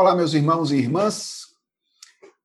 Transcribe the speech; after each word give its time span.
Olá, 0.00 0.14
meus 0.14 0.32
irmãos 0.32 0.70
e 0.70 0.76
irmãs. 0.76 1.48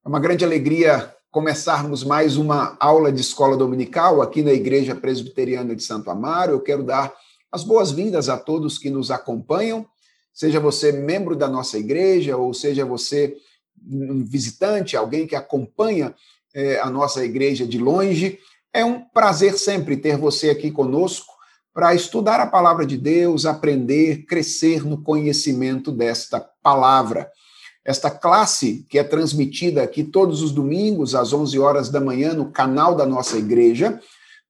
É 0.03 0.09
uma 0.09 0.19
grande 0.19 0.43
alegria 0.43 1.15
começarmos 1.29 2.03
mais 2.03 2.35
uma 2.35 2.75
aula 2.79 3.11
de 3.11 3.21
escola 3.21 3.55
dominical 3.55 4.23
aqui 4.23 4.41
na 4.41 4.51
Igreja 4.51 4.95
Presbiteriana 4.95 5.75
de 5.75 5.83
Santo 5.83 6.09
Amaro. 6.09 6.53
Eu 6.53 6.61
quero 6.61 6.81
dar 6.81 7.13
as 7.51 7.63
boas-vindas 7.63 8.27
a 8.27 8.39
todos 8.39 8.79
que 8.79 8.89
nos 8.89 9.11
acompanham, 9.11 9.85
seja 10.33 10.59
você 10.59 10.91
membro 10.91 11.35
da 11.35 11.47
nossa 11.47 11.77
igreja 11.77 12.35
ou 12.35 12.55
seja 12.55 12.85
você 12.85 13.37
um 13.87 14.25
visitante, 14.25 14.97
alguém 14.97 15.27
que 15.27 15.35
acompanha 15.35 16.15
é, 16.55 16.79
a 16.79 16.89
nossa 16.89 17.23
igreja 17.23 17.67
de 17.67 17.77
longe. 17.77 18.39
É 18.73 18.83
um 18.83 18.99
prazer 18.99 19.59
sempre 19.59 19.95
ter 19.95 20.17
você 20.17 20.49
aqui 20.49 20.71
conosco 20.71 21.31
para 21.71 21.93
estudar 21.93 22.39
a 22.39 22.47
palavra 22.47 22.83
de 22.83 22.97
Deus, 22.97 23.45
aprender, 23.45 24.25
crescer 24.25 24.83
no 24.83 25.03
conhecimento 25.03 25.91
desta 25.91 26.39
palavra. 26.39 27.31
Esta 27.85 28.09
classe, 28.09 28.85
que 28.89 28.97
é 28.97 29.03
transmitida 29.03 29.83
aqui 29.83 30.03
todos 30.03 30.41
os 30.41 30.51
domingos, 30.51 31.15
às 31.15 31.33
11 31.33 31.59
horas 31.59 31.89
da 31.89 31.99
manhã, 31.99 32.33
no 32.33 32.51
canal 32.51 32.95
da 32.95 33.05
nossa 33.05 33.37
igreja, 33.37 33.99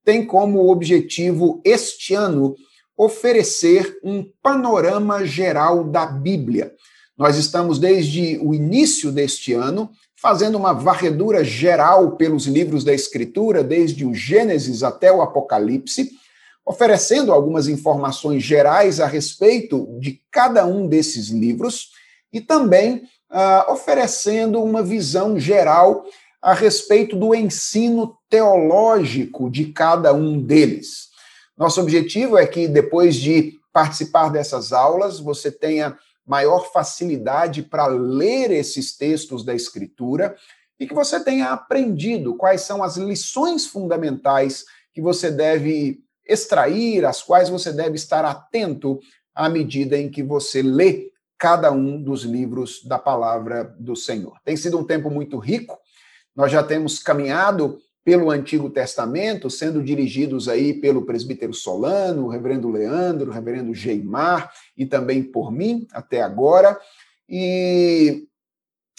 tem 0.06 0.26
como 0.26 0.70
objetivo, 0.70 1.62
este 1.66 2.14
ano, 2.14 2.56
oferecer 2.96 3.98
um 4.04 4.24
panorama 4.42 5.26
geral 5.26 5.84
da 5.84 6.06
Bíblia. 6.06 6.74
Nós 7.18 7.38
estamos, 7.38 7.80
desde 7.80 8.38
o 8.42 8.54
início 8.54 9.12
deste 9.12 9.54
ano, 9.54 9.90
fazendo 10.16 10.58
uma 10.58 10.74
varredura 10.74 11.44
geral 11.44 12.16
pelos 12.16 12.46
livros 12.46 12.84
da 12.84 12.94
Escritura, 12.94 13.64
desde 13.64 14.06
o 14.06 14.14
Gênesis 14.14 14.84
até 14.84 15.12
o 15.12 15.22
Apocalipse, 15.22 16.12
oferecendo 16.66 17.32
algumas 17.32 17.68
informações 17.68 18.44
gerais 18.44 19.00
a 19.00 19.08
respeito 19.08 19.88
de 20.00 20.22
cada 20.32 20.66
um 20.66 20.88
desses 20.88 21.30
livros 21.30 21.90
e 22.32 22.40
também 22.40 23.04
uh, 23.34 23.72
oferecendo 23.72 24.64
uma 24.64 24.84
visão 24.84 25.40
geral 25.40 26.06
a 26.42 26.54
respeito 26.54 27.16
do 27.16 27.34
ensino 27.34 28.16
teológico 28.30 29.50
de 29.50 29.68
cada 29.68 30.14
um 30.14 30.40
deles. 30.40 31.10
Nosso 31.58 31.82
objetivo 31.82 32.38
é 32.38 32.46
que, 32.46 32.68
depois 32.68 33.16
de 33.16 33.54
participar 33.72 34.30
dessas 34.30 34.72
aulas, 34.72 35.20
você 35.20 35.52
tenha 35.52 35.98
maior 36.26 36.72
facilidade 36.72 37.64
para 37.64 37.88
ler 37.88 38.52
esses 38.52 38.96
textos 38.96 39.44
da 39.44 39.54
Escritura 39.54 40.36
e 40.80 40.88
que 40.88 40.94
você 40.94 41.20
tenha 41.20 41.48
aprendido 41.48 42.36
quais 42.36 42.62
são 42.62 42.84
as 42.84 42.98
lições 42.98 43.66
fundamentais 43.66 44.66
que 44.94 45.02
você 45.02 45.32
deve 45.32 46.00
extrair, 46.28 47.06
às 47.06 47.22
quais 47.22 47.50
você 47.50 47.72
deve 47.72 47.96
estar 47.96 48.24
atento 48.26 49.00
à 49.34 49.50
medida 49.50 49.98
em 49.98 50.10
que 50.10 50.22
você 50.22 50.62
lê 50.62 51.13
cada 51.44 51.74
um 51.74 52.02
dos 52.02 52.24
livros 52.24 52.82
da 52.86 52.98
palavra 52.98 53.76
do 53.78 53.98
Senhor. 53.98 54.40
Tem 54.46 54.56
sido 54.56 54.80
um 54.80 54.84
tempo 54.86 55.10
muito 55.10 55.38
rico. 55.38 55.78
Nós 56.34 56.50
já 56.50 56.64
temos 56.64 57.00
caminhado 57.00 57.80
pelo 58.02 58.32
Antigo 58.32 58.70
Testamento, 58.70 59.50
sendo 59.50 59.84
dirigidos 59.84 60.48
aí 60.48 60.74
pelo 60.74 61.02
presbítero 61.02 61.54
Solano, 61.54 62.24
o 62.24 62.30
reverendo 62.30 62.72
Leandro, 62.72 63.30
o 63.30 63.34
reverendo 63.34 63.76
Geimar 63.76 64.54
e 64.78 64.86
também 64.86 65.22
por 65.22 65.52
mim 65.52 65.86
até 65.92 66.22
agora. 66.22 66.80
E, 67.28 68.26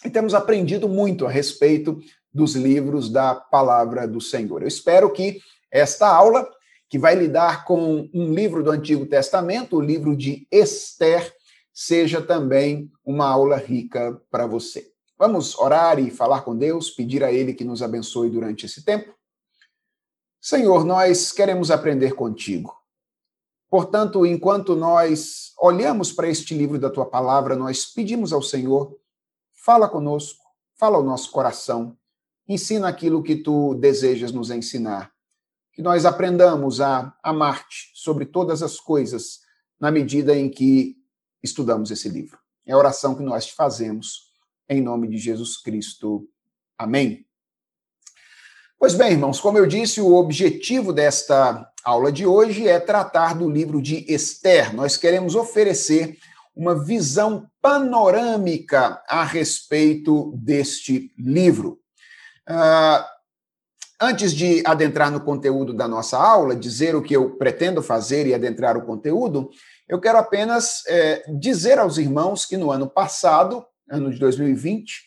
e 0.05 0.11
temos 0.11 0.35
aprendido 0.35 0.87
muito 0.87 1.25
a 1.25 1.31
respeito 1.31 1.99
dos 2.31 2.57
livros 2.57 3.09
da 3.09 3.35
palavra 3.35 4.07
do 4.07 4.21
Senhor. 4.21 4.61
Eu 4.61 4.69
espero 4.69 5.11
que 5.11 5.41
esta 5.71 6.07
aula, 6.07 6.47
que 6.91 6.99
vai 6.99 7.15
lidar 7.15 7.65
com 7.65 8.07
um 8.13 8.35
livro 8.35 8.63
do 8.63 8.71
Antigo 8.71 9.07
Testamento, 9.07 9.79
o 9.79 9.81
livro 9.81 10.15
de 10.15 10.47
Esther, 10.53 11.33
seja 11.75 12.23
também 12.23 12.91
uma 13.05 13.27
aula 13.27 13.57
rica 13.57 14.23
para 14.31 14.47
você. 14.47 14.93
Vamos 15.19 15.59
orar 15.59 15.99
e 15.99 16.11
falar 16.11 16.43
com 16.43 16.57
Deus, 16.57 16.89
pedir 16.89 17.25
a 17.25 17.33
Ele 17.33 17.53
que 17.53 17.65
nos 17.65 17.83
abençoe 17.83 18.31
durante 18.31 18.65
esse 18.65 18.85
tempo? 18.85 19.13
Senhor, 20.41 20.85
nós 20.85 21.33
queremos 21.33 21.71
aprender 21.71 22.15
contigo. 22.15 22.77
Portanto, 23.69 24.25
enquanto 24.25 24.77
nós 24.77 25.53
olhamos 25.59 26.13
para 26.13 26.29
este 26.29 26.55
livro 26.55 26.79
da 26.79 26.91
tua 26.91 27.07
palavra, 27.07 27.57
nós 27.57 27.87
pedimos 27.87 28.33
ao 28.33 28.43
Senhor, 28.43 28.97
fala 29.53 29.89
conosco, 29.89 30.45
fala 30.77 30.97
ao 30.97 31.03
nosso 31.03 31.33
coração, 31.33 31.97
ensina 32.47 32.87
aquilo 32.87 33.23
que 33.23 33.37
tu 33.37 33.75
desejas 33.75 34.31
nos 34.31 34.51
ensinar. 34.51 35.11
Que 35.73 35.83
nós 35.83 36.05
aprendamos 36.05 36.81
a 36.81 37.17
amar-te 37.21 37.91
sobre 37.95 38.27
todas 38.27 38.63
as 38.63 38.79
coisas, 38.79 39.41
na 39.81 39.91
medida 39.91 40.37
em 40.37 40.49
que 40.49 40.97
estudamos 41.45 41.91
esse 41.91 42.09
livro. 42.09 42.39
É 42.67 42.73
a 42.73 42.79
oração 42.79 43.15
que 43.15 43.23
nós 43.23 43.47
te 43.47 43.55
fazemos, 43.55 44.33
em 44.69 44.81
nome 44.81 45.07
de 45.07 45.19
Jesus 45.19 45.59
Cristo. 45.59 46.27
Amém. 46.79 47.27
Pois 48.79 48.95
bem, 48.95 49.13
irmãos, 49.13 49.39
como 49.41 49.59
eu 49.59 49.67
disse, 49.67 50.01
o 50.01 50.15
objetivo 50.15 50.93
desta 50.93 51.71
aula 51.85 52.11
de 52.11 52.27
hoje 52.27 52.67
é 52.67 52.81
tratar 52.81 53.35
do 53.35 53.49
livro 53.49 53.81
de 53.81 54.11
Esther. 54.13 54.75
Nós 54.75 54.97
queremos 54.97 55.35
oferecer 55.35 56.19
uma 56.57 56.83
visão 56.83 57.49
panorâmica 57.61 59.03
a 59.09 59.25
respeito 59.25 60.33
deste 60.37 61.13
livro. 61.19 61.79
Uh, 62.49 63.05
antes 64.01 64.33
de 64.33 64.63
adentrar 64.67 65.11
no 65.11 65.21
conteúdo 65.21 65.75
da 65.75 65.89
nossa 65.89 66.19
aula, 66.19 66.55
dizer 66.55 66.95
o 66.95 67.03
que 67.03 67.15
eu 67.15 67.37
pretendo 67.37 67.83
fazer 67.83 68.27
e 68.27 68.35
adentrar 68.35 68.77
o 68.77 68.85
conteúdo, 68.85 69.51
eu 69.89 70.01
quero 70.01 70.19
apenas 70.19 70.83
é, 70.87 71.25
dizer 71.39 71.79
aos 71.79 71.99
irmãos 71.99 72.47
que 72.47 72.57
no 72.57 72.71
ano 72.71 72.89
passado, 72.89 73.65
ano 73.91 74.11
de 74.11 74.19
2020, 74.19 75.03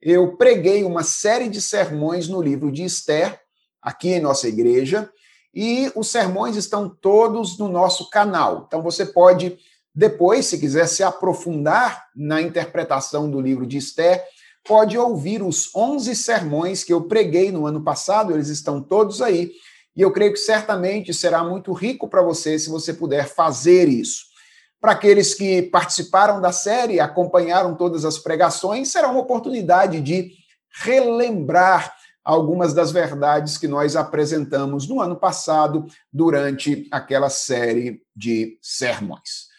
eu 0.00 0.36
preguei 0.36 0.84
uma 0.84 1.02
série 1.02 1.48
de 1.48 1.60
sermões 1.60 2.28
no 2.28 2.40
livro 2.40 2.70
de 2.70 2.84
Esther, 2.84 3.38
aqui 3.82 4.10
em 4.10 4.20
nossa 4.20 4.48
igreja, 4.48 5.10
e 5.54 5.90
os 5.96 6.08
sermões 6.08 6.56
estão 6.56 6.88
todos 6.88 7.58
no 7.58 7.68
nosso 7.68 8.08
canal. 8.08 8.64
Então 8.66 8.82
você 8.82 9.04
pode, 9.04 9.58
depois, 9.94 10.46
se 10.46 10.58
quiser 10.58 10.86
se 10.86 11.02
aprofundar 11.02 12.06
na 12.14 12.40
interpretação 12.40 13.30
do 13.30 13.40
livro 13.40 13.66
de 13.66 13.78
Esther, 13.78 14.24
pode 14.64 14.96
ouvir 14.96 15.42
os 15.42 15.74
11 15.74 16.14
sermões 16.14 16.84
que 16.84 16.92
eu 16.92 17.02
preguei 17.02 17.50
no 17.50 17.66
ano 17.66 17.82
passado, 17.82 18.32
eles 18.32 18.48
estão 18.48 18.80
todos 18.80 19.20
aí. 19.20 19.50
E 20.00 20.02
eu 20.02 20.10
creio 20.10 20.32
que 20.32 20.38
certamente 20.38 21.12
será 21.12 21.44
muito 21.44 21.74
rico 21.74 22.08
para 22.08 22.22
você 22.22 22.58
se 22.58 22.70
você 22.70 22.94
puder 22.94 23.28
fazer 23.28 23.86
isso. 23.86 24.24
Para 24.80 24.92
aqueles 24.92 25.34
que 25.34 25.60
participaram 25.60 26.40
da 26.40 26.52
série, 26.52 26.98
acompanharam 26.98 27.74
todas 27.74 28.06
as 28.06 28.16
pregações, 28.16 28.90
será 28.90 29.10
uma 29.10 29.20
oportunidade 29.20 30.00
de 30.00 30.32
relembrar 30.82 31.94
algumas 32.24 32.72
das 32.72 32.90
verdades 32.90 33.58
que 33.58 33.68
nós 33.68 33.94
apresentamos 33.94 34.88
no 34.88 35.02
ano 35.02 35.16
passado 35.16 35.84
durante 36.10 36.88
aquela 36.90 37.28
série 37.28 38.00
de 38.16 38.56
sermões. 38.62 39.50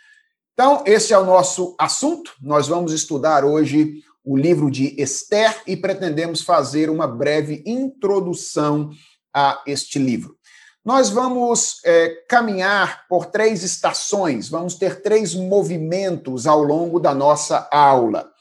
Então, 0.56 0.84
esse 0.88 1.14
é 1.14 1.18
o 1.20 1.24
nosso 1.24 1.76
assunto. 1.78 2.34
Nós 2.42 2.68
vamos 2.68 2.94
estudar 2.94 3.46
hoje 3.46 4.04
o 4.24 4.36
livro 4.36 4.72
de 4.72 5.00
Esther 5.00 5.62
e 5.68 5.78
pretendemos 5.78 6.42
fazer 6.42 6.90
uma 6.90 7.06
breve 7.06 7.62
introdução 7.64 8.90
a 9.34 9.62
este 9.66 10.00
livro. 10.00 10.38
Nós 10.84 11.10
vamos 11.10 11.80
é, 11.86 12.10
caminhar 12.28 13.08
por 13.08 13.28
três 13.28 13.62
estações, 13.62 14.50
vamos 14.50 14.76
ter 14.76 15.02
três 15.02 15.36
movimentos 15.36 16.48
ao 16.48 16.64
longo 16.64 17.00
da 17.00 17.14
nossa 17.14 17.68
aula. 17.72 18.32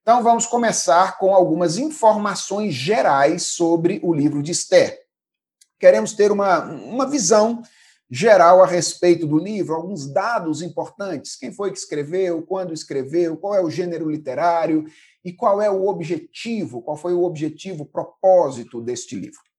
Então, 0.00 0.22
vamos 0.22 0.46
começar 0.46 1.18
com 1.18 1.34
algumas 1.34 1.76
informações 1.76 2.72
gerais 2.72 3.42
sobre 3.42 4.00
o 4.02 4.14
livro 4.14 4.42
de 4.42 4.50
Esther. 4.50 4.98
Queremos 5.78 6.14
ter 6.14 6.32
uma, 6.32 6.64
uma 6.64 7.06
visão 7.06 7.62
geral 8.10 8.62
a 8.62 8.66
respeito 8.66 9.26
do 9.26 9.38
livro, 9.38 9.74
alguns 9.74 10.10
dados 10.10 10.62
importantes: 10.62 11.36
quem 11.36 11.52
foi 11.52 11.70
que 11.70 11.78
escreveu, 11.78 12.42
quando 12.42 12.72
escreveu, 12.72 13.36
qual 13.36 13.54
é 13.54 13.62
o 13.62 13.70
gênero 13.70 14.10
literário 14.10 14.86
e 15.24 15.32
qual 15.32 15.60
é 15.60 15.70
o 15.70 15.86
objetivo, 15.86 16.82
qual 16.82 16.96
foi 16.96 17.12
o 17.12 17.24
objetivo, 17.24 17.82
o 17.82 17.86
propósito 17.86 18.80
deste 18.80 19.14
livro. 19.14 19.49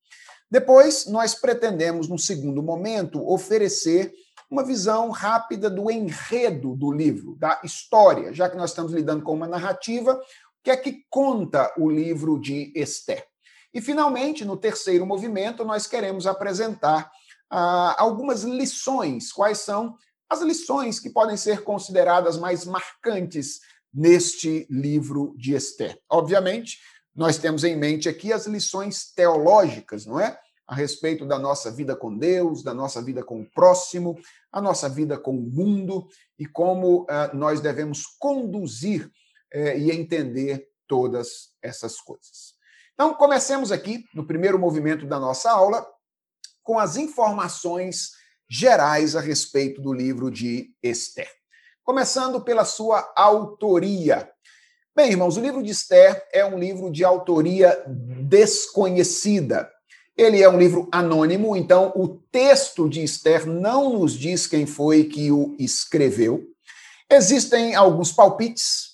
Depois, 0.51 1.05
nós 1.05 1.33
pretendemos, 1.33 2.09
no 2.09 2.19
segundo 2.19 2.61
momento, 2.61 3.25
oferecer 3.25 4.11
uma 4.49 4.65
visão 4.65 5.09
rápida 5.09 5.69
do 5.69 5.89
enredo 5.89 6.75
do 6.75 6.91
livro, 6.91 7.37
da 7.39 7.61
história, 7.63 8.33
já 8.33 8.49
que 8.49 8.57
nós 8.57 8.71
estamos 8.71 8.91
lidando 8.91 9.23
com 9.23 9.33
uma 9.33 9.47
narrativa, 9.47 10.13
o 10.13 10.63
que 10.63 10.69
é 10.69 10.75
que 10.75 11.05
conta 11.09 11.73
o 11.77 11.89
livro 11.89 12.37
de 12.37 12.73
Esther? 12.75 13.25
E, 13.73 13.79
finalmente, 13.79 14.43
no 14.43 14.57
terceiro 14.57 15.05
movimento, 15.05 15.63
nós 15.63 15.87
queremos 15.87 16.27
apresentar 16.27 17.09
ah, 17.49 17.95
algumas 17.97 18.43
lições. 18.43 19.31
Quais 19.31 19.59
são 19.59 19.95
as 20.29 20.41
lições 20.41 20.99
que 20.99 21.09
podem 21.09 21.37
ser 21.37 21.63
consideradas 21.63 22.37
mais 22.37 22.65
marcantes 22.65 23.61
neste 23.93 24.67
livro 24.69 25.33
de 25.37 25.55
Esther? 25.55 25.97
Obviamente, 26.09 26.77
nós 27.15 27.37
temos 27.37 27.63
em 27.63 27.75
mente 27.75 28.07
aqui 28.07 28.31
as 28.31 28.45
lições 28.45 29.11
teológicas, 29.13 30.05
não 30.05 30.19
é? 30.19 30.39
A 30.67 30.75
respeito 30.75 31.25
da 31.25 31.37
nossa 31.37 31.69
vida 31.69 31.95
com 31.95 32.17
Deus, 32.17 32.63
da 32.63 32.73
nossa 32.73 33.01
vida 33.01 33.23
com 33.23 33.41
o 33.41 33.49
próximo, 33.51 34.17
a 34.51 34.61
nossa 34.61 34.87
vida 34.87 35.17
com 35.17 35.31
o 35.31 35.41
mundo 35.41 36.07
e 36.39 36.45
como 36.45 37.01
uh, 37.01 37.35
nós 37.35 37.59
devemos 37.59 38.05
conduzir 38.17 39.11
é, 39.51 39.77
e 39.77 39.91
entender 39.91 40.69
todas 40.87 41.49
essas 41.61 41.99
coisas. 41.99 42.53
Então, 42.93 43.13
comecemos 43.13 43.71
aqui 43.71 44.05
no 44.13 44.25
primeiro 44.25 44.57
movimento 44.57 45.05
da 45.05 45.19
nossa 45.19 45.51
aula 45.51 45.85
com 46.63 46.79
as 46.79 46.95
informações 46.95 48.11
gerais 48.49 49.15
a 49.15 49.21
respeito 49.21 49.81
do 49.81 49.93
livro 49.93 50.29
de 50.29 50.73
Esther. 50.83 51.29
Começando 51.83 52.41
pela 52.41 52.63
sua 52.63 53.11
autoria. 53.15 54.29
Bem, 55.01 55.09
irmãos, 55.09 55.35
o 55.35 55.41
livro 55.41 55.63
de 55.63 55.71
Esther 55.71 56.23
é 56.31 56.45
um 56.45 56.59
livro 56.59 56.91
de 56.91 57.03
autoria 57.03 57.75
desconhecida. 57.87 59.67
Ele 60.15 60.43
é 60.43 60.47
um 60.47 60.59
livro 60.59 60.87
anônimo, 60.91 61.55
então 61.55 61.91
o 61.95 62.07
texto 62.31 62.87
de 62.87 63.03
Esther 63.03 63.47
não 63.47 63.97
nos 63.97 64.13
diz 64.13 64.45
quem 64.45 64.67
foi 64.67 65.05
que 65.05 65.31
o 65.31 65.55
escreveu. 65.57 66.43
Existem 67.09 67.73
alguns 67.73 68.11
palpites. 68.11 68.91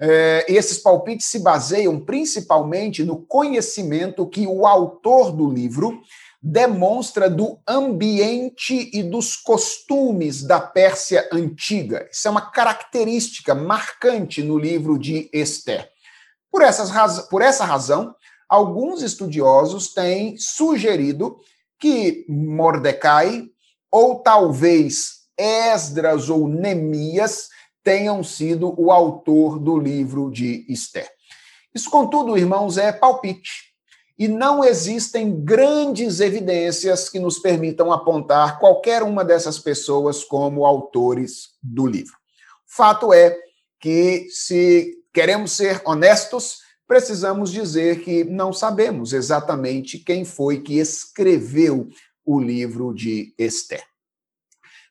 É, 0.00 0.44
esses 0.48 0.78
palpites 0.78 1.26
se 1.26 1.38
baseiam 1.38 2.00
principalmente 2.00 3.04
no 3.04 3.24
conhecimento 3.24 4.26
que 4.26 4.48
o 4.48 4.66
autor 4.66 5.30
do 5.30 5.48
livro 5.48 6.02
demonstra 6.46 7.30
do 7.30 7.58
ambiente 7.66 8.90
e 8.92 9.02
dos 9.02 9.34
costumes 9.34 10.42
da 10.42 10.60
Pérsia 10.60 11.26
antiga. 11.32 12.06
Isso 12.12 12.28
é 12.28 12.30
uma 12.30 12.50
característica 12.50 13.54
marcante 13.54 14.42
no 14.42 14.58
livro 14.58 14.98
de 14.98 15.30
Esther. 15.32 15.88
Por, 16.52 16.60
essas, 16.60 17.28
por 17.30 17.40
essa 17.40 17.64
razão, 17.64 18.14
alguns 18.46 19.00
estudiosos 19.00 19.94
têm 19.94 20.36
sugerido 20.36 21.38
que 21.80 22.26
Mordecai, 22.28 23.46
ou 23.90 24.20
talvez 24.20 25.22
Esdras 25.38 26.28
ou 26.28 26.46
Neemias, 26.46 27.48
tenham 27.82 28.22
sido 28.22 28.74
o 28.78 28.92
autor 28.92 29.58
do 29.58 29.78
livro 29.78 30.30
de 30.30 30.66
Esther. 30.68 31.08
Isso, 31.74 31.88
contudo, 31.88 32.36
irmãos, 32.36 32.76
é 32.76 32.92
palpite 32.92 33.73
e 34.18 34.28
não 34.28 34.64
existem 34.64 35.44
grandes 35.44 36.20
evidências 36.20 37.08
que 37.08 37.18
nos 37.18 37.38
permitam 37.38 37.92
apontar 37.92 38.58
qualquer 38.58 39.02
uma 39.02 39.24
dessas 39.24 39.58
pessoas 39.58 40.22
como 40.22 40.64
autores 40.64 41.50
do 41.62 41.86
livro. 41.86 42.16
Fato 42.66 43.12
é 43.12 43.36
que, 43.80 44.28
se 44.30 44.94
queremos 45.12 45.52
ser 45.52 45.82
honestos, 45.84 46.58
precisamos 46.86 47.50
dizer 47.50 48.02
que 48.04 48.24
não 48.24 48.52
sabemos 48.52 49.12
exatamente 49.12 49.98
quem 49.98 50.24
foi 50.24 50.60
que 50.60 50.78
escreveu 50.78 51.88
o 52.24 52.40
livro 52.40 52.94
de 52.94 53.34
Esther. 53.38 53.82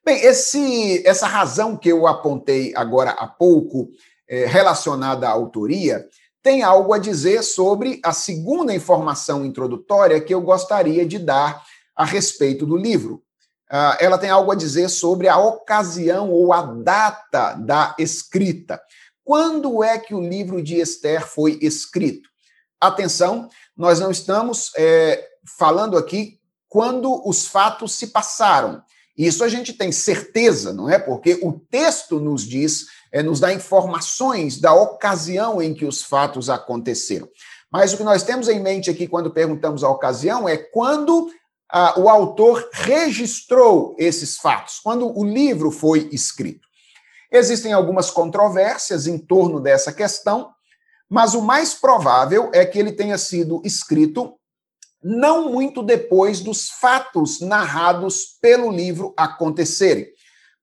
Bem, 0.05 0.21
esse, 0.21 1.01
essa 1.07 1.27
razão 1.27 1.77
que 1.77 1.89
eu 1.89 2.05
apontei 2.05 2.73
agora 2.75 3.11
há 3.11 3.25
pouco, 3.25 3.89
é, 4.27 4.45
relacionada 4.45 5.27
à 5.27 5.31
autoria, 5.31 6.05
tem 6.43 6.61
algo 6.61 6.93
a 6.93 6.97
dizer 6.97 7.41
sobre 7.41 8.01
a 8.03 8.11
segunda 8.11 8.75
informação 8.75 9.45
introdutória 9.45 10.19
que 10.19 10.33
eu 10.33 10.41
gostaria 10.41 11.05
de 11.05 11.17
dar 11.17 11.63
a 11.95 12.03
respeito 12.03 12.65
do 12.65 12.75
livro. 12.75 13.23
Uh, 13.71 13.95
ela 13.99 14.17
tem 14.17 14.29
algo 14.29 14.51
a 14.51 14.55
dizer 14.55 14.89
sobre 14.89 15.29
a 15.29 15.37
ocasião 15.37 16.29
ou 16.29 16.51
a 16.51 16.61
data 16.61 17.53
da 17.53 17.95
escrita. 17.97 18.79
Quando 19.23 19.81
é 19.81 19.97
que 19.97 20.13
o 20.13 20.21
livro 20.21 20.61
de 20.61 20.75
Esther 20.75 21.25
foi 21.25 21.57
escrito? 21.61 22.29
Atenção, 22.79 23.47
nós 23.75 24.01
não 24.01 24.11
estamos 24.11 24.71
é, 24.77 25.25
falando 25.57 25.97
aqui 25.97 26.39
quando 26.67 27.25
os 27.25 27.47
fatos 27.47 27.93
se 27.93 28.07
passaram. 28.07 28.83
Isso 29.17 29.43
a 29.43 29.47
gente 29.47 29.71
tem 29.73 29.91
certeza, 29.91 30.73
não 30.73 30.89
é? 30.89 30.99
Porque 30.99 31.39
o 31.41 31.53
texto 31.53 32.19
nos 32.19 32.43
diz 32.43 32.87
é, 33.13 33.21
nos 33.21 33.39
dá 33.39 33.53
informações 33.53 34.59
da 34.59 34.73
ocasião 34.73 35.61
em 35.61 35.73
que 35.73 35.85
os 35.85 36.01
fatos 36.01 36.49
aconteceram. 36.49 37.29
Mas 37.71 37.93
o 37.93 37.97
que 37.97 38.03
nós 38.03 38.23
temos 38.23 38.49
em 38.49 38.59
mente 38.59 38.89
aqui 38.89 39.07
quando 39.07 39.31
perguntamos 39.31 39.83
a 39.83 39.89
ocasião 39.89 40.49
é 40.49 40.57
quando 40.57 41.31
o 41.97 42.07
autor 42.07 42.69
registrou 42.71 43.95
esses 43.97 44.37
fatos, 44.37 44.79
quando 44.79 45.17
o 45.17 45.23
livro 45.23 45.71
foi 45.71 46.07
escrito. 46.11 46.67
Existem 47.31 47.73
algumas 47.73 48.11
controvérsias 48.11 49.07
em 49.07 49.17
torno 49.17 49.59
dessa 49.59 49.91
questão, 49.91 50.51
mas 51.09 51.33
o 51.33 51.41
mais 51.41 51.73
provável 51.73 52.51
é 52.53 52.63
que 52.63 52.77
ele 52.77 52.91
tenha 52.91 53.17
sido 53.17 53.59
escrito 53.65 54.37
não 55.03 55.51
muito 55.51 55.81
depois 55.81 56.41
dos 56.41 56.69
fatos 56.69 57.41
narrados 57.41 58.37
pelo 58.39 58.71
livro 58.71 59.13
acontecerem. 59.17 60.07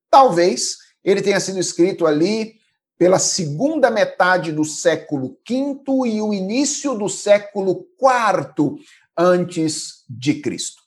Talvez 0.09 0.77
ele 1.03 1.21
tenha 1.21 1.39
sido 1.39 1.59
escrito 1.59 2.05
ali 2.05 2.55
pela 2.97 3.17
segunda 3.17 3.89
metade 3.89 4.51
do 4.51 4.63
século 4.63 5.37
V 5.47 6.07
e 6.07 6.21
o 6.21 6.33
início 6.33 6.93
do 6.93 7.09
século 7.09 7.87
IV 7.99 8.79
antes 9.17 10.03
de 10.07 10.35
Cristo. 10.35 10.81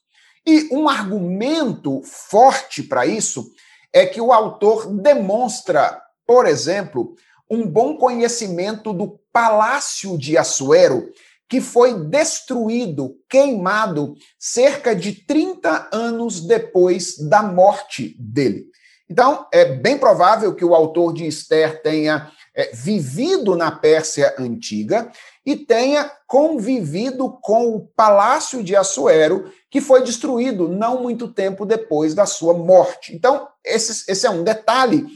E 0.46 0.68
um 0.72 0.88
argumento 0.88 2.02
forte 2.04 2.82
para 2.82 3.06
isso 3.06 3.50
é 3.92 4.06
que 4.06 4.20
o 4.20 4.32
autor 4.32 4.86
demonstra, 4.94 6.00
por 6.26 6.46
exemplo, 6.46 7.16
um 7.50 7.66
bom 7.66 7.96
conhecimento 7.96 8.92
do 8.92 9.18
palácio 9.32 10.18
de 10.18 10.36
Assuero, 10.36 11.10
que 11.48 11.60
foi 11.60 12.04
destruído, 12.04 13.16
queimado, 13.28 14.14
cerca 14.38 14.94
de 14.94 15.12
30 15.12 15.88
anos 15.92 16.40
depois 16.40 17.18
da 17.18 17.42
morte 17.42 18.16
dele. 18.18 18.66
Então, 19.14 19.46
é 19.52 19.64
bem 19.64 19.96
provável 19.96 20.52
que 20.56 20.64
o 20.64 20.74
autor 20.74 21.14
de 21.14 21.24
Esther 21.24 21.80
tenha 21.80 22.32
é, 22.52 22.72
vivido 22.74 23.54
na 23.54 23.70
Pérsia 23.70 24.34
antiga 24.36 25.08
e 25.46 25.54
tenha 25.54 26.10
convivido 26.26 27.38
com 27.40 27.76
o 27.76 27.86
palácio 27.94 28.60
de 28.60 28.74
Assuero, 28.74 29.52
que 29.70 29.80
foi 29.80 30.02
destruído 30.02 30.68
não 30.68 31.00
muito 31.00 31.28
tempo 31.28 31.64
depois 31.64 32.12
da 32.12 32.26
sua 32.26 32.54
morte. 32.54 33.14
Então, 33.14 33.46
esse, 33.64 34.10
esse 34.10 34.26
é 34.26 34.30
um 34.30 34.42
detalhe 34.42 35.06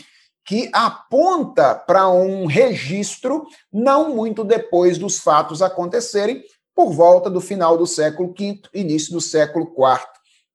que 0.46 0.70
aponta 0.72 1.74
para 1.74 2.08
um 2.08 2.46
registro 2.46 3.48
não 3.72 4.14
muito 4.14 4.44
depois 4.44 4.96
dos 4.96 5.18
fatos 5.18 5.60
acontecerem, 5.60 6.44
por 6.72 6.92
volta 6.92 7.28
do 7.28 7.40
final 7.40 7.76
do 7.76 7.84
século 7.84 8.32
V, 8.38 8.60
início 8.72 9.12
do 9.12 9.20
século 9.20 9.74
IV 9.76 10.06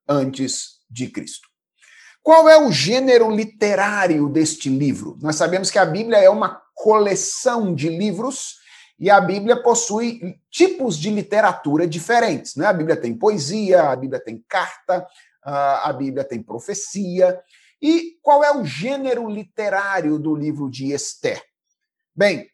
antes 0.07 0.77
de 0.89 1.09
Cristo. 1.09 1.52
Qual 2.23 2.47
é 2.47 2.57
o 2.57 2.71
gênero 2.71 3.29
literário 3.29 4.29
deste 4.29 4.69
livro? 4.69 5.17
Nós 5.21 5.35
sabemos 5.35 5.69
que 5.69 5.77
a 5.77 5.85
Bíblia 5.85 6.19
é 6.19 6.29
uma 6.29 6.61
coleção 6.73 7.75
de 7.75 7.89
livros 7.89 8.55
e 8.97 9.09
a 9.09 9.19
Bíblia 9.19 9.61
possui 9.61 10.39
tipos 10.49 10.97
de 10.97 11.09
literatura 11.09 11.85
diferentes. 11.85 12.55
Né? 12.55 12.65
A 12.65 12.71
Bíblia 12.71 12.95
tem 12.95 13.13
poesia, 13.13 13.89
a 13.89 13.95
Bíblia 13.97 14.21
tem 14.23 14.41
carta, 14.47 15.05
a 15.43 15.91
Bíblia 15.91 16.23
tem 16.23 16.41
profecia. 16.41 17.41
E 17.81 18.17
qual 18.21 18.41
é 18.41 18.55
o 18.55 18.63
gênero 18.63 19.29
literário 19.29 20.17
do 20.17 20.33
livro 20.33 20.69
de 20.69 20.93
Esther? 20.93 21.43
Bem, 22.15 22.47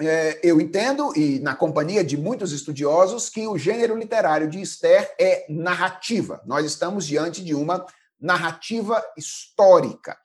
é, 0.00 0.40
eu 0.42 0.58
entendo, 0.58 1.12
e 1.14 1.38
na 1.40 1.54
companhia 1.54 2.02
de 2.02 2.16
muitos 2.16 2.52
estudiosos, 2.52 3.28
que 3.28 3.46
o 3.46 3.58
gênero 3.58 3.94
literário 3.94 4.48
de 4.48 4.58
Esther 4.58 5.14
é 5.20 5.44
narrativa. 5.50 6.40
Nós 6.46 6.64
estamos 6.64 7.06
diante 7.06 7.44
de 7.44 7.54
uma 7.54 7.84
narrativa 8.20 9.02
histórica. 9.16 10.16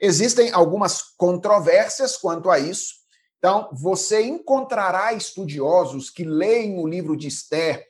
Existem 0.00 0.50
algumas 0.52 1.02
controvérsias 1.16 2.16
quanto 2.16 2.50
a 2.50 2.58
isso. 2.58 2.94
Então, 3.38 3.70
você 3.72 4.22
encontrará 4.22 5.12
estudiosos 5.12 6.10
que 6.10 6.24
leem 6.24 6.78
o 6.78 6.86
livro 6.86 7.16
de 7.16 7.28
Esther 7.28 7.86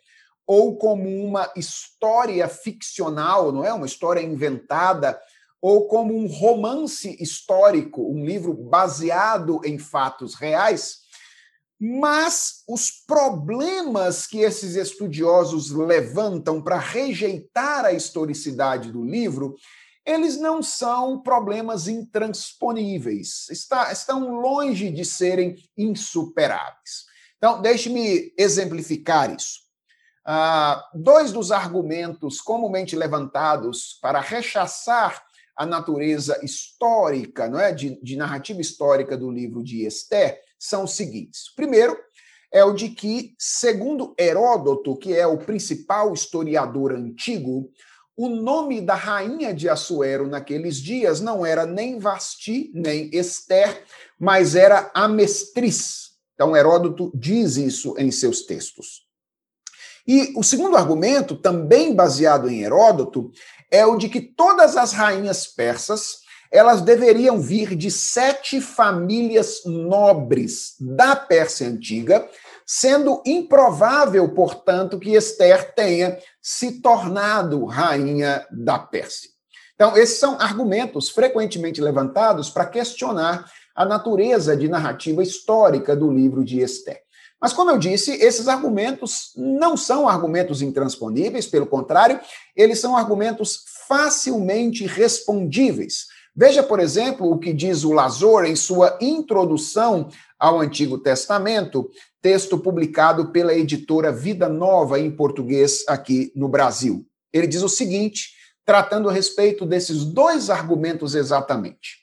ou 0.46 0.76
como 0.76 1.08
uma 1.08 1.50
história 1.54 2.48
ficcional, 2.48 3.52
não 3.52 3.64
é? 3.64 3.72
Uma 3.72 3.86
história 3.86 4.20
inventada, 4.20 5.20
ou 5.62 5.86
como 5.86 6.16
um 6.16 6.26
romance 6.26 7.16
histórico, 7.22 8.02
um 8.02 8.24
livro 8.24 8.54
baseado 8.54 9.60
em 9.64 9.78
fatos 9.78 10.34
reais, 10.34 11.02
mas 11.80 12.62
os 12.68 12.90
problemas 13.06 14.26
que 14.26 14.40
esses 14.40 14.76
estudiosos 14.76 15.70
levantam 15.70 16.60
para 16.60 16.78
rejeitar 16.78 17.86
a 17.86 17.92
historicidade 17.92 18.92
do 18.92 19.02
livro, 19.02 19.56
eles 20.04 20.38
não 20.38 20.62
são 20.62 21.22
problemas 21.22 21.88
intransponíveis, 21.88 23.48
está, 23.48 23.90
estão 23.90 24.40
longe 24.42 24.90
de 24.90 25.06
serem 25.06 25.56
insuperáveis. 25.76 27.06
Então, 27.38 27.62
deixe-me 27.62 28.30
exemplificar 28.36 29.34
isso. 29.34 29.60
Ah, 30.26 30.86
dois 30.92 31.32
dos 31.32 31.50
argumentos 31.50 32.42
comumente 32.42 32.94
levantados 32.94 33.98
para 34.02 34.20
rechaçar 34.20 35.24
a 35.56 35.64
natureza 35.64 36.38
histórica, 36.42 37.48
não 37.48 37.58
é, 37.58 37.72
de, 37.72 37.98
de 38.02 38.16
narrativa 38.16 38.60
histórica 38.60 39.16
do 39.16 39.30
livro 39.30 39.64
de 39.64 39.86
Esther, 39.86 40.38
são 40.60 40.84
os 40.84 40.94
seguintes. 40.94 41.52
Primeiro 41.56 41.98
é 42.52 42.62
o 42.62 42.72
de 42.72 42.90
que, 42.90 43.34
segundo 43.38 44.14
Heródoto, 44.18 44.96
que 44.96 45.16
é 45.16 45.26
o 45.26 45.38
principal 45.38 46.12
historiador 46.12 46.92
antigo, 46.92 47.70
o 48.16 48.28
nome 48.28 48.80
da 48.82 48.94
rainha 48.94 49.54
de 49.54 49.68
Assuero 49.68 50.28
naqueles 50.28 50.76
dias 50.76 51.20
não 51.20 51.46
era 51.46 51.64
nem 51.64 51.98
Vasti, 51.98 52.70
nem 52.74 53.08
Esther, 53.12 53.82
mas 54.18 54.54
era 54.54 54.90
Amestriz. 54.94 56.10
Então, 56.34 56.54
Heródoto 56.54 57.10
diz 57.14 57.56
isso 57.56 57.94
em 57.96 58.10
seus 58.10 58.42
textos. 58.42 59.08
E 60.06 60.32
o 60.36 60.42
segundo 60.42 60.76
argumento, 60.76 61.36
também 61.36 61.94
baseado 61.94 62.48
em 62.50 62.62
Heródoto, 62.62 63.30
é 63.70 63.86
o 63.86 63.96
de 63.96 64.08
que 64.08 64.20
todas 64.20 64.76
as 64.76 64.92
rainhas 64.92 65.46
persas 65.46 66.18
elas 66.50 66.80
deveriam 66.80 67.40
vir 67.40 67.76
de 67.76 67.90
sete 67.90 68.60
famílias 68.60 69.62
nobres 69.64 70.74
da 70.80 71.14
Pérsia 71.14 71.68
Antiga, 71.68 72.28
sendo 72.66 73.22
improvável, 73.24 74.28
portanto, 74.34 74.98
que 74.98 75.14
Esther 75.14 75.74
tenha 75.74 76.18
se 76.42 76.80
tornado 76.80 77.64
rainha 77.64 78.46
da 78.50 78.78
Pérsia. 78.78 79.30
Então, 79.74 79.96
esses 79.96 80.18
são 80.18 80.38
argumentos 80.40 81.08
frequentemente 81.08 81.80
levantados 81.80 82.50
para 82.50 82.66
questionar 82.66 83.50
a 83.74 83.84
natureza 83.84 84.56
de 84.56 84.68
narrativa 84.68 85.22
histórica 85.22 85.96
do 85.96 86.12
livro 86.12 86.44
de 86.44 86.60
Esther. 86.60 87.00
Mas, 87.40 87.54
como 87.54 87.70
eu 87.70 87.78
disse, 87.78 88.12
esses 88.12 88.46
argumentos 88.46 89.32
não 89.34 89.76
são 89.76 90.06
argumentos 90.06 90.60
intransponíveis, 90.60 91.46
pelo 91.46 91.64
contrário, 91.64 92.20
eles 92.54 92.78
são 92.78 92.94
argumentos 92.94 93.64
facilmente 93.88 94.86
respondíveis. 94.86 96.06
Veja, 96.34 96.62
por 96.62 96.78
exemplo, 96.78 97.30
o 97.30 97.38
que 97.38 97.52
diz 97.52 97.84
o 97.84 97.92
Lazor 97.92 98.44
em 98.44 98.54
sua 98.54 98.96
introdução 99.00 100.08
ao 100.38 100.60
Antigo 100.60 100.98
Testamento, 100.98 101.90
texto 102.22 102.58
publicado 102.58 103.30
pela 103.32 103.54
editora 103.54 104.12
Vida 104.12 104.48
Nova 104.48 104.98
em 104.98 105.10
português 105.10 105.84
aqui 105.88 106.32
no 106.34 106.48
Brasil. 106.48 107.06
Ele 107.32 107.46
diz 107.46 107.62
o 107.62 107.68
seguinte, 107.68 108.30
tratando 108.64 109.08
a 109.08 109.12
respeito 109.12 109.66
desses 109.66 110.04
dois 110.04 110.50
argumentos 110.50 111.14
exatamente. 111.14 111.98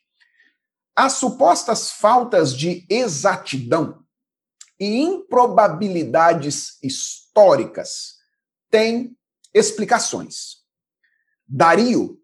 As 0.96 1.14
supostas 1.14 1.92
faltas 1.92 2.56
de 2.56 2.86
exatidão 2.90 4.04
e 4.80 4.98
improbabilidades 5.00 6.78
históricas 6.84 8.16
têm 8.70 9.16
explicações. 9.54 10.58
Dario, 11.48 12.20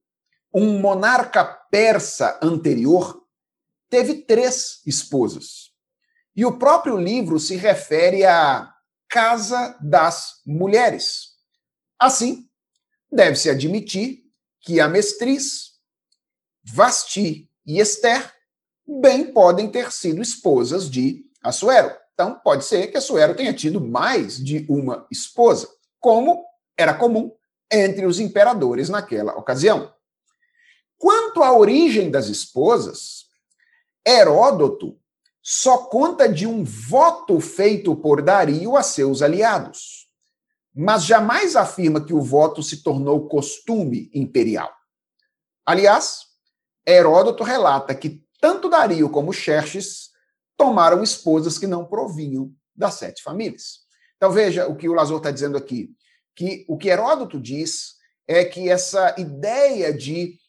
um 0.54 0.80
monarca 0.80 1.58
persa 1.74 2.40
anterior, 2.40 3.20
teve 3.90 4.22
três 4.26 4.80
esposas. 4.86 5.72
E 6.36 6.46
o 6.46 6.60
próprio 6.60 7.00
livro 7.00 7.40
se 7.40 7.56
refere 7.56 8.24
à 8.24 8.72
Casa 9.10 9.76
das 9.82 10.40
Mulheres. 10.46 11.30
Assim, 11.98 12.48
deve-se 13.12 13.50
admitir 13.50 14.20
que 14.62 14.80
a 14.80 14.88
mestriz, 14.88 15.72
Vasti 16.64 17.50
e 17.66 17.80
Esther 17.80 18.32
bem 19.02 19.34
podem 19.34 19.68
ter 19.68 19.92
sido 19.92 20.22
esposas 20.22 20.88
de 20.88 21.24
Assuero. 21.42 21.92
Então, 22.14 22.40
pode 22.44 22.66
ser 22.66 22.86
que 22.92 22.98
Assuero 22.98 23.36
tenha 23.36 23.52
tido 23.52 23.82
mais 23.82 24.38
de 24.38 24.64
uma 24.70 25.08
esposa, 25.10 25.68
como 26.00 26.46
era 26.78 26.94
comum 26.94 27.32
entre 27.72 28.06
os 28.06 28.20
imperadores 28.20 28.90
naquela 28.90 29.34
ocasião. 29.34 29.92
Quanto 31.04 31.44
à 31.44 31.52
origem 31.52 32.10
das 32.10 32.28
esposas, 32.28 33.26
Heródoto 34.08 34.98
só 35.42 35.80
conta 35.80 36.30
de 36.30 36.48
um 36.48 36.64
voto 36.64 37.42
feito 37.42 37.94
por 37.94 38.22
Dario 38.22 38.78
a 38.78 38.84
seus 38.84 39.22
aliados, 39.22 40.08
mas 40.74 41.04
jamais 41.04 41.58
afirma 41.58 42.06
que 42.06 42.14
o 42.14 42.22
voto 42.22 42.64
se 42.64 42.82
tornou 42.82 43.28
costume 43.28 44.10
imperial. 44.14 44.74
Aliás, 45.66 46.22
Heródoto 46.88 47.44
relata 47.44 47.94
que 47.94 48.26
tanto 48.40 48.70
Dario 48.70 49.10
como 49.10 49.34
Xerxes 49.34 50.12
tomaram 50.56 51.04
esposas 51.04 51.58
que 51.58 51.68
não 51.68 51.84
provinham 51.84 52.50
das 52.74 52.94
sete 52.94 53.22
famílias. 53.22 53.80
Então 54.16 54.32
veja 54.32 54.70
o 54.70 54.76
que 54.78 54.88
o 54.88 54.94
Lazor 54.94 55.18
está 55.18 55.32
dizendo 55.32 55.58
aqui, 55.58 55.90
que 56.34 56.64
o 56.66 56.78
que 56.78 56.88
Heródoto 56.88 57.42
diz 57.42 57.96
é 58.26 58.46
que 58.46 58.70
essa 58.70 59.14
ideia 59.20 59.94
de 59.94 60.42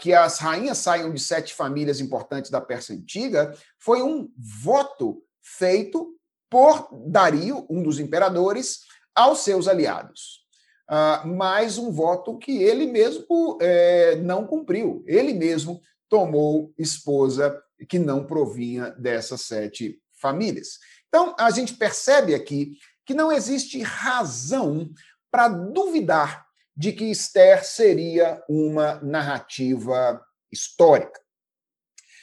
que 0.00 0.14
as 0.14 0.38
rainhas 0.38 0.78
saiam 0.78 1.12
de 1.12 1.20
sete 1.20 1.54
famílias 1.54 2.00
importantes 2.00 2.50
da 2.50 2.60
Pérsia 2.60 2.94
Antiga 2.94 3.54
foi 3.78 4.02
um 4.02 4.30
voto 4.36 5.22
feito 5.42 6.16
por 6.48 6.88
Dario, 7.06 7.66
um 7.68 7.82
dos 7.82 7.98
imperadores, 7.98 8.80
aos 9.14 9.40
seus 9.40 9.68
aliados. 9.68 10.42
Uh, 10.90 11.26
mas 11.26 11.78
um 11.78 11.90
voto 11.90 12.36
que 12.36 12.62
ele 12.62 12.86
mesmo 12.86 13.56
eh, 13.62 14.16
não 14.16 14.46
cumpriu. 14.46 15.02
Ele 15.06 15.32
mesmo 15.32 15.80
tomou 16.08 16.74
esposa 16.76 17.58
que 17.88 17.98
não 17.98 18.26
provinha 18.26 18.90
dessas 18.90 19.40
sete 19.42 19.98
famílias. 20.20 20.78
Então, 21.08 21.34
a 21.38 21.50
gente 21.50 21.74
percebe 21.74 22.34
aqui 22.34 22.76
que 23.06 23.14
não 23.14 23.32
existe 23.32 23.80
razão 23.80 24.90
para 25.30 25.48
duvidar 25.48 26.46
de 26.76 26.92
que 26.92 27.04
Esther 27.10 27.64
seria 27.64 28.42
uma 28.48 29.00
narrativa 29.02 30.20
histórica. 30.50 31.20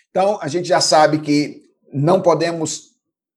Então, 0.10 0.40
a 0.42 0.48
gente 0.48 0.68
já 0.68 0.82
sabe 0.82 1.20
que 1.20 1.64
não 1.94 2.22
podemos 2.22 2.90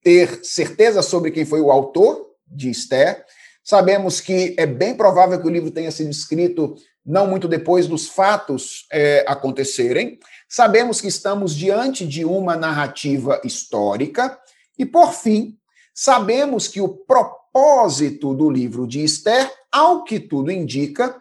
ter 0.03 0.45
certeza 0.45 1.03
sobre 1.03 1.31
quem 1.31 1.45
foi 1.45 1.61
o 1.61 1.71
autor 1.71 2.31
de 2.47 2.71
Esther. 2.71 3.25
Sabemos 3.63 4.21
que 4.21 4.55
é 4.59 4.67
bem 4.67 4.97
provável 4.97 5.41
que 5.41 5.47
o 5.47 5.51
livro 5.51 5.71
tenha 5.71 5.91
sido 5.91 6.11
escrito 6.11 6.75
não 7.05 7.27
muito 7.27 7.49
depois 7.49 7.87
dos 7.87 8.09
fatos 8.09 8.87
é, 8.91 9.25
acontecerem. 9.27 10.19
Sabemos 10.49 11.01
que 11.01 11.09
estamos 11.09 11.55
diante 11.55 12.07
de 12.07 12.25
uma 12.25 12.57
narrativa 12.57 13.41
histórica. 13.45 14.39
E, 14.79 14.87
por 14.87 15.13
fim, 15.13 15.59
sabemos 15.95 16.69
que 16.69 16.81
o 16.81 16.89
propósito 16.89 17.42
do 17.55 18.51
livro 18.51 18.87
de 18.87 19.05
Esther 19.05 19.53
ao 19.71 20.05
que 20.05 20.21
tudo 20.21 20.51
indica, 20.51 21.21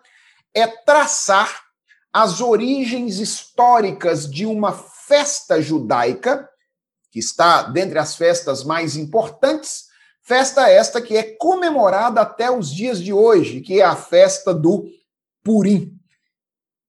é 0.54 0.68
traçar 0.68 1.64
as 2.14 2.42
origens 2.42 3.20
históricas 3.20 4.30
de 4.30 4.46
uma 4.46 4.74
festa 4.74 5.62
judaica, 5.62 6.50
que 7.10 7.20
está 7.20 7.64
dentre 7.64 8.00
as 8.00 8.16
festas 8.16 8.64
mais 8.64 8.96
importantes, 8.96 9.86
festa 10.22 10.70
esta 10.70 11.02
que 11.02 11.16
é 11.16 11.24
comemorada 11.24 12.22
até 12.22 12.52
os 12.52 12.74
dias 12.74 13.02
de 13.02 13.14
hoje, 13.14 13.62
que 13.62 13.80
é 13.80 13.84
a 13.84 13.96
festa 13.96 14.54
do 14.54 14.86
Purim. 15.44 15.98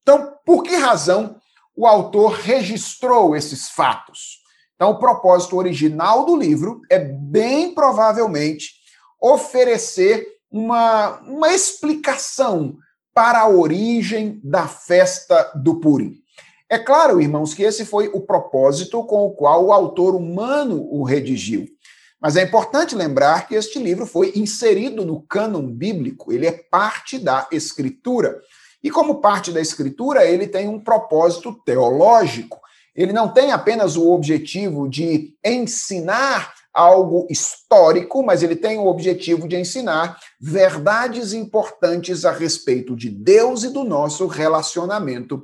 Então, 0.03 0.37
por 0.45 0.63
que 0.63 0.75
razão 0.75 1.41
o 1.75 1.87
autor 1.87 2.33
registrou 2.33 3.37
esses 3.37 3.69
fatos? 3.69 4.41
Então, 4.75 4.91
o 4.91 4.99
propósito 4.99 5.57
original 5.57 6.27
do 6.27 6.37
livro 6.37 6.81
é 6.91 6.99
bem 6.99 7.73
provavelmente 7.73 8.82
oferecer 9.23 10.27
uma, 10.51 11.21
uma 11.21 11.53
explicação 11.55 12.77
para 13.15 13.41
a 13.41 13.49
origem 13.49 14.41
da 14.43 14.67
festa 14.67 15.53
do 15.55 15.79
Purim. 15.79 16.21
É 16.69 16.79
claro, 16.79 17.21
irmãos, 17.21 17.55
que 17.55 17.63
esse 17.63 17.85
foi 17.85 18.09
o 18.09 18.23
propósito 18.23 19.05
com 19.05 19.27
o 19.27 19.33
qual 19.33 19.67
o 19.67 19.73
autor 19.73 20.15
humano 20.15 20.89
o 20.91 21.05
redigiu. 21.05 21.67
Mas 22.21 22.37
é 22.37 22.43
importante 22.43 22.95
lembrar 22.95 23.47
que 23.47 23.55
este 23.55 23.79
livro 23.79 24.07
foi 24.07 24.33
inserido 24.37 25.05
no 25.05 25.21
cânon 25.21 25.67
bíblico, 25.67 26.33
ele 26.33 26.47
é 26.47 26.53
parte 26.53 27.19
da 27.19 27.47
escritura. 27.53 28.41
E 28.83 28.91
como 28.91 29.21
parte 29.21 29.53
da 29.53 29.61
escritura, 29.61 30.25
ele 30.25 30.47
tem 30.47 30.69
um 30.69 30.81
propósito 30.81 31.53
teológico. 31.65 32.61
Ele 32.97 33.13
não 33.13 33.29
tem 33.29 33.53
apenas 33.53 33.97
o 33.97 34.11
objetivo 34.11 34.89
de 34.89 35.37
ensinar 35.45 36.55
algo 36.73 37.27
histórico, 37.31 38.23
mas 38.23 38.43
ele 38.43 38.57
tem 38.57 38.79
o 38.79 38.87
objetivo 38.87 39.47
de 39.47 39.57
ensinar 39.57 40.19
verdades 40.41 41.33
importantes 41.33 42.25
a 42.25 42.33
respeito 42.33 42.97
de 42.97 43.11
Deus 43.11 43.63
e 43.63 43.69
do 43.69 43.85
nosso 43.85 44.27
relacionamento 44.27 45.43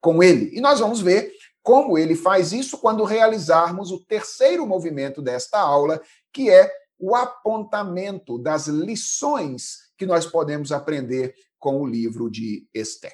com 0.00 0.22
Ele. 0.22 0.50
E 0.56 0.60
nós 0.60 0.80
vamos 0.80 1.00
ver 1.00 1.32
como 1.62 1.98
ele 1.98 2.16
faz 2.16 2.52
isso 2.52 2.78
quando 2.78 3.04
realizarmos 3.04 3.90
o 3.90 4.02
terceiro 4.04 4.66
movimento 4.66 5.20
desta 5.20 5.58
aula, 5.58 6.00
que 6.32 6.50
é 6.50 6.72
o 6.98 7.14
apontamento 7.14 8.38
das 8.38 8.66
lições 8.66 9.90
que 9.96 10.06
nós 10.06 10.26
podemos 10.26 10.72
aprender 10.72 11.34
com 11.58 11.80
o 11.80 11.86
livro 11.86 12.30
de 12.30 12.66
Esther. 12.74 13.12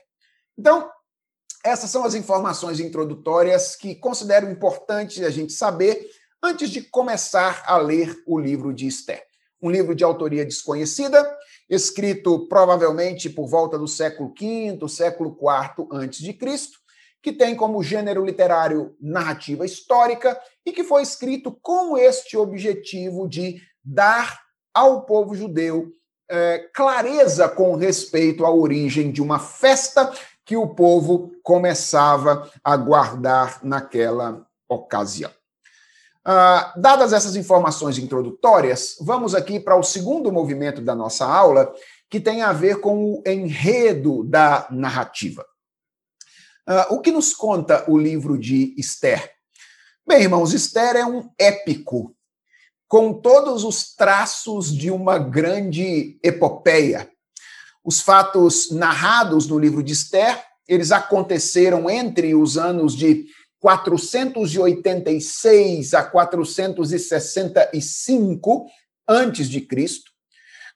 Então, 0.57 0.89
essas 1.65 1.91
são 1.91 2.05
as 2.05 2.15
informações 2.15 2.79
introdutórias 2.79 3.75
que 3.75 3.97
considero 3.97 4.49
importante 4.49 5.25
a 5.25 5.31
gente 5.31 5.53
saber 5.53 6.09
antes 6.47 6.71
de 6.71 6.81
começar 6.81 7.65
a 7.67 7.77
ler 7.77 8.23
o 8.25 8.39
livro 8.39 8.73
de 8.73 8.87
Esther. 8.87 9.21
Um 9.61 9.69
livro 9.69 9.97
de 9.97 10.05
autoria 10.05 10.45
desconhecida, 10.45 11.29
escrito 11.69 12.47
provavelmente 12.47 13.29
por 13.29 13.49
volta 13.49 13.77
do 13.77 13.89
século 13.89 14.33
V, 14.39 14.89
século 14.89 15.37
IV 15.37 15.89
antes 15.91 16.21
de 16.21 16.33
Cristo, 16.33 16.79
que 17.21 17.33
tem 17.33 17.57
como 17.57 17.83
gênero 17.83 18.25
literário 18.25 18.95
narrativa 19.01 19.67
histórica 19.67 20.41
e 20.65 20.71
que 20.71 20.85
foi 20.85 21.03
escrito 21.03 21.51
com 21.61 21.99
este 21.99 22.37
objetivo 22.37 23.29
de 23.29 23.61
dar 23.85 24.41
ao 24.73 25.05
povo 25.05 25.35
judeu 25.35 25.91
é, 26.31 26.59
clareza 26.73 27.49
com 27.49 27.75
respeito 27.75 28.47
à 28.47 28.51
origem 28.53 29.11
de 29.11 29.21
uma 29.21 29.41
festa 29.41 30.13
que 30.45 30.57
o 30.57 30.69
povo 30.69 31.33
começava 31.43 32.49
a 32.63 32.77
guardar 32.77 33.65
naquela 33.65 34.47
ocasião. 34.69 35.31
Ah, 36.29 36.75
dadas 36.77 37.13
essas 37.13 37.37
informações 37.37 37.99
introdutórias, 37.99 38.97
vamos 39.01 39.33
aqui 39.33 39.61
para 39.61 39.77
o 39.77 39.85
segundo 39.85 40.33
movimento 40.33 40.81
da 40.81 40.93
nossa 40.93 41.25
aula, 41.25 41.73
que 42.11 42.19
tem 42.19 42.43
a 42.43 42.53
ver 42.53 42.81
com 42.81 43.13
o 43.13 43.23
enredo 43.25 44.25
da 44.25 44.67
narrativa. 44.69 45.47
Ah, 46.67 46.89
o 46.91 47.01
que 47.01 47.13
nos 47.13 47.33
conta 47.33 47.89
o 47.89 47.97
livro 47.97 48.37
de 48.37 48.75
Esther? 48.77 49.35
Bem, 50.05 50.23
irmãos, 50.23 50.53
Esther 50.53 50.97
é 50.97 51.07
um 51.07 51.31
épico, 51.39 52.13
com 52.89 53.13
todos 53.13 53.63
os 53.63 53.95
traços 53.95 54.77
de 54.77 54.91
uma 54.91 55.21
grande 55.21 56.19
epopeia. 56.25 57.09
Os 57.85 58.01
fatos 58.01 58.73
narrados 58.73 59.47
no 59.47 59.61
livro 59.61 59.81
de 59.81 59.93
Esther, 59.93 60.45
eles 60.67 60.91
aconteceram 60.91 61.89
entre 61.89 62.35
os 62.35 62.59
anos 62.59 62.97
de 62.97 63.27
486 63.61 65.95
a 65.95 66.03
465 66.03 68.67
antes 69.09 69.49
de 69.49 69.61
Cristo, 69.61 70.11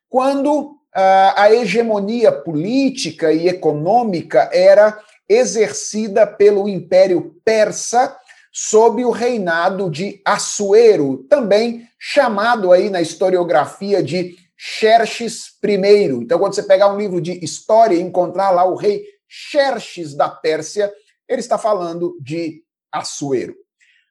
quando 0.08 0.76
ah, 0.94 1.34
a 1.36 1.52
hegemonia 1.52 2.30
política 2.32 3.32
e 3.32 3.48
econômica 3.48 4.48
era 4.52 4.98
exercida 5.28 6.24
pelo 6.26 6.68
Império 6.68 7.36
Persa 7.44 8.16
sob 8.52 9.04
o 9.04 9.10
reinado 9.10 9.88
de 9.88 10.20
Assuero, 10.24 11.18
também 11.28 11.88
chamado 11.98 12.72
aí 12.72 12.90
na 12.90 13.00
historiografia 13.00 14.02
de 14.02 14.36
Xerxes 14.56 15.52
I. 15.64 16.06
Então, 16.06 16.38
quando 16.38 16.54
você 16.54 16.64
pegar 16.64 16.92
um 16.92 16.98
livro 16.98 17.20
de 17.20 17.44
história 17.44 17.94
e 17.94 18.00
encontrar 18.00 18.50
lá 18.50 18.64
o 18.64 18.74
rei 18.74 19.04
Xerxes 19.28 20.14
da 20.14 20.28
Pérsia, 20.28 20.92
ele 21.28 21.40
está 21.40 21.56
falando 21.56 22.16
de 22.20 22.64
Assuero. 22.92 23.54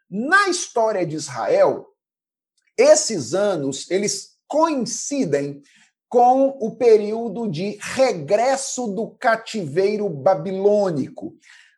Na 0.09 0.47
história 0.47 1.05
de 1.05 1.15
Israel, 1.15 1.87
esses 2.77 3.33
anos 3.33 3.89
eles 3.91 4.37
coincidem 4.47 5.61
com 6.09 6.57
o 6.59 6.75
período 6.75 7.47
de 7.47 7.77
regresso 7.79 8.87
do 8.87 9.11
cativeiro 9.11 10.09
babilônico. 10.09 11.35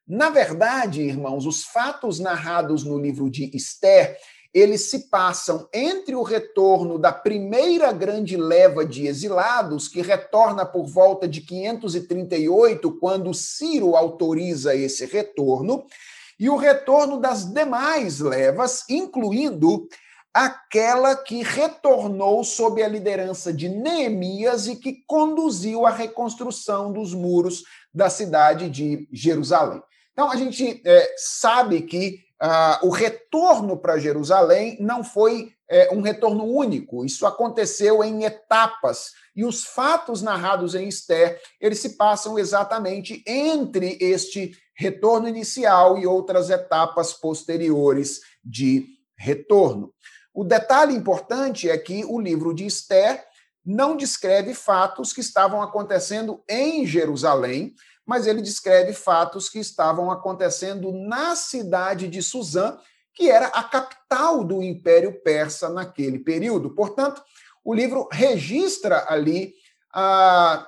Na 0.08 0.30
verdade, 0.30 1.02
irmãos, 1.02 1.46
os 1.46 1.64
fatos 1.64 2.20
narrados 2.20 2.84
no 2.86 2.98
livro 2.98 3.30
de 3.30 3.52
Esther, 3.54 4.18
eles 4.54 4.90
se 4.90 5.10
passam 5.10 5.68
entre 5.74 6.16
o 6.16 6.24
retorno 6.24 6.98
da 6.98 7.12
primeira 7.12 7.92
grande 7.92 8.36
leva 8.36 8.86
de 8.86 9.08
exilados, 9.08 9.88
que 9.88 10.02
retorna 10.02 10.66
por 10.66 10.86
volta 10.86 11.28
de 11.28 11.42
538, 11.42 13.00
quando 13.00 13.34
Ciro 13.34 13.96
autoriza 13.96 14.76
esse 14.76 15.06
retorno, 15.06 15.86
e 16.42 16.50
o 16.50 16.56
retorno 16.56 17.20
das 17.20 17.46
demais 17.46 18.20
levas, 18.20 18.84
incluindo 18.90 19.88
aquela 20.34 21.16
que 21.16 21.44
retornou 21.44 22.44
sob 22.44 22.82
a 22.82 22.88
liderança 22.88 23.54
de 23.54 23.70
Neemias 23.70 24.66
e 24.66 24.76
que 24.76 25.04
conduziu 25.06 25.86
a 25.86 25.92
reconstrução 25.92 26.92
dos 26.92 27.14
muros 27.14 27.64
da 27.94 28.10
cidade 28.10 28.72
de 28.72 29.08
Jerusalém. 29.14 29.84
Então, 30.14 30.32
a 30.32 30.36
gente 30.36 30.82
é, 30.84 31.14
sabe 31.16 31.84
que 31.84 32.20
ah, 32.40 32.80
o 32.82 32.90
retorno 32.90 33.78
para 33.78 34.00
Jerusalém 34.00 34.78
não 34.80 35.04
foi 35.04 35.54
é, 35.70 35.94
um 35.94 36.02
retorno 36.02 36.44
único, 36.44 37.06
isso 37.06 37.28
aconteceu 37.28 38.04
em 38.04 38.24
etapas. 38.24 39.12
E 39.36 39.46
os 39.46 39.64
fatos 39.64 40.24
narrados 40.24 40.74
em 40.74 40.88
Esther, 40.88 41.40
eles 41.60 41.80
se 41.80 41.96
passam 41.96 42.40
exatamente 42.40 43.24
entre 43.28 43.96
este 44.02 44.52
retorno 44.82 45.28
inicial 45.30 46.00
e 46.00 46.08
outras 46.08 46.50
etapas 46.50 47.14
posteriores 47.14 48.22
de 48.44 48.88
retorno. 49.16 49.94
O 50.34 50.44
detalhe 50.44 50.96
importante 50.96 51.70
é 51.70 51.78
que 51.78 52.04
o 52.06 52.20
livro 52.20 52.52
de 52.52 52.66
Esther 52.66 53.24
não 53.64 53.96
descreve 53.96 54.56
fatos 54.56 55.14
que 55.14 55.22
estavam 55.22 55.62
acontecendo 55.62 56.44
em 56.50 56.84
Jerusalém, 56.84 57.76
mas 58.04 58.26
ele 58.26 58.42
descreve 58.42 58.92
fatos 58.92 59.48
que 59.50 59.60
estavam 59.60 60.10
acontecendo 60.10 60.92
na 60.92 61.36
cidade 61.36 62.08
de 62.08 62.24
Suzã, 62.24 62.80
que 63.14 63.30
era 63.30 63.48
a 63.48 63.64
capital 63.64 64.44
do 64.44 64.64
Império 64.64 65.22
Persa 65.22 65.70
naquele 65.70 66.18
período. 66.18 66.72
Portanto, 66.72 67.22
o 67.64 67.72
livro 67.72 68.10
registra 68.12 69.06
ali 69.08 69.54
ah, 69.94 70.68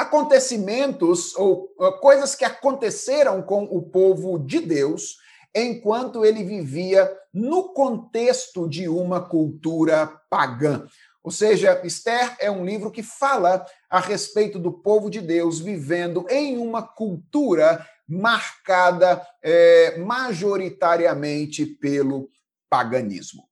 acontecimentos 0.00 1.36
ou 1.36 1.68
coisas 2.00 2.34
que 2.34 2.44
aconteceram 2.44 3.42
com 3.42 3.64
o 3.64 3.82
povo 3.82 4.38
de 4.38 4.60
Deus 4.60 5.18
enquanto 5.54 6.24
ele 6.24 6.42
vivia 6.42 7.10
no 7.32 7.72
contexto 7.74 8.68
de 8.68 8.88
uma 8.88 9.20
cultura 9.20 10.06
pagã. 10.30 10.86
Ou 11.22 11.30
seja, 11.30 11.80
Esther 11.84 12.34
é 12.40 12.50
um 12.50 12.64
livro 12.64 12.90
que 12.90 13.02
fala 13.02 13.66
a 13.90 14.00
respeito 14.00 14.58
do 14.58 14.72
povo 14.72 15.10
de 15.10 15.20
Deus 15.20 15.60
vivendo 15.60 16.24
em 16.30 16.56
uma 16.56 16.82
cultura 16.82 17.86
marcada 18.08 19.24
é, 19.42 19.98
majoritariamente 19.98 21.66
pelo 21.66 22.30
paganismo. 22.70 23.44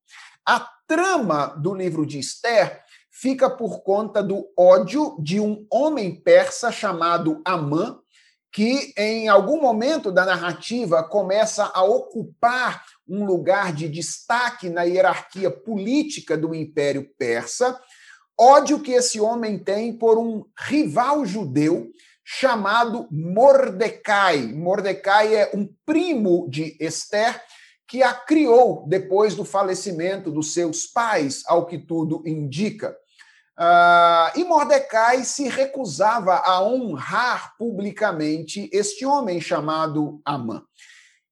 A 0.46 0.66
trama 0.86 1.48
do 1.48 1.74
livro 1.74 2.06
de 2.06 2.18
Esther 2.18 2.82
fica 3.20 3.50
por 3.50 3.82
conta 3.82 4.22
do 4.22 4.48
ódio 4.56 5.16
de 5.18 5.40
um 5.40 5.66
homem 5.72 6.14
persa 6.14 6.70
chamado 6.70 7.42
Amã, 7.44 7.98
que 8.52 8.92
em 8.96 9.28
algum 9.28 9.60
momento 9.60 10.12
da 10.12 10.24
narrativa 10.24 11.02
começa 11.02 11.64
a 11.74 11.82
ocupar 11.82 12.84
um 13.08 13.24
lugar 13.24 13.72
de 13.72 13.88
destaque 13.88 14.70
na 14.70 14.84
hierarquia 14.84 15.50
política 15.50 16.36
do 16.36 16.54
Império 16.54 17.10
Persa, 17.18 17.78
ódio 18.38 18.80
que 18.80 18.92
esse 18.92 19.20
homem 19.20 19.58
tem 19.58 19.92
por 19.92 20.16
um 20.16 20.44
rival 20.56 21.26
judeu 21.26 21.90
chamado 22.24 23.08
Mordecai. 23.10 24.46
Mordecai 24.46 25.34
é 25.34 25.50
um 25.52 25.68
primo 25.84 26.48
de 26.48 26.76
Esther 26.78 27.42
que 27.88 28.00
a 28.02 28.12
criou 28.12 28.86
depois 28.86 29.34
do 29.34 29.44
falecimento 29.44 30.30
dos 30.30 30.52
seus 30.52 30.86
pais, 30.86 31.42
ao 31.46 31.66
que 31.66 31.78
tudo 31.78 32.22
indica. 32.24 32.94
Uh, 33.58 34.38
e 34.38 34.44
Mordecai 34.44 35.24
se 35.24 35.48
recusava 35.48 36.36
a 36.36 36.62
honrar 36.62 37.56
publicamente 37.58 38.70
este 38.72 39.04
homem 39.04 39.40
chamado 39.40 40.20
Amã. 40.24 40.62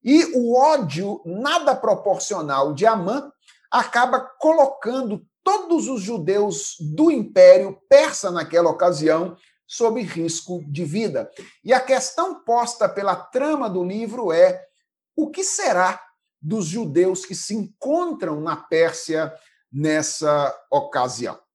E 0.03 0.25
o 0.35 0.53
ódio 0.53 1.21
nada 1.25 1.73
proporcional 1.73 2.73
de 2.73 2.85
Amã 2.85 3.31
acaba 3.71 4.19
colocando 4.19 5.25
todos 5.41 5.87
os 5.87 6.01
judeus 6.01 6.75
do 6.81 7.09
Império 7.09 7.79
Persa 7.89 8.29
naquela 8.29 8.69
ocasião 8.69 9.37
sob 9.65 10.01
risco 10.01 10.61
de 10.67 10.83
vida. 10.83 11.31
E 11.63 11.73
a 11.73 11.79
questão 11.79 12.43
posta 12.43 12.89
pela 12.89 13.15
trama 13.15 13.69
do 13.69 13.85
livro 13.85 14.33
é: 14.33 14.65
o 15.15 15.29
que 15.29 15.45
será 15.45 16.01
dos 16.41 16.65
judeus 16.65 17.25
que 17.25 17.33
se 17.33 17.55
encontram 17.55 18.41
na 18.41 18.57
Pérsia 18.57 19.33
nessa 19.71 20.53
ocasião? 20.69 21.46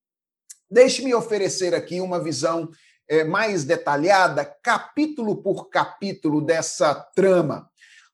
Deixe-me 0.72 1.14
oferecer 1.14 1.74
aqui 1.74 2.00
uma 2.00 2.18
visão 2.18 2.70
é, 3.06 3.24
mais 3.24 3.62
detalhada, 3.62 4.42
capítulo 4.62 5.36
por 5.42 5.68
capítulo, 5.68 6.40
dessa 6.40 6.94
trama. 6.94 7.68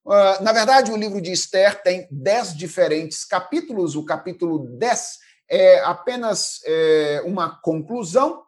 Uh, 0.04 0.42
na 0.42 0.50
verdade, 0.52 0.90
o 0.90 0.96
livro 0.96 1.20
de 1.20 1.30
Esther 1.30 1.80
tem 1.80 2.08
dez 2.10 2.52
diferentes 2.52 3.24
capítulos. 3.24 3.94
O 3.94 4.04
capítulo 4.04 4.58
10 4.76 5.18
é 5.48 5.78
apenas 5.84 6.60
é, 6.64 7.22
uma 7.24 7.60
conclusão, 7.60 8.42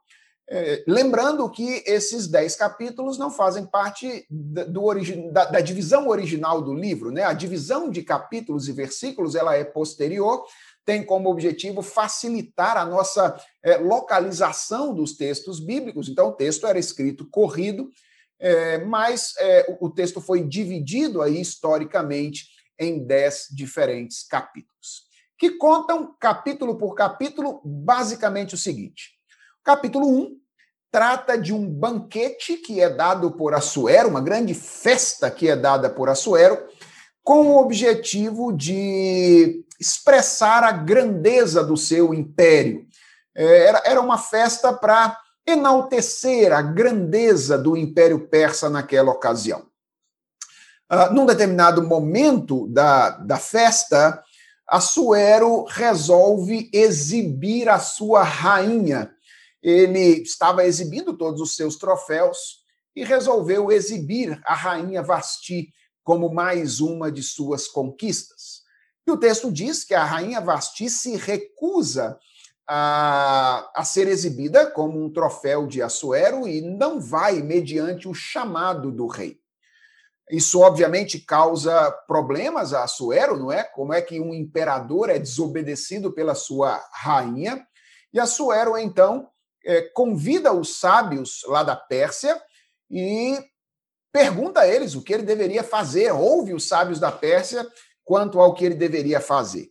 é, 0.53 0.83
lembrando 0.89 1.49
que 1.49 1.85
esses 1.87 2.27
dez 2.27 2.57
capítulos 2.57 3.17
não 3.17 3.31
fazem 3.31 3.65
parte 3.65 4.27
do 4.29 4.83
origi 4.83 5.31
da, 5.31 5.45
da, 5.45 5.61
divisão 5.61 6.09
original 6.09 6.61
do 6.61 6.75
livro. 6.75 7.13
Né? 7.13 7.23
A 7.23 7.33
divisão 7.33 7.89
de 7.89 8.03
capítulos 8.03 8.67
e 8.67 8.73
versículos 8.73 9.37
ela 9.37 9.55
é 9.55 9.63
posterior, 9.63 10.45
tem 10.85 11.05
como 11.05 11.31
objetivo 11.31 11.83
facilitar 11.83 12.77
a 12.77 12.85
nossa 12.85 13.37
é, 13.63 13.77
localização 13.77 14.95
dos 14.95 15.17
textos 15.17 15.61
bíblicos. 15.61 16.09
Então, 16.09 16.29
o 16.29 16.33
texto 16.33 16.67
era 16.67 16.79
escrito 16.79 17.29
corrido, 17.31 17.89
é, 18.39 18.79
mas 18.79 19.35
é, 19.39 19.77
o 19.81 19.91
texto 19.91 20.21
foi 20.21 20.43
dividido 20.43 21.23
aí 21.23 21.41
historicamente 21.41 22.47
em 22.79 23.05
dez 23.05 23.47
diferentes 23.51 24.27
capítulos, 24.27 25.05
que 25.39 25.51
contam, 25.51 26.17
capítulo 26.19 26.79
por 26.79 26.95
capítulo, 26.95 27.61
basicamente 27.63 28.55
o 28.55 28.59
seguinte: 28.59 29.11
capítulo 29.63 30.09
1 30.09 30.19
um, 30.19 30.41
trata 30.91 31.39
de 31.39 31.53
um 31.53 31.69
banquete 31.69 32.57
que 32.57 32.81
é 32.81 32.89
dado 32.89 33.31
por 33.33 33.55
Assuero, 33.55 34.09
uma 34.09 34.21
grande 34.21 34.55
festa 34.55 35.31
que 35.31 35.49
é 35.49 35.55
dada 35.55 35.91
por 35.91 36.09
Assuero, 36.09 36.59
com 37.23 37.49
o 37.49 37.61
objetivo 37.61 38.53
de 38.53 39.65
expressar 39.79 40.65
a 40.65 40.73
grandeza 40.73 41.65
do 41.65 41.77
seu 41.77 42.13
império. 42.13 42.87
É, 43.35 43.67
era, 43.69 43.83
era 43.85 44.01
uma 44.01 44.19
festa 44.19 44.73
para 44.73 45.19
enaltecer 45.47 46.53
a 46.53 46.63
grandeza 46.63 47.57
do 47.57 47.77
Império 47.77 48.29
Persa 48.29 48.69
naquela 48.69 49.11
ocasião. 49.11 49.67
Uh, 50.93 51.13
num 51.15 51.25
determinado 51.25 51.83
momento 51.83 52.67
da, 52.69 53.11
da 53.11 53.37
festa, 53.37 54.23
Assuero 54.67 55.65
resolve 55.65 56.71
exibir 56.73 57.69
a 57.69 57.81
sua 57.81 58.23
rainha. 58.23 59.11
Ele 59.61 60.23
estava 60.23 60.65
exibindo 60.65 61.17
todos 61.17 61.41
os 61.41 61.57
seus 61.57 61.77
troféus 61.77 62.61
e 62.95 63.05
resolveu 63.05 63.73
exibir 63.73 64.41
a 64.45 64.55
rainha 64.55 65.03
Vasti 65.03 65.73
como 66.03 66.33
mais 66.33 66.81
uma 66.81 67.11
de 67.11 67.23
suas 67.23 67.69
conquistas. 67.69 68.63
E 69.07 69.11
o 69.11 69.17
texto 69.17 69.51
diz 69.51 69.85
que 69.85 69.95
a 69.95 70.05
rainha 70.05 70.41
Vasti 70.41 70.89
se 70.89 71.17
recusa 71.17 72.19
a, 72.69 73.69
a 73.75 73.85
ser 73.85 74.07
exibida 74.07 74.71
como 74.71 75.03
um 75.03 75.13
troféu 75.13 75.67
de 75.67 75.83
Assuero 75.83 76.47
e 76.47 76.61
não 76.61 77.01
vai 77.01 77.43
mediante 77.43 78.09
o 78.09 78.15
chamado 78.15 78.93
do 78.93 79.07
rei. 79.09 79.41
Isso, 80.31 80.61
obviamente, 80.61 81.19
causa 81.19 81.91
problemas 82.07 82.73
a 82.73 82.85
Assuero, 82.85 83.37
não 83.37 83.51
é? 83.51 83.65
Como 83.65 83.93
é 83.93 84.01
que 84.01 84.21
um 84.21 84.33
imperador 84.33 85.11
é 85.11 85.19
desobedecido 85.19 86.13
pela 86.13 86.37
sua 86.37 86.81
rainha? 86.93 87.67
E 88.13 88.21
Assuero, 88.21 88.79
então, 88.79 89.29
é, 89.65 89.83
convida 89.93 90.53
os 90.53 90.79
sábios 90.79 91.43
lá 91.47 91.65
da 91.65 91.75
Pérsia 91.75 92.41
e 92.89 93.37
pergunta 94.13 94.61
a 94.61 94.69
eles 94.69 94.95
o 94.95 95.03
que 95.03 95.13
ele 95.13 95.23
deveria 95.23 95.63
fazer, 95.63 96.13
ouve 96.13 96.53
os 96.53 96.67
sábios 96.67 96.99
da 96.99 97.13
Pérsia 97.13 97.67
quanto 98.05 98.41
ao 98.41 98.55
que 98.55 98.65
ele 98.65 98.75
deveria 98.75 99.21
fazer. 99.21 99.71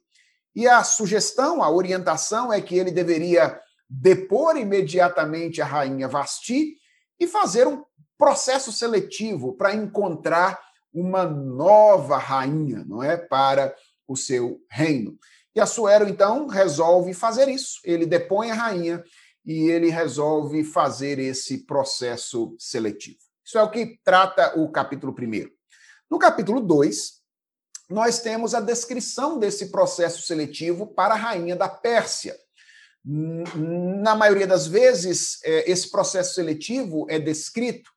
E 0.56 0.68
a 0.68 0.84
sugestão, 0.84 1.62
a 1.64 1.70
orientação 1.70 2.52
é 2.52 2.62
que 2.62 2.78
ele 2.78 2.92
deveria 2.92 3.60
depor 3.90 4.58
imediatamente 4.58 5.62
a 5.62 5.66
rainha 5.66 6.08
Vasti 6.08 6.76
e 7.20 7.28
fazer 7.28 7.68
um 7.68 7.84
processo 8.18 8.72
seletivo 8.72 9.54
para 9.54 9.74
encontrar 9.74 10.60
uma 10.94 11.24
nova 11.26 12.18
rainha, 12.18 12.84
não 12.86 13.02
é, 13.02 13.18
para 13.18 13.76
o 14.08 14.16
seu 14.16 14.60
reino. 14.70 15.18
E 15.56 15.60
Assuero 15.60 16.08
então 16.08 16.48
resolve 16.48 17.14
fazer 17.14 17.48
isso. 17.48 17.80
Ele 17.84 18.06
depõe 18.06 18.52
a 18.52 18.56
rainha 18.56 19.04
e 19.46 19.70
ele 19.70 19.90
resolve 19.90 20.64
fazer 20.64 21.20
esse 21.20 21.66
processo 21.66 22.56
seletivo. 22.58 23.29
Isso 23.50 23.58
é 23.58 23.64
o 23.64 23.72
que 23.72 24.00
trata 24.04 24.60
o 24.60 24.70
capítulo 24.70 25.12
1. 25.12 25.50
No 26.08 26.20
capítulo 26.20 26.62
2, 26.62 27.14
nós 27.90 28.20
temos 28.20 28.54
a 28.54 28.60
descrição 28.60 29.40
desse 29.40 29.72
processo 29.72 30.22
seletivo 30.22 30.86
para 30.86 31.16
a 31.16 31.18
rainha 31.18 31.56
da 31.56 31.68
Pérsia. 31.68 32.38
Na 33.04 34.14
maioria 34.14 34.46
das 34.46 34.68
vezes, 34.68 35.40
é, 35.44 35.68
esse 35.72 35.90
processo 35.90 36.36
seletivo 36.36 37.08
é 37.10 37.18
descrito, 37.18 37.90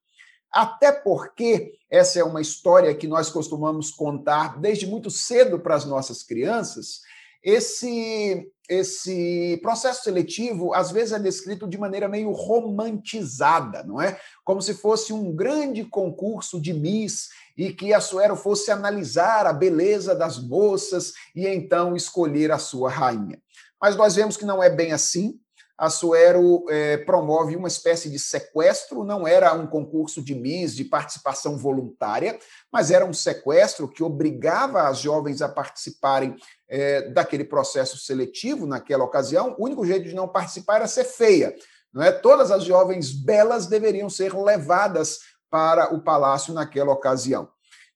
até 0.51 0.91
porque 0.91 1.75
essa 1.91 2.19
é 2.19 2.25
uma 2.25 2.41
história 2.41 2.95
que 2.95 3.07
nós 3.07 3.29
costumamos 3.29 3.91
contar 3.91 4.59
desde 4.59 4.87
muito 4.87 5.11
cedo 5.11 5.61
para 5.61 5.75
as 5.75 5.85
nossas 5.85 6.23
crianças. 6.23 7.03
Esse, 7.43 8.49
esse 8.69 9.59
processo 9.63 10.05
seletivo, 10.05 10.73
às 10.73 10.93
vezes, 10.93 11.13
é 11.13 11.19
descrito 11.19 11.67
de 11.67 11.77
maneira 11.77 12.09
meio 12.09 12.31
romantizada, 12.31 13.83
não 13.83 14.01
é? 14.01 14.19
Como 14.45 14.63
se 14.63 14.75
fosse 14.75 15.13
um 15.13 15.35
grande 15.35 15.85
concurso 15.85 16.61
de 16.61 16.73
Miss 16.73 17.29
e 17.57 17.73
que 17.73 17.93
Assuero 17.93 18.37
fosse 18.37 18.71
analisar 18.71 19.47
a 19.47 19.53
beleza 19.53 20.15
das 20.15 20.39
moças 20.39 21.13
e 21.35 21.47
então 21.47 21.97
escolher 21.97 22.53
a 22.53 22.59
sua 22.59 22.89
rainha. 22.89 23.43
Mas 23.81 23.97
nós 23.97 24.15
vemos 24.15 24.37
que 24.37 24.45
não 24.45 24.63
é 24.63 24.71
bem 24.71 24.93
assim. 24.93 25.41
Assuero 25.83 26.65
é, 26.69 26.97
promove 26.99 27.57
uma 27.57 27.67
espécie 27.67 28.09
de 28.09 28.17
sequestro, 28.17 29.03
não 29.03 29.27
era 29.27 29.53
um 29.53 29.67
concurso 29.67 30.23
de 30.23 30.33
Miss, 30.33 30.77
de 30.77 30.85
participação 30.85 31.59
voluntária, 31.59 32.39
mas 32.73 32.93
era 32.93 33.05
um 33.05 33.13
sequestro 33.13 33.89
que 33.89 34.01
obrigava 34.01 34.83
as 34.83 34.99
jovens 34.99 35.43
a 35.43 35.49
participarem 35.49 36.37
é, 36.69 37.11
daquele 37.11 37.43
processo 37.43 37.99
seletivo 37.99 38.65
naquela 38.65 39.03
ocasião. 39.03 39.57
O 39.59 39.65
único 39.65 39.85
jeito 39.85 40.09
de 40.09 40.15
não 40.15 40.29
participar 40.29 40.77
era 40.77 40.87
ser 40.87 41.03
feia. 41.03 41.53
Não 41.93 42.01
é? 42.01 42.13
Todas 42.13 42.53
as 42.53 42.63
jovens 42.63 43.11
belas 43.11 43.67
deveriam 43.67 44.09
ser 44.09 44.33
levadas 44.37 45.19
para 45.51 45.93
o 45.93 46.01
palácio 46.01 46.55
naquela 46.55 46.93
ocasião. 46.93 47.51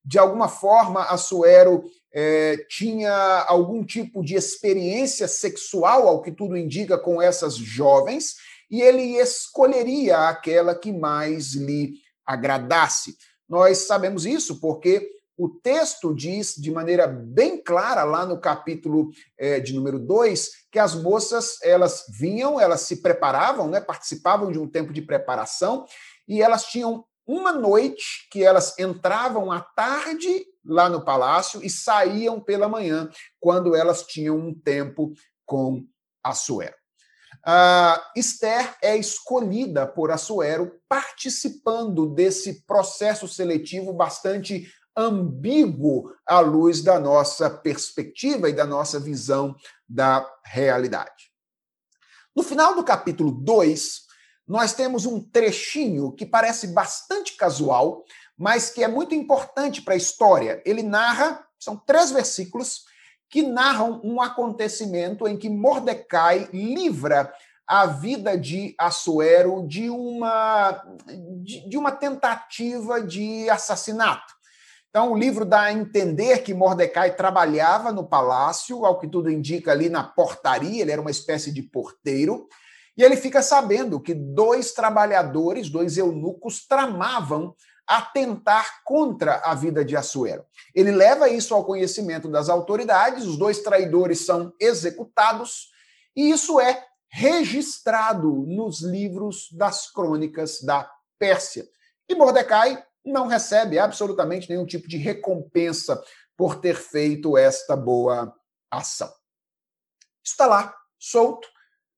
De 0.06 0.20
alguma 0.20 0.46
forma, 0.46 1.02
Assuero 1.02 1.82
é, 2.14 2.56
tinha 2.68 3.44
algum 3.48 3.84
tipo 3.84 4.22
de 4.22 4.36
experiência 4.36 5.26
sexual, 5.26 6.06
ao 6.06 6.22
que 6.22 6.30
tudo 6.30 6.56
indica, 6.56 6.96
com 6.96 7.20
essas 7.20 7.56
jovens, 7.56 8.36
e 8.70 8.80
ele 8.80 9.16
escolheria 9.18 10.28
aquela 10.28 10.76
que 10.76 10.92
mais 10.92 11.54
lhe 11.54 11.94
agradasse. 12.24 13.16
Nós 13.48 13.78
sabemos 13.78 14.24
isso 14.24 14.60
porque 14.60 15.10
o 15.36 15.48
texto 15.48 16.14
diz 16.14 16.54
de 16.54 16.70
maneira 16.70 17.06
bem 17.06 17.60
clara, 17.60 18.04
lá 18.04 18.24
no 18.24 18.40
capítulo 18.40 19.10
é, 19.36 19.58
de 19.58 19.74
número 19.74 19.98
2, 19.98 20.50
que 20.70 20.78
as 20.78 20.94
moças 20.94 21.58
elas 21.62 22.04
vinham, 22.08 22.60
elas 22.60 22.82
se 22.82 23.02
preparavam, 23.02 23.68
né, 23.68 23.80
participavam 23.80 24.52
de 24.52 24.58
um 24.58 24.68
tempo 24.68 24.92
de 24.92 25.02
preparação, 25.02 25.84
e 26.26 26.40
elas 26.40 26.64
tinham 26.64 27.04
uma 27.26 27.52
noite 27.52 28.28
que 28.30 28.44
elas 28.44 28.78
entravam 28.78 29.50
à 29.50 29.60
tarde 29.60 30.46
lá 30.64 30.88
no 30.88 31.04
palácio 31.04 31.64
e 31.64 31.68
saíam 31.70 32.40
pela 32.40 32.68
manhã, 32.68 33.10
quando 33.40 33.74
elas 33.74 34.02
tinham 34.02 34.36
um 34.36 34.54
tempo 34.54 35.12
com 35.44 35.86
Assuero. 36.22 36.74
Uh, 37.46 38.00
Esther 38.16 38.76
é 38.82 38.96
escolhida 38.96 39.86
por 39.86 40.10
Assuero 40.10 40.80
participando 40.88 42.06
desse 42.06 42.64
processo 42.64 43.28
seletivo 43.28 43.92
bastante 43.92 44.68
ambíguo 44.96 46.12
à 46.26 46.40
luz 46.40 46.82
da 46.82 46.98
nossa 46.98 47.50
perspectiva 47.50 48.48
e 48.48 48.52
da 48.52 48.64
nossa 48.64 48.98
visão 48.98 49.54
da 49.88 50.28
realidade. 50.44 51.30
No 52.34 52.42
final 52.42 52.74
do 52.74 52.82
capítulo 52.82 53.30
2, 53.30 54.05
nós 54.46 54.72
temos 54.72 55.06
um 55.06 55.20
trechinho 55.20 56.12
que 56.12 56.24
parece 56.24 56.68
bastante 56.68 57.36
casual, 57.36 58.04
mas 58.38 58.70
que 58.70 58.84
é 58.84 58.88
muito 58.88 59.14
importante 59.14 59.82
para 59.82 59.94
a 59.94 59.96
história. 59.96 60.62
Ele 60.64 60.82
narra, 60.82 61.44
são 61.58 61.76
três 61.76 62.10
versículos, 62.10 62.84
que 63.28 63.42
narram 63.42 64.00
um 64.04 64.20
acontecimento 64.20 65.26
em 65.26 65.36
que 65.36 65.48
Mordecai 65.48 66.48
livra 66.52 67.32
a 67.66 67.86
vida 67.86 68.38
de 68.38 68.74
Assuero 68.78 69.66
de 69.66 69.90
uma, 69.90 70.80
de, 71.42 71.68
de 71.68 71.76
uma 71.76 71.90
tentativa 71.90 73.02
de 73.02 73.50
assassinato. 73.50 74.36
Então, 74.88 75.12
o 75.12 75.18
livro 75.18 75.44
dá 75.44 75.62
a 75.62 75.72
entender 75.72 76.38
que 76.38 76.54
Mordecai 76.54 77.14
trabalhava 77.16 77.92
no 77.92 78.06
palácio, 78.06 78.86
ao 78.86 78.98
que 78.98 79.08
tudo 79.08 79.28
indica 79.28 79.72
ali 79.72 79.88
na 79.88 80.04
portaria, 80.04 80.80
ele 80.80 80.92
era 80.92 81.00
uma 81.00 81.10
espécie 81.10 81.52
de 81.52 81.62
porteiro, 81.62 82.48
e 82.96 83.02
ele 83.02 83.16
fica 83.16 83.42
sabendo 83.42 84.00
que 84.00 84.14
dois 84.14 84.72
trabalhadores, 84.72 85.68
dois 85.68 85.98
eunucos, 85.98 86.66
tramavam 86.66 87.54
atentar 87.86 88.82
contra 88.84 89.36
a 89.44 89.54
vida 89.54 89.84
de 89.84 89.96
Assuero. 89.96 90.44
Ele 90.74 90.90
leva 90.90 91.28
isso 91.28 91.54
ao 91.54 91.64
conhecimento 91.64 92.28
das 92.28 92.48
autoridades, 92.48 93.24
os 93.24 93.38
dois 93.38 93.60
traidores 93.60 94.24
são 94.24 94.52
executados, 94.58 95.70
e 96.16 96.30
isso 96.30 96.58
é 96.58 96.84
registrado 97.08 98.28
nos 98.46 98.82
livros 98.82 99.48
das 99.52 99.90
crônicas 99.90 100.60
da 100.62 100.90
Pérsia. 101.18 101.66
E 102.08 102.14
Mordecai 102.14 102.82
não 103.04 103.28
recebe 103.28 103.78
absolutamente 103.78 104.48
nenhum 104.50 104.66
tipo 104.66 104.88
de 104.88 104.96
recompensa 104.96 106.02
por 106.36 106.56
ter 106.56 106.74
feito 106.74 107.38
esta 107.38 107.76
boa 107.76 108.34
ação. 108.70 109.12
Está 110.24 110.46
lá, 110.46 110.74
solto, 110.98 111.48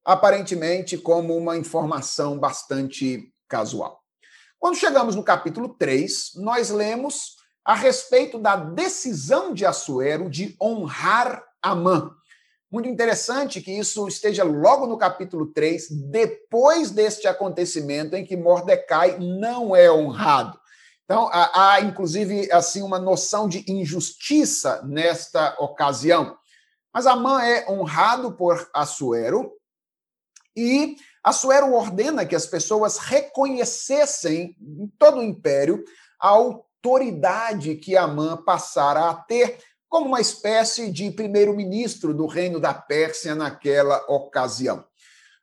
aparentemente 0.09 0.97
como 0.97 1.37
uma 1.37 1.59
informação 1.59 2.39
bastante 2.39 3.31
casual. 3.47 4.01
Quando 4.59 4.79
chegamos 4.79 5.15
no 5.15 5.23
capítulo 5.23 5.69
3, 5.69 6.31
nós 6.37 6.71
lemos 6.71 7.37
a 7.63 7.75
respeito 7.75 8.39
da 8.39 8.57
decisão 8.57 9.53
de 9.53 9.67
Assuero 9.67 10.31
de 10.31 10.57
honrar 10.59 11.45
Amã. 11.61 12.11
Muito 12.71 12.89
interessante 12.89 13.61
que 13.61 13.71
isso 13.71 14.09
esteja 14.09 14.45
logo 14.45 14.87
no 14.87 14.97
capítulo 14.97 15.53
3, 15.53 15.91
depois 16.11 16.91
deste 16.91 17.29
acontecimento 17.29 18.17
em 18.17 18.25
que 18.25 18.35
Mordecai 18.35 19.19
não 19.19 19.77
é 19.77 19.93
honrado. 19.93 20.59
Então, 21.05 21.29
há, 21.31 21.83
inclusive 21.83 22.51
assim 22.51 22.81
uma 22.81 22.99
noção 22.99 23.47
de 23.47 23.63
injustiça 23.71 24.81
nesta 24.87 25.55
ocasião. 25.59 26.35
Mas 26.95 27.07
Amã 27.07 27.43
é 27.43 27.71
honrado 27.71 28.33
por 28.33 28.71
Assuero, 28.73 29.53
e 30.59 30.97
Assuero 31.29 31.75
ordena 31.75 32.25
que 32.25 32.35
as 32.35 32.47
pessoas 32.47 32.97
reconhecessem 32.97 34.57
em 34.61 34.87
todo 34.99 35.19
o 35.19 35.23
império 35.23 35.85
a 36.19 36.29
autoridade 36.29 37.75
que 37.77 37.99
Amã 37.99 38.37
passara 38.37 39.11
a 39.11 39.15
ter 39.15 39.59
como 39.91 40.07
uma 40.07 40.23
espécie 40.23 40.91
de 40.91 41.11
primeiro-ministro 41.11 42.15
do 42.15 42.27
reino 42.27 42.59
da 42.59 42.73
Pérsia 42.73 43.35
naquela 43.35 44.03
ocasião. 44.09 44.85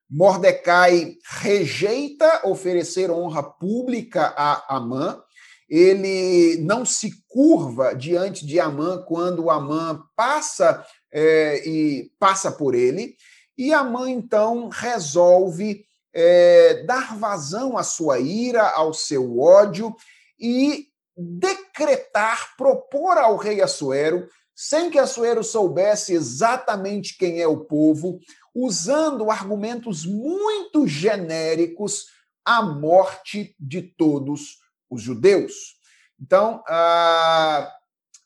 Mordecai 0.09 1.17
rejeita 1.41 2.47
oferecer 2.47 3.11
honra 3.11 3.43
pública 3.43 4.33
a 4.35 4.77
Amã, 4.77 5.21
ele 5.69 6.57
não 6.63 6.83
se 6.83 7.11
curva 7.27 7.93
diante 7.93 8.45
de 8.45 8.59
Amã 8.59 9.03
quando 9.05 9.51
Amã 9.51 10.03
passa 10.15 10.83
é, 11.11 11.67
e 11.67 12.11
passa 12.19 12.51
por 12.51 12.73
ele, 12.73 13.15
e 13.57 13.73
Amã 13.73 14.09
então 14.09 14.69
resolve 14.69 15.85
é, 16.13 16.83
dar 16.85 17.17
vazão 17.17 17.77
à 17.77 17.83
sua 17.83 18.19
ira, 18.19 18.69
ao 18.69 18.93
seu 18.93 19.37
ódio 19.39 19.95
e 20.39 20.87
decretar, 21.17 22.55
propor 22.57 23.17
ao 23.17 23.35
rei 23.37 23.61
Assuero, 23.61 24.27
sem 24.55 24.89
que 24.89 24.97
Assuero 24.97 25.43
soubesse 25.43 26.13
exatamente 26.13 27.17
quem 27.17 27.41
é 27.41 27.47
o 27.47 27.65
povo, 27.65 28.19
usando 28.53 29.29
argumentos 29.29 30.05
muito 30.05 30.87
genéricos, 30.87 32.05
a 32.45 32.61
morte 32.61 33.55
de 33.59 33.81
todos 33.81 34.59
os 34.89 35.01
judeus. 35.01 35.75
Então, 36.21 36.63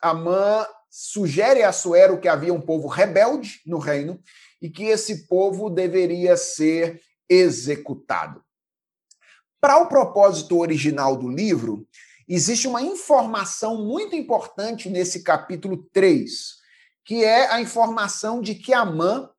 Amã 0.01 0.67
sugere 0.89 1.63
a 1.63 1.69
Assuero 1.69 2.19
que 2.19 2.27
havia 2.27 2.53
um 2.53 2.61
povo 2.61 2.87
rebelde 2.87 3.61
no 3.65 3.79
reino 3.79 4.19
e 4.61 4.69
que 4.69 4.83
esse 4.85 5.27
povo 5.27 5.69
deveria 5.69 6.35
ser 6.35 7.01
executado. 7.27 8.43
Para 9.61 9.77
o 9.77 9.87
propósito 9.87 10.57
original 10.57 11.17
do 11.17 11.27
livro, 11.27 11.87
existe 12.27 12.67
uma 12.67 12.81
informação 12.81 13.85
muito 13.85 14.15
importante 14.15 14.89
nesse 14.89 15.23
capítulo 15.23 15.85
3, 15.91 16.59
que 17.03 17.23
é 17.23 17.51
a 17.51 17.61
informação 17.61 18.41
de 18.41 18.55
que 18.55 18.73
Amã 18.73 19.29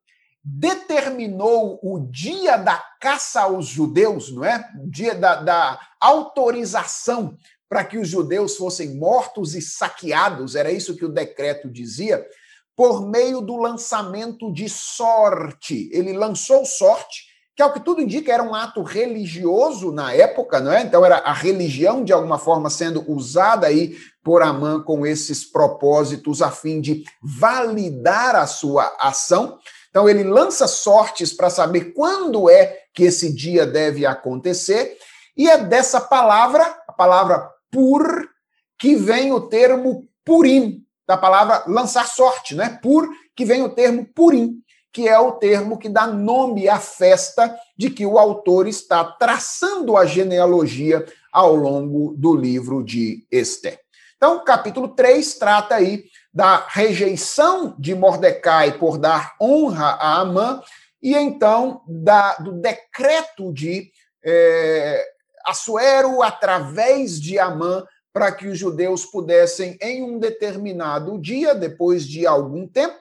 determinou 0.43 1.79
o 1.83 1.99
dia 1.99 2.57
da 2.57 2.77
caça 2.99 3.41
aos 3.41 3.67
judeus, 3.67 4.31
não 4.31 4.43
é? 4.43 4.71
O 4.83 4.89
dia 4.89 5.13
da, 5.13 5.35
da 5.35 5.79
autorização 5.99 7.37
para 7.69 7.85
que 7.85 7.97
os 7.97 8.09
judeus 8.09 8.57
fossem 8.57 8.95
mortos 8.95 9.55
e 9.55 9.61
saqueados, 9.61 10.55
era 10.55 10.71
isso 10.71 10.97
que 10.97 11.05
o 11.05 11.13
decreto 11.13 11.69
dizia, 11.69 12.27
por 12.75 13.07
meio 13.07 13.41
do 13.41 13.57
lançamento 13.57 14.51
de 14.51 14.67
sorte. 14.69 15.89
Ele 15.91 16.13
lançou 16.13 16.65
sorte, 16.65 17.25
que 17.55 17.61
é 17.61 17.65
o 17.65 17.73
que 17.73 17.79
tudo 17.79 18.01
indica 18.01 18.33
era 18.33 18.43
um 18.43 18.55
ato 18.55 18.81
religioso 18.81 19.91
na 19.91 20.13
época, 20.13 20.59
não 20.59 20.71
é? 20.71 20.81
Então 20.81 21.05
era 21.05 21.17
a 21.17 21.33
religião 21.33 22.03
de 22.03 22.13
alguma 22.13 22.39
forma 22.39 22.69
sendo 22.69 23.03
usada 23.11 23.67
aí 23.67 23.95
por 24.23 24.41
Amã 24.41 24.81
com 24.81 25.05
esses 25.05 25.43
propósitos 25.43 26.41
a 26.41 26.49
fim 26.49 26.79
de 26.79 27.03
validar 27.21 28.35
a 28.35 28.47
sua 28.47 28.95
ação. 28.99 29.59
Então 29.89 30.07
ele 30.07 30.23
lança 30.23 30.67
sortes 30.67 31.33
para 31.33 31.49
saber 31.49 31.93
quando 31.93 32.49
é 32.49 32.77
que 32.93 33.03
esse 33.03 33.33
dia 33.33 33.65
deve 33.65 34.05
acontecer, 34.05 34.97
e 35.35 35.49
é 35.49 35.57
dessa 35.57 35.99
palavra, 35.99 36.63
a 36.87 36.93
palavra 36.93 37.49
pur, 37.71 38.29
que 38.77 38.95
vem 38.95 39.31
o 39.31 39.41
termo 39.41 40.07
purim, 40.25 40.85
da 41.11 41.17
palavra 41.17 41.65
lançar 41.67 42.07
sorte, 42.07 42.55
né? 42.55 42.79
Pur, 42.81 43.09
que 43.35 43.43
vem 43.43 43.61
o 43.63 43.75
termo 43.75 44.05
purim, 44.15 44.63
que 44.93 45.09
é 45.09 45.19
o 45.19 45.33
termo 45.33 45.77
que 45.77 45.89
dá 45.89 46.07
nome 46.07 46.69
à 46.69 46.79
festa 46.79 47.53
de 47.77 47.89
que 47.89 48.05
o 48.05 48.17
autor 48.17 48.65
está 48.65 49.03
traçando 49.03 49.97
a 49.97 50.05
genealogia 50.05 51.05
ao 51.29 51.53
longo 51.53 52.13
do 52.15 52.33
livro 52.33 52.81
de 52.81 53.27
Esther. 53.29 53.77
Então, 54.15 54.41
capítulo 54.45 54.87
3 54.87 55.33
trata 55.33 55.75
aí 55.75 56.05
da 56.33 56.65
rejeição 56.69 57.75
de 57.77 57.93
Mordecai 57.93 58.77
por 58.77 58.97
dar 58.97 59.35
honra 59.41 59.97
a 59.99 60.21
Amã, 60.21 60.61
e 61.03 61.13
então 61.13 61.81
da, 61.85 62.35
do 62.35 62.53
decreto 62.53 63.51
de 63.51 63.91
é, 64.23 65.03
Assuero, 65.45 66.23
através 66.23 67.19
de 67.19 67.37
Amã, 67.37 67.83
para 68.13 68.31
que 68.31 68.47
os 68.47 68.57
judeus 68.57 69.05
pudessem, 69.05 69.77
em 69.81 70.03
um 70.03 70.19
determinado 70.19 71.19
dia, 71.19 71.55
depois 71.55 72.05
de 72.05 72.27
algum 72.27 72.67
tempo, 72.67 72.99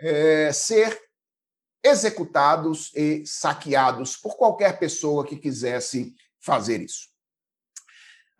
é, 0.00 0.52
ser 0.52 0.98
executados 1.84 2.90
e 2.94 3.24
saqueados 3.26 4.16
por 4.16 4.36
qualquer 4.36 4.78
pessoa 4.78 5.26
que 5.26 5.36
quisesse 5.36 6.14
fazer 6.40 6.80
isso. 6.80 7.12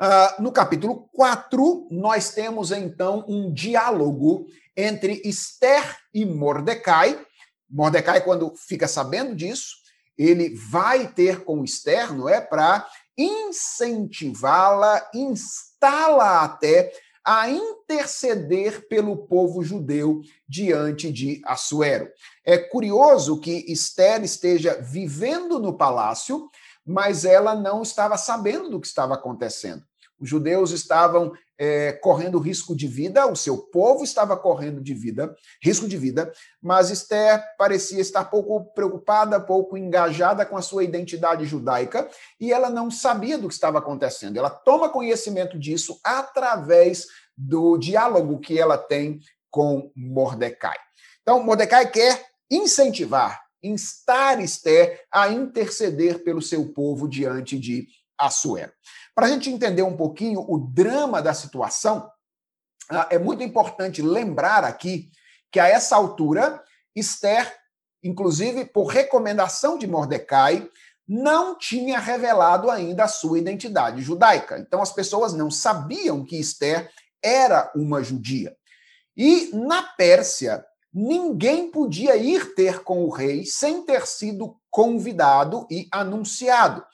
Uh, 0.01 0.43
no 0.43 0.51
capítulo 0.51 1.09
4, 1.13 1.89
nós 1.91 2.31
temos 2.31 2.73
então 2.73 3.25
um 3.29 3.53
diálogo 3.53 4.47
entre 4.77 5.23
Esther 5.25 5.97
e 6.13 6.25
Mordecai. 6.25 7.25
Mordecai, 7.71 8.21
quando 8.21 8.53
fica 8.57 8.89
sabendo 8.89 9.35
disso, 9.37 9.77
ele 10.19 10.55
vai 10.57 11.07
ter 11.07 11.45
com 11.45 11.63
Esther, 11.63 12.13
não 12.13 12.29
é? 12.29 12.41
Para 12.41 12.87
incentivá-la, 13.17 15.09
instá-la 15.83 16.45
até 16.45 16.93
a 17.25 17.49
interceder 17.49 18.87
pelo 18.89 19.17
povo 19.17 19.63
judeu 19.63 20.23
diante 20.49 21.13
de 21.13 21.41
Assuero. 21.45 22.09
É 22.45 22.57
curioso 22.59 23.41
que 23.41 23.65
Esther 23.69 24.23
esteja 24.23 24.81
vivendo 24.81 25.59
no 25.59 25.77
palácio, 25.77 26.49
mas 26.85 27.25
ela 27.25 27.55
não 27.55 27.83
estava 27.83 28.17
sabendo 28.17 28.71
do 28.71 28.81
que 28.81 28.87
estava 28.87 29.15
acontecendo. 29.15 29.83
Os 30.19 30.29
judeus 30.29 30.71
estavam 30.71 31.33
é, 31.65 31.93
correndo 31.93 32.41
risco 32.41 32.75
de 32.75 32.89
vida, 32.89 33.25
o 33.25 33.37
seu 33.37 33.57
povo 33.57 34.03
estava 34.03 34.37
correndo 34.37 34.81
de 34.81 34.93
vida, 34.95 35.33
risco 35.63 35.87
de 35.87 35.97
vida, 35.97 36.33
mas 36.61 36.91
Esther 36.91 37.41
parecia 37.57 38.01
estar 38.01 38.25
pouco 38.25 38.65
preocupada, 38.75 39.39
pouco 39.39 39.77
engajada 39.77 40.45
com 40.45 40.57
a 40.57 40.61
sua 40.61 40.83
identidade 40.83 41.45
judaica 41.45 42.11
e 42.41 42.53
ela 42.53 42.69
não 42.69 42.91
sabia 42.91 43.39
do 43.39 43.47
que 43.47 43.55
estava 43.55 43.79
acontecendo. 43.79 44.37
Ela 44.37 44.51
toma 44.51 44.89
conhecimento 44.89 45.57
disso 45.57 46.01
através 46.03 47.07
do 47.37 47.79
diálogo 47.79 48.41
que 48.41 48.59
ela 48.59 48.77
tem 48.77 49.21
com 49.49 49.93
Mordecai. 49.95 50.77
Então, 51.23 51.45
Mordecai 51.45 51.89
quer 51.89 52.27
incentivar, 52.51 53.41
instar 53.63 54.41
Esther 54.41 55.05
a 55.13 55.29
interceder 55.29 56.25
pelo 56.25 56.43
seu 56.43 56.73
povo 56.73 57.07
diante 57.07 57.57
de 57.57 57.87
Assuero. 58.23 58.73
Para 59.15 59.27
a 59.27 59.29
gente 59.29 59.51
entender 59.51 59.83
um 59.83 59.97
pouquinho 59.97 60.45
o 60.49 60.59
drama 60.59 61.21
da 61.21 61.35
situação, 61.35 62.09
ah, 62.89 63.09
é 63.11 63.19
muito 63.19 63.43
importante 63.43 64.01
lembrar 64.01 64.65
aqui 64.65 65.11
que 65.51 65.61
a 65.61 65.69
essa 65.69 65.97
altura, 65.97 66.63
Esther, 66.95 67.53
inclusive 68.03 68.65
por 68.65 68.87
recomendação 68.87 69.77
de 69.77 69.87
Mordecai, 69.87 70.69
não 71.07 71.59
tinha 71.59 71.99
revelado 71.99 72.71
ainda 72.71 73.05
a 73.05 73.09
sua 73.09 73.39
identidade 73.39 74.01
judaica. 74.01 74.59
Então 74.59 74.81
as 74.81 74.93
pessoas 74.93 75.35
não 75.35 75.51
sabiam 75.51 76.25
que 76.25 76.39
Esther 76.39 76.91
era 77.23 77.71
uma 77.75 78.03
judia. 78.03 78.57
E 79.17 79.51
na 79.53 79.83
Pérsia, 79.83 80.65
ninguém 80.93 81.71
podia 81.71 82.17
ir 82.17 82.55
ter 82.55 82.83
com 82.83 83.05
o 83.05 83.11
rei 83.11 83.45
sem 83.45 83.85
ter 83.85 84.07
sido 84.07 84.57
convidado 84.71 85.67
e 85.71 85.87
anunciado 85.93 86.85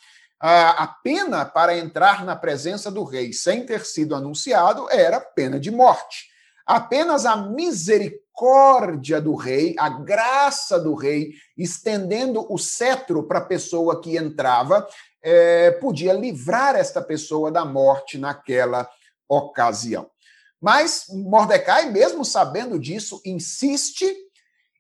a, 0.41 0.87
pena 0.87 1.45
para 1.45 1.77
entrar 1.77 2.25
na 2.25 2.37
presença 2.37 2.91
do 2.91 3.03
rei 3.03 3.33
sem 3.33 3.67
ter 3.67 3.85
sido 3.85 4.15
anunciado 4.15 4.89
era 4.91 5.21
pena 5.21 5.59
de 5.59 5.71
morte. 5.71 6.29
Apenas 6.65 7.27
a 7.27 7.37
misericórdia 7.37 9.21
do 9.21 9.35
rei, 9.35 9.75
a 9.79 9.89
graça 9.89 10.79
do 10.79 10.95
rei, 10.95 11.33
estendendo 11.57 12.47
o 12.53 12.59
cetro 12.59 13.23
para 13.25 13.39
a 13.39 13.45
pessoa 13.45 14.01
que 14.01 14.17
entrava, 14.17 14.87
é, 15.23 15.73
podia 15.73 16.13
livrar 16.13 16.77
esta 16.77 17.03
pessoa 17.03 17.51
da 17.51 17.65
morte 17.65 18.19
naquela 18.19 18.89
ocasião. 19.29 20.09
Mas 20.61 21.07
Mordecai, 21.09 21.91
mesmo 21.91 22.25
sabendo 22.25 22.79
disso, 22.79 23.21
insiste, 23.25 24.15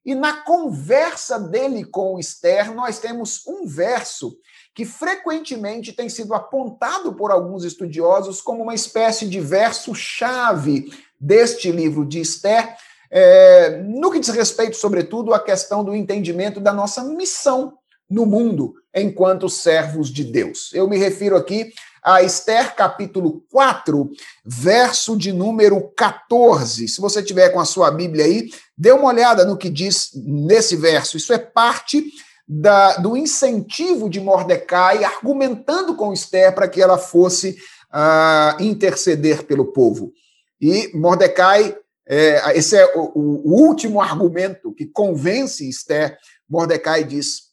e 0.04 0.14
na 0.14 0.42
conversa 0.42 1.38
dele 1.38 1.84
com 1.84 2.18
Esther, 2.18 2.72
nós 2.74 2.98
temos 2.98 3.46
um 3.46 3.66
verso 3.66 4.38
que 4.78 4.84
frequentemente 4.84 5.92
tem 5.92 6.08
sido 6.08 6.32
apontado 6.32 7.12
por 7.12 7.32
alguns 7.32 7.64
estudiosos 7.64 8.40
como 8.40 8.62
uma 8.62 8.76
espécie 8.76 9.26
de 9.26 9.40
verso-chave 9.40 10.88
deste 11.18 11.72
livro 11.72 12.06
de 12.06 12.20
Esther, 12.20 12.76
é, 13.10 13.82
no 13.82 14.08
que 14.08 14.20
diz 14.20 14.28
respeito, 14.28 14.76
sobretudo, 14.76 15.34
à 15.34 15.40
questão 15.40 15.82
do 15.82 15.96
entendimento 15.96 16.60
da 16.60 16.72
nossa 16.72 17.02
missão 17.02 17.76
no 18.08 18.24
mundo 18.24 18.76
enquanto 18.94 19.48
servos 19.48 20.10
de 20.10 20.22
Deus. 20.22 20.70
Eu 20.72 20.88
me 20.88 20.96
refiro 20.96 21.36
aqui 21.36 21.72
a 22.00 22.22
Esther, 22.22 22.76
capítulo 22.76 23.42
4, 23.50 24.08
verso 24.44 25.16
de 25.16 25.32
número 25.32 25.88
14. 25.96 26.86
Se 26.86 27.00
você 27.00 27.20
tiver 27.20 27.48
com 27.48 27.58
a 27.58 27.64
sua 27.64 27.90
Bíblia 27.90 28.26
aí, 28.26 28.48
dê 28.76 28.92
uma 28.92 29.08
olhada 29.08 29.44
no 29.44 29.56
que 29.56 29.70
diz 29.70 30.10
nesse 30.14 30.76
verso. 30.76 31.16
Isso 31.16 31.32
é 31.32 31.38
parte 31.38 32.04
da, 32.48 32.96
do 32.96 33.14
incentivo 33.14 34.08
de 34.08 34.20
Mordecai, 34.20 35.04
argumentando 35.04 35.94
com 35.94 36.14
Esther 36.14 36.54
para 36.54 36.66
que 36.66 36.80
ela 36.80 36.96
fosse 36.96 37.58
uh, 37.92 38.62
interceder 38.62 39.44
pelo 39.44 39.66
povo. 39.66 40.12
E 40.58 40.90
Mordecai, 40.96 41.76
é, 42.06 42.56
esse 42.56 42.74
é 42.74 42.96
o, 42.96 43.12
o 43.14 43.66
último 43.66 44.00
argumento 44.00 44.72
que 44.72 44.86
convence 44.86 45.68
Esther. 45.68 46.16
Mordecai 46.48 47.04
diz: 47.04 47.50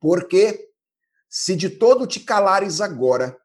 Porque 0.00 0.68
se 1.28 1.54
de 1.54 1.70
todo 1.70 2.06
te 2.06 2.18
calares 2.18 2.80
agora, 2.80 3.36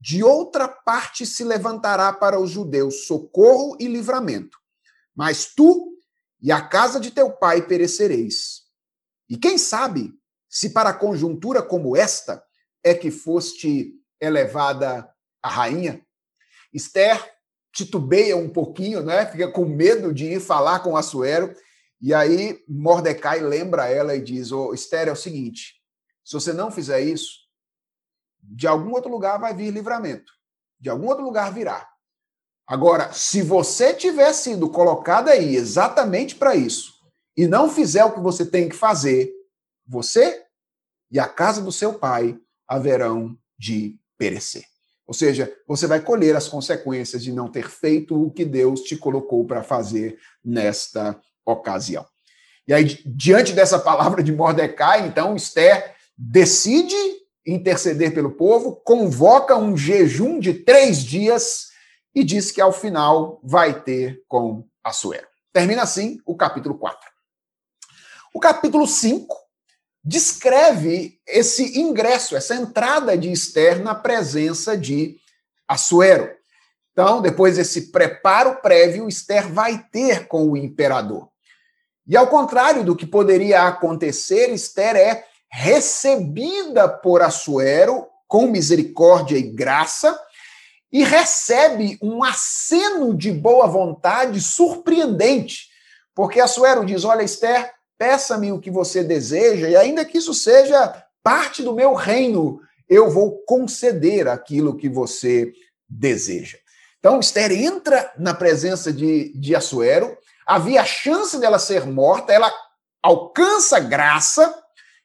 de 0.00 0.22
outra 0.22 0.68
parte 0.68 1.26
se 1.26 1.42
levantará 1.42 2.12
para 2.12 2.38
os 2.38 2.50
judeus 2.50 3.06
socorro 3.06 3.76
e 3.80 3.88
livramento. 3.88 4.56
Mas 5.14 5.46
tu 5.54 5.90
e 6.40 6.52
a 6.52 6.62
casa 6.62 7.00
de 7.00 7.10
teu 7.10 7.30
pai 7.32 7.66
perecereis. 7.66 8.62
E 9.28 9.36
quem 9.36 9.58
sabe 9.58 10.19
se 10.50 10.70
para 10.70 10.92
conjuntura 10.92 11.62
como 11.62 11.96
esta 11.96 12.44
é 12.82 12.92
que 12.92 13.10
foste 13.10 13.94
elevada 14.20 15.08
a 15.40 15.48
rainha? 15.48 16.04
Esther 16.74 17.24
titubeia 17.72 18.36
um 18.36 18.48
pouquinho, 18.48 19.02
né? 19.02 19.24
Fica 19.26 19.48
com 19.48 19.64
medo 19.64 20.12
de 20.12 20.26
ir 20.26 20.40
falar 20.40 20.80
com 20.80 20.96
Assuero. 20.96 21.54
E 22.00 22.12
aí 22.12 22.62
Mordecai 22.68 23.38
lembra 23.40 23.88
ela 23.88 24.16
e 24.16 24.20
diz: 24.20 24.50
"Ô, 24.50 24.68
oh, 24.68 24.74
Esther, 24.74 25.06
é 25.06 25.12
o 25.12 25.16
seguinte, 25.16 25.80
se 26.24 26.32
você 26.34 26.52
não 26.52 26.70
fizer 26.70 27.00
isso, 27.00 27.40
de 28.42 28.66
algum 28.66 28.92
outro 28.92 29.10
lugar 29.10 29.38
vai 29.38 29.54
vir 29.54 29.70
livramento. 29.70 30.32
De 30.80 30.90
algum 30.90 31.06
outro 31.06 31.24
lugar 31.24 31.52
virá. 31.52 31.88
Agora, 32.66 33.12
se 33.12 33.42
você 33.42 33.92
tiver 33.92 34.32
sido 34.32 34.68
colocado 34.70 35.28
aí 35.28 35.54
exatamente 35.54 36.34
para 36.34 36.56
isso 36.56 36.94
e 37.36 37.46
não 37.46 37.68
fizer 37.68 38.04
o 38.04 38.12
que 38.12 38.20
você 38.20 38.46
tem 38.46 38.68
que 38.68 38.76
fazer, 38.76 39.30
você 39.90 40.44
e 41.10 41.18
a 41.18 41.26
casa 41.26 41.60
do 41.60 41.72
seu 41.72 41.94
pai 41.94 42.38
haverão 42.68 43.36
de 43.58 43.98
perecer. 44.16 44.64
Ou 45.04 45.12
seja, 45.12 45.52
você 45.66 45.88
vai 45.88 46.00
colher 46.00 46.36
as 46.36 46.46
consequências 46.46 47.24
de 47.24 47.32
não 47.32 47.50
ter 47.50 47.68
feito 47.68 48.14
o 48.14 48.30
que 48.30 48.44
Deus 48.44 48.82
te 48.82 48.96
colocou 48.96 49.44
para 49.44 49.64
fazer 49.64 50.16
nesta 50.44 51.20
ocasião. 51.44 52.06
E 52.68 52.72
aí, 52.72 52.84
diante 53.04 53.52
dessa 53.52 53.76
palavra 53.80 54.22
de 54.22 54.32
Mordecai, 54.32 55.04
então, 55.04 55.34
Esther 55.34 55.96
decide 56.16 56.94
interceder 57.44 58.14
pelo 58.14 58.30
povo, 58.30 58.76
convoca 58.84 59.56
um 59.56 59.76
jejum 59.76 60.38
de 60.38 60.54
três 60.54 61.02
dias 61.02 61.70
e 62.14 62.22
diz 62.22 62.52
que 62.52 62.60
ao 62.60 62.72
final 62.72 63.40
vai 63.42 63.82
ter 63.82 64.22
com 64.28 64.64
Assuero. 64.84 65.26
Termina 65.52 65.82
assim 65.82 66.20
o 66.24 66.36
capítulo 66.36 66.78
4. 66.78 67.10
O 68.32 68.38
capítulo 68.38 68.86
5 68.86 69.49
descreve 70.02 71.18
esse 71.26 71.78
ingresso, 71.78 72.36
essa 72.36 72.54
entrada 72.54 73.16
de 73.16 73.30
Esther 73.30 73.82
na 73.82 73.94
presença 73.94 74.76
de 74.76 75.16
Assuero. 75.68 76.30
Então, 76.92 77.22
depois 77.22 77.56
desse 77.56 77.90
preparo 77.92 78.60
prévio, 78.60 79.08
Esther 79.08 79.48
vai 79.48 79.86
ter 79.90 80.26
com 80.26 80.50
o 80.50 80.56
imperador. 80.56 81.28
E 82.06 82.16
ao 82.16 82.26
contrário 82.26 82.82
do 82.82 82.96
que 82.96 83.06
poderia 83.06 83.62
acontecer, 83.62 84.50
Esther 84.50 84.96
é 84.96 85.24
recebida 85.50 86.88
por 86.88 87.22
Assuero 87.22 88.06
com 88.26 88.46
misericórdia 88.46 89.36
e 89.36 89.42
graça 89.42 90.18
e 90.92 91.04
recebe 91.04 91.98
um 92.02 92.24
aceno 92.24 93.16
de 93.16 93.30
boa 93.30 93.66
vontade 93.66 94.40
surpreendente, 94.40 95.68
porque 96.14 96.40
Assuero 96.40 96.84
diz: 96.84 97.04
Olha, 97.04 97.22
Esther, 97.22 97.72
peça-me 98.00 98.50
o 98.50 98.58
que 98.58 98.70
você 98.70 99.04
deseja, 99.04 99.68
e 99.68 99.76
ainda 99.76 100.06
que 100.06 100.16
isso 100.16 100.32
seja 100.32 101.04
parte 101.22 101.62
do 101.62 101.74
meu 101.74 101.92
reino, 101.92 102.58
eu 102.88 103.10
vou 103.10 103.44
conceder 103.44 104.26
aquilo 104.26 104.74
que 104.74 104.88
você 104.88 105.52
deseja. 105.86 106.56
Então, 106.98 107.20
Esther 107.20 107.52
entra 107.52 108.10
na 108.18 108.32
presença 108.32 108.90
de, 108.90 109.30
de 109.38 109.54
Assuero, 109.54 110.16
havia 110.46 110.80
a 110.80 110.84
chance 110.86 111.38
dela 111.38 111.58
ser 111.58 111.84
morta, 111.84 112.32
ela 112.32 112.50
alcança 113.02 113.78
graça, 113.78 114.50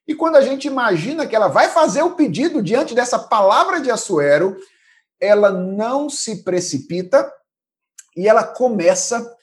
e 0.07 0.15
quando 0.15 0.37
a 0.37 0.41
gente 0.41 0.65
imagina 0.65 1.27
que 1.27 1.35
ela 1.35 1.49
vai 1.49 1.67
fazer 1.67 2.01
o 2.01 2.15
pedido 2.15 2.63
diante 2.63 2.95
dessa 2.95 3.19
palavra 3.19 3.81
de 3.81 3.91
Assuero, 3.91 4.55
ela 5.19 5.51
não 5.51 6.09
se 6.09 6.45
precipita 6.45 7.29
e 8.15 8.25
ela 8.25 8.45
começa 8.45 9.35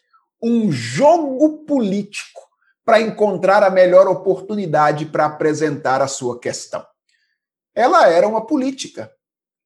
um 0.43 0.73
jogo 0.73 1.67
político 1.67 2.52
para 2.85 3.01
encontrar 3.01 3.63
a 3.63 3.71
melhor 3.71 4.09
oportunidade 4.09 5.07
para 5.07 5.27
apresentar 5.27 6.03
a 6.03 6.09
sua 6.09 6.39
questão. 6.39 6.85
Ela 7.75 8.09
era 8.09 8.27
uma 8.27 8.45
política. 8.47 9.11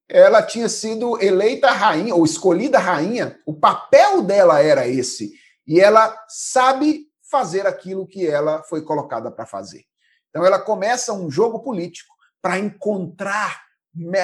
Ela 0.09 0.41
tinha 0.41 0.69
sido 0.69 1.21
eleita 1.21 1.71
rainha 1.71 2.15
ou 2.15 2.23
escolhida 2.23 2.79
rainha, 2.79 3.37
o 3.45 3.53
papel 3.53 4.21
dela 4.21 4.61
era 4.61 4.87
esse. 4.87 5.33
E 5.65 5.81
ela 5.81 6.17
sabe 6.29 7.07
fazer 7.29 7.67
aquilo 7.67 8.07
que 8.07 8.25
ela 8.25 8.63
foi 8.63 8.81
colocada 8.81 9.29
para 9.29 9.45
fazer. 9.45 9.83
Então 10.29 10.45
ela 10.45 10.59
começa 10.59 11.11
um 11.11 11.29
jogo 11.29 11.59
político 11.59 12.15
para 12.41 12.57
encontrar 12.57 13.61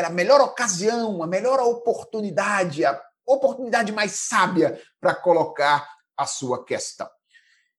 a 0.05 0.09
melhor 0.09 0.39
ocasião, 0.39 1.21
a 1.21 1.27
melhor 1.27 1.59
oportunidade, 1.59 2.85
a 2.85 3.01
oportunidade 3.25 3.91
mais 3.91 4.11
sábia 4.13 4.79
para 5.01 5.15
colocar 5.15 5.85
a 6.15 6.25
sua 6.25 6.63
questão. 6.63 7.09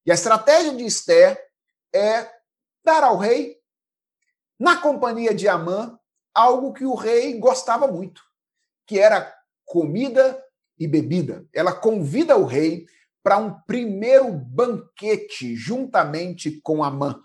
E 0.06 0.10
a 0.10 0.14
estratégia 0.14 0.74
de 0.74 0.84
Esther 0.84 1.38
é 1.94 2.30
dar 2.84 3.02
ao 3.04 3.16
rei, 3.16 3.56
na 4.58 4.76
companhia 4.76 5.34
de 5.34 5.48
Amã, 5.48 5.98
algo 6.34 6.72
que 6.72 6.84
o 6.84 6.94
rei 6.94 7.38
gostava 7.38 7.86
muito, 7.86 8.22
que 8.86 8.98
era 8.98 9.32
comida 9.64 10.42
e 10.78 10.86
bebida. 10.86 11.46
Ela 11.52 11.72
convida 11.72 12.36
o 12.36 12.44
rei 12.44 12.86
para 13.22 13.38
um 13.38 13.54
primeiro 13.66 14.30
banquete 14.30 15.56
juntamente 15.56 16.60
com 16.60 16.84
Amã. 16.84 17.20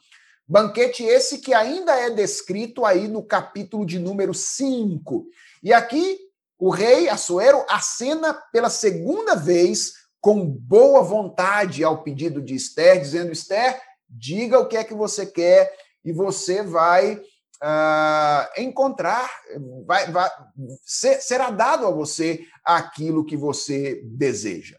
Banquete 0.47 1.03
esse 1.03 1.39
que 1.39 1.53
ainda 1.53 1.93
é 1.93 2.09
descrito 2.09 2.85
aí 2.85 3.07
no 3.07 3.23
capítulo 3.23 3.85
de 3.85 3.99
número 3.99 4.33
5. 4.33 5.27
E 5.61 5.73
aqui 5.73 6.17
o 6.57 6.69
rei 6.69 7.09
Assuero 7.09 7.65
acena 7.69 8.33
pela 8.51 8.69
segunda 8.69 9.35
vez 9.35 9.93
com 10.21 10.45
boa 10.45 11.01
vontade 11.01 11.83
ao 11.83 12.03
pedido 12.03 12.41
de 12.41 12.55
Esther, 12.55 12.99
dizendo: 12.99 13.31
Esther, 13.31 13.81
diga 14.09 14.59
o 14.59 14.67
que 14.67 14.77
é 14.77 14.83
que 14.83 14.93
você 14.93 15.25
quer 15.25 15.73
e 16.03 16.11
você 16.11 16.63
vai 16.63 17.15
uh, 17.15 18.61
encontrar, 18.61 19.29
vai, 19.85 20.11
vai 20.11 20.29
ser, 20.83 21.21
será 21.21 21.51
dado 21.51 21.85
a 21.85 21.91
você 21.91 22.45
aquilo 22.63 23.25
que 23.25 23.37
você 23.37 24.01
deseja. 24.05 24.77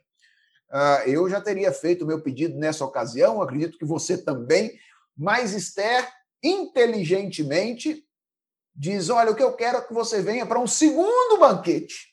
Uh, 0.71 1.09
eu 1.09 1.29
já 1.29 1.41
teria 1.41 1.73
feito 1.73 2.05
o 2.05 2.07
meu 2.07 2.21
pedido 2.21 2.57
nessa 2.59 2.85
ocasião, 2.85 3.43
acredito 3.43 3.77
que 3.77 3.85
você 3.85 4.17
também 4.17 4.79
mas 5.21 5.53
Esther, 5.53 6.09
inteligentemente, 6.43 8.03
diz: 8.75 9.11
Olha, 9.11 9.31
o 9.31 9.37
que 9.37 9.43
eu 9.43 9.53
quero 9.53 9.77
é 9.77 9.81
que 9.83 9.93
você 9.93 10.23
venha 10.23 10.47
para 10.47 10.59
um 10.59 10.67
segundo 10.67 11.39
banquete 11.39 12.09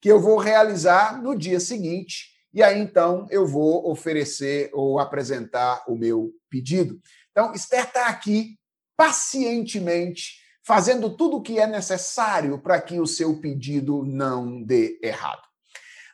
que 0.00 0.08
eu 0.08 0.20
vou 0.20 0.38
realizar 0.38 1.22
no 1.22 1.36
dia 1.36 1.60
seguinte. 1.60 2.36
E 2.52 2.62
aí 2.62 2.78
então 2.78 3.26
eu 3.30 3.46
vou 3.46 3.90
oferecer 3.90 4.70
ou 4.72 4.98
apresentar 4.98 5.84
o 5.86 5.94
meu 5.94 6.32
pedido. 6.48 7.00
Então, 7.30 7.52
Esther 7.52 7.84
está 7.84 8.08
aqui 8.08 8.58
pacientemente 8.96 10.38
fazendo 10.64 11.16
tudo 11.16 11.38
o 11.38 11.42
que 11.42 11.58
é 11.58 11.66
necessário 11.66 12.58
para 12.60 12.80
que 12.80 13.00
o 13.00 13.06
seu 13.06 13.40
pedido 13.40 14.04
não 14.04 14.62
dê 14.62 14.98
errado. 15.02 15.42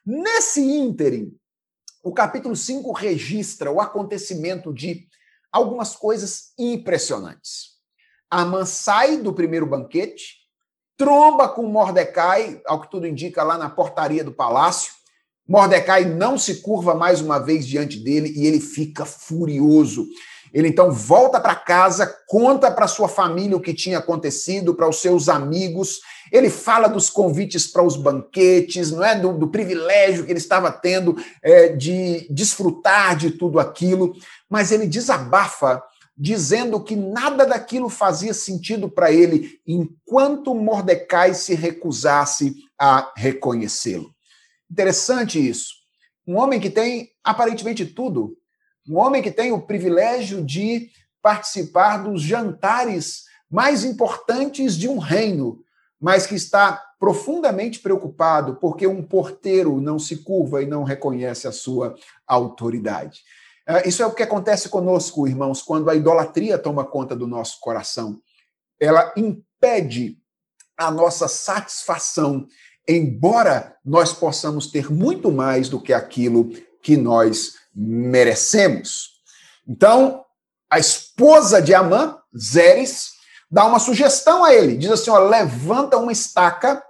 Nesse 0.07 0.61
ínterim, 0.61 1.37
o 2.05 2.13
capítulo 2.13 2.55
5 2.55 2.93
registra 2.93 3.73
o 3.73 3.81
acontecimento 3.81 4.73
de 4.73 5.09
algumas 5.51 5.97
coisas 5.97 6.53
impressionantes. 6.59 7.75
Amã 8.31 8.67
sai 8.67 9.17
do 9.17 9.33
primeiro 9.33 9.67
banquete, 9.67 10.37
tromba 10.97 11.49
com 11.49 11.67
Mordecai, 11.67 12.61
ao 12.67 12.81
que 12.81 12.91
tudo 12.91 13.07
indica, 13.07 13.43
lá 13.43 13.57
na 13.57 13.71
portaria 13.71 14.23
do 14.23 14.33
palácio. 14.33 14.93
Mordecai 15.49 16.05
não 16.05 16.39
se 16.39 16.57
curva 16.57 16.95
mais 16.95 17.21
uma 17.21 17.39
vez 17.39 17.67
diante 17.67 17.99
dele 17.99 18.33
e 18.35 18.47
ele 18.47 18.61
fica 18.61 19.05
furioso. 19.05 20.07
Ele 20.53 20.69
então 20.69 20.93
volta 20.93 21.41
para 21.41 21.55
casa, 21.57 22.07
conta 22.29 22.71
para 22.71 22.87
sua 22.87 23.09
família 23.09 23.57
o 23.57 23.61
que 23.61 23.75
tinha 23.75 23.99
acontecido, 23.99 24.75
para 24.75 24.89
os 24.89 25.01
seus 25.01 25.29
amigos. 25.29 25.99
Ele 26.31 26.49
fala 26.49 26.87
dos 26.89 27.11
convites 27.11 27.67
para 27.67 27.83
os 27.83 27.97
banquetes, 27.97 28.93
não 28.93 29.05
é 29.05 29.19
do, 29.19 29.33
do 29.33 29.49
privilégio 29.49 30.25
que 30.25 30.31
ele 30.31 30.39
estava 30.39 30.71
tendo 30.71 31.17
é, 31.43 31.69
de 31.71 32.27
desfrutar 32.31 33.17
de 33.17 33.33
tudo 33.33 33.59
aquilo 33.59 34.15
mas 34.55 34.71
ele 34.71 34.87
desabafa 34.87 35.83
dizendo 36.17 36.81
que 36.81 36.95
nada 36.95 37.45
daquilo 37.45 37.89
fazia 37.89 38.33
sentido 38.33 38.89
para 38.89 39.11
ele 39.11 39.59
enquanto 39.67 40.55
Mordecai 40.55 41.35
se 41.35 41.57
recusasse 41.57 42.55
a 42.79 43.13
reconhecê-lo. 43.17 44.15
Interessante 44.75 45.39
isso. 45.39 45.73
Um 46.27 46.37
homem 46.37 46.59
que 46.59 46.69
tem 46.69 47.13
aparentemente 47.23 47.87
tudo, 47.87 48.37
um 48.89 48.99
homem 48.99 49.23
que 49.23 49.31
tem 49.31 49.53
o 49.53 49.63
privilégio 49.63 50.45
de 50.45 50.91
participar 51.23 51.99
dos 51.99 52.21
jantares 52.21 53.23
mais 53.49 53.85
importantes 53.85 54.77
de 54.77 54.89
um 54.89 54.99
reino, 54.99 55.63
mas 56.01 56.27
que 56.27 56.35
está 56.35 56.83
profundamente 56.99 57.79
preocupado 57.79 58.57
porque 58.57 58.85
um 58.85 59.01
porteiro 59.01 59.81
não 59.81 59.97
se 59.97 60.25
curva 60.25 60.61
e 60.61 60.67
não 60.67 60.83
reconhece 60.83 61.47
a 61.47 61.53
sua 61.53 61.95
autoridade. 62.27 63.21
É, 63.69 63.89
isso 63.89 64.03
é 64.03 64.07
o 64.07 64.13
que 64.13 64.25
acontece 64.25 64.69
conosco, 64.69 65.29
irmãos, 65.29 65.63
quando 65.63 65.89
a 65.89 65.95
idolatria 65.95 66.59
toma 66.59 66.85
conta 66.85 67.15
do 67.15 67.29
nosso 67.29 67.61
coração. 67.61 68.21
ela 68.81 69.15
impede 69.17 70.19
a 70.77 70.91
nossa 70.91 71.29
satisfação, 71.29 72.49
embora 72.89 73.75
nós 73.85 74.13
possamos 74.13 74.67
ter 74.67 74.91
muito 74.91 75.31
mais 75.31 75.69
do 75.69 75.81
que 75.81 75.93
aquilo 75.93 76.51
que 76.83 76.97
nós 76.97 77.55
merecemos. 77.75 79.15
Então, 79.67 80.25
a 80.71 80.79
esposa 80.79 81.61
de 81.61 81.75
Amã, 81.75 82.19
Zeres, 82.37 83.13
dá 83.51 83.65
uma 83.65 83.79
sugestão 83.79 84.45
a 84.45 84.53
ele. 84.53 84.77
Diz 84.77 84.91
assim: 84.91 85.11
ó, 85.11 85.19
levanta 85.19 85.97
uma 85.97 86.13
estaca. 86.13 86.83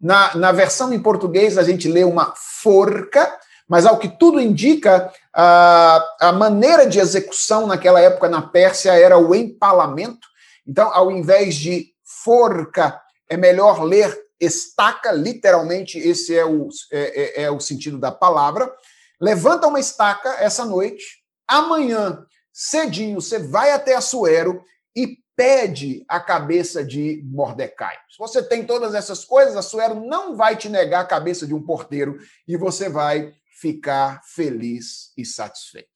Na, 0.00 0.34
na 0.34 0.52
versão 0.52 0.92
em 0.92 1.00
português, 1.00 1.56
a 1.56 1.62
gente 1.62 1.88
lê 1.88 2.04
uma 2.04 2.34
forca, 2.36 3.38
mas 3.66 3.86
ao 3.86 3.98
que 3.98 4.08
tudo 4.08 4.38
indica, 4.38 5.10
a, 5.32 6.04
a 6.20 6.32
maneira 6.32 6.86
de 6.86 6.98
execução 6.98 7.66
naquela 7.66 8.00
época 8.00 8.28
na 8.28 8.42
Pérsia 8.42 8.92
era 8.92 9.16
o 9.16 9.34
empalamento. 9.34 10.28
Então, 10.66 10.90
ao 10.92 11.10
invés 11.10 11.54
de 11.54 11.86
forca, 12.02 13.00
é 13.28 13.36
melhor 13.36 13.82
ler 13.82 14.14
estaca, 14.44 15.12
literalmente, 15.12 15.98
esse 15.98 16.36
é 16.36 16.44
o, 16.44 16.68
é, 16.92 17.42
é, 17.42 17.42
é 17.44 17.50
o 17.50 17.60
sentido 17.60 17.98
da 17.98 18.12
palavra. 18.12 18.72
Levanta 19.20 19.66
uma 19.66 19.80
estaca 19.80 20.28
essa 20.40 20.64
noite, 20.64 21.04
amanhã, 21.48 22.24
cedinho, 22.52 23.20
você 23.20 23.38
vai 23.38 23.72
até 23.72 23.94
Assuero 23.94 24.62
e 24.94 25.18
pede 25.36 26.04
a 26.08 26.20
cabeça 26.20 26.84
de 26.84 27.22
Mordecai. 27.24 27.96
Se 28.08 28.18
você 28.18 28.42
tem 28.42 28.64
todas 28.64 28.94
essas 28.94 29.24
coisas, 29.24 29.56
Assuero 29.56 29.94
não 30.06 30.36
vai 30.36 30.56
te 30.56 30.68
negar 30.68 31.00
a 31.00 31.06
cabeça 31.06 31.46
de 31.46 31.54
um 31.54 31.62
porteiro 31.62 32.18
e 32.46 32.56
você 32.56 32.88
vai 32.88 33.34
ficar 33.60 34.22
feliz 34.24 35.12
e 35.16 35.24
satisfeito. 35.24 35.88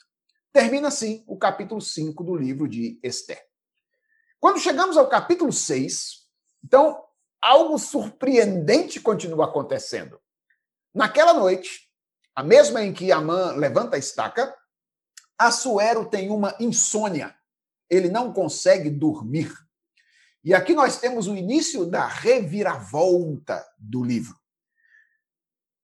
Termina 0.53 0.89
assim 0.89 1.25
o 1.27 1.37
capítulo 1.37 1.81
5 1.81 2.25
do 2.25 2.35
livro 2.35 2.69
de 2.69 2.99
Esther. 3.03 3.43
Quando 4.41 4.59
chegamos 4.59 4.97
ao 4.97 5.09
capítulo 5.09 5.53
6, 5.53 6.27
então 6.65 7.05
algo 7.43 7.78
surpreendente 7.78 9.01
continua 9.01 9.47
acontecendo. 9.47 10.20
Naquela 10.95 11.34
noite, 11.34 11.89
a 12.34 12.43
mesma 12.43 12.82
em 12.82 12.93
que 12.93 13.12
Amã 13.12 13.53
levanta 13.53 13.97
a 13.97 13.99
estaca, 13.99 14.55
Assuero 15.39 16.05
tem 16.05 16.30
uma 16.30 16.55
insônia. 16.59 17.34
Ele 17.89 18.09
não 18.09 18.32
consegue 18.32 18.91
dormir. 18.91 19.53
E 20.45 20.55
aqui 20.55 20.74
nós 20.74 20.99
temos 20.99 21.26
o 21.26 21.36
início 21.36 21.86
da 21.86 22.07
reviravolta 22.07 23.64
do 23.78 24.03
livro. 24.03 24.36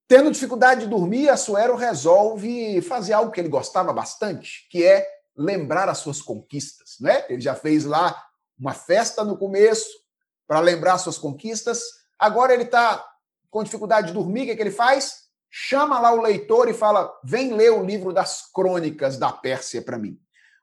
Tendo 0.07 0.31
dificuldade 0.31 0.83
de 0.83 0.87
dormir, 0.87 1.29
Assuero 1.29 1.77
resolve 1.77 2.81
fazer 2.83 3.15
algo 3.15 3.31
que 3.31 3.41
ele 3.41 3.49
gostava 3.49 3.93
bastante, 3.93 4.69
que 4.71 4.85
é 4.85 5.07
lembrar 5.37 5.89
as 5.89 5.99
suas 5.99 6.21
conquistas. 6.21 6.97
Né? 7.01 7.25
Ele 7.29 7.41
já 7.41 7.55
fez 7.55 7.85
lá 7.85 8.25
uma 8.59 8.75
festa 8.75 9.25
no 9.25 9.37
começo 9.37 10.04
para 10.47 10.61
lembrar 10.61 10.95
as 10.95 11.03
suas 11.03 11.19
conquistas. 11.19 11.81
Agora 12.19 12.53
ele 12.53 12.65
está 12.65 13.05
com 13.51 13.63
dificuldade 13.63 14.09
de 14.09 14.13
dormir, 14.13 14.43
o 14.43 14.45
que, 14.47 14.51
é 14.53 14.57
que 14.57 14.63
ele 14.63 14.71
faz? 14.71 15.25
chama 15.57 16.01
lá 16.01 16.13
o 16.13 16.21
leitor 16.21 16.69
e 16.69 16.75
fala: 16.75 17.17
vem 17.23 17.55
ler 17.55 17.71
o 17.71 17.85
livro 17.85 18.13
das 18.13 18.51
crônicas 18.53 19.17
da 19.17 19.31
Pérsia 19.31 19.81
para 19.81 19.97
mim. 19.97 20.21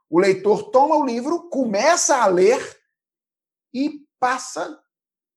O 0.10 0.20
leitor 0.20 0.70
toma 0.70 0.98
o 0.98 1.06
livro, 1.06 1.48
começa 1.48 2.18
a 2.18 2.26
ler 2.26 2.60
e 3.74 4.02
passa 4.20 4.78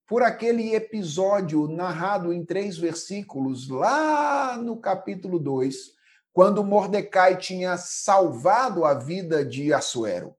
por 0.05 0.21
aquele 0.21 0.75
episódio 0.75 1.69
narrado 1.69 2.33
em 2.33 2.43
três 2.43 2.77
versículos, 2.77 3.69
lá 3.69 4.57
no 4.57 4.75
capítulo 4.75 5.39
2, 5.39 5.93
quando 6.33 6.63
Mordecai 6.63 7.37
tinha 7.37 7.77
salvado 7.77 8.83
a 8.83 8.93
vida 8.93 9.45
de 9.45 9.73
Assuero. 9.73 10.35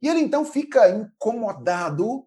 E 0.00 0.06
ele 0.06 0.20
então 0.20 0.44
fica 0.44 0.88
incomodado 0.88 2.24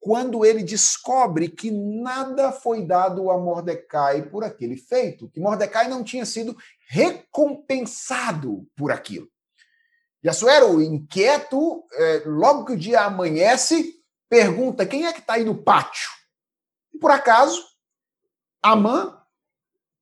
quando 0.00 0.44
ele 0.44 0.62
descobre 0.62 1.48
que 1.48 1.70
nada 1.70 2.52
foi 2.52 2.84
dado 2.84 3.30
a 3.30 3.38
Mordecai 3.38 4.22
por 4.22 4.44
aquele 4.44 4.76
feito, 4.76 5.28
que 5.28 5.40
Mordecai 5.40 5.88
não 5.88 6.04
tinha 6.04 6.24
sido 6.24 6.56
recompensado 6.88 8.66
por 8.76 8.92
aquilo. 8.92 9.28
E 10.22 10.28
Assuero, 10.28 10.80
inquieto, 10.80 11.84
é, 11.92 12.22
logo 12.26 12.64
que 12.64 12.72
o 12.72 12.78
dia 12.78 13.02
amanhece, 13.02 13.94
pergunta 14.28 14.86
quem 14.86 15.06
é 15.06 15.12
que 15.12 15.20
está 15.20 15.34
aí 15.34 15.44
no 15.44 15.62
pátio. 15.62 16.08
E 16.92 16.98
por 16.98 17.10
acaso, 17.10 17.64
Amã, 18.62 19.16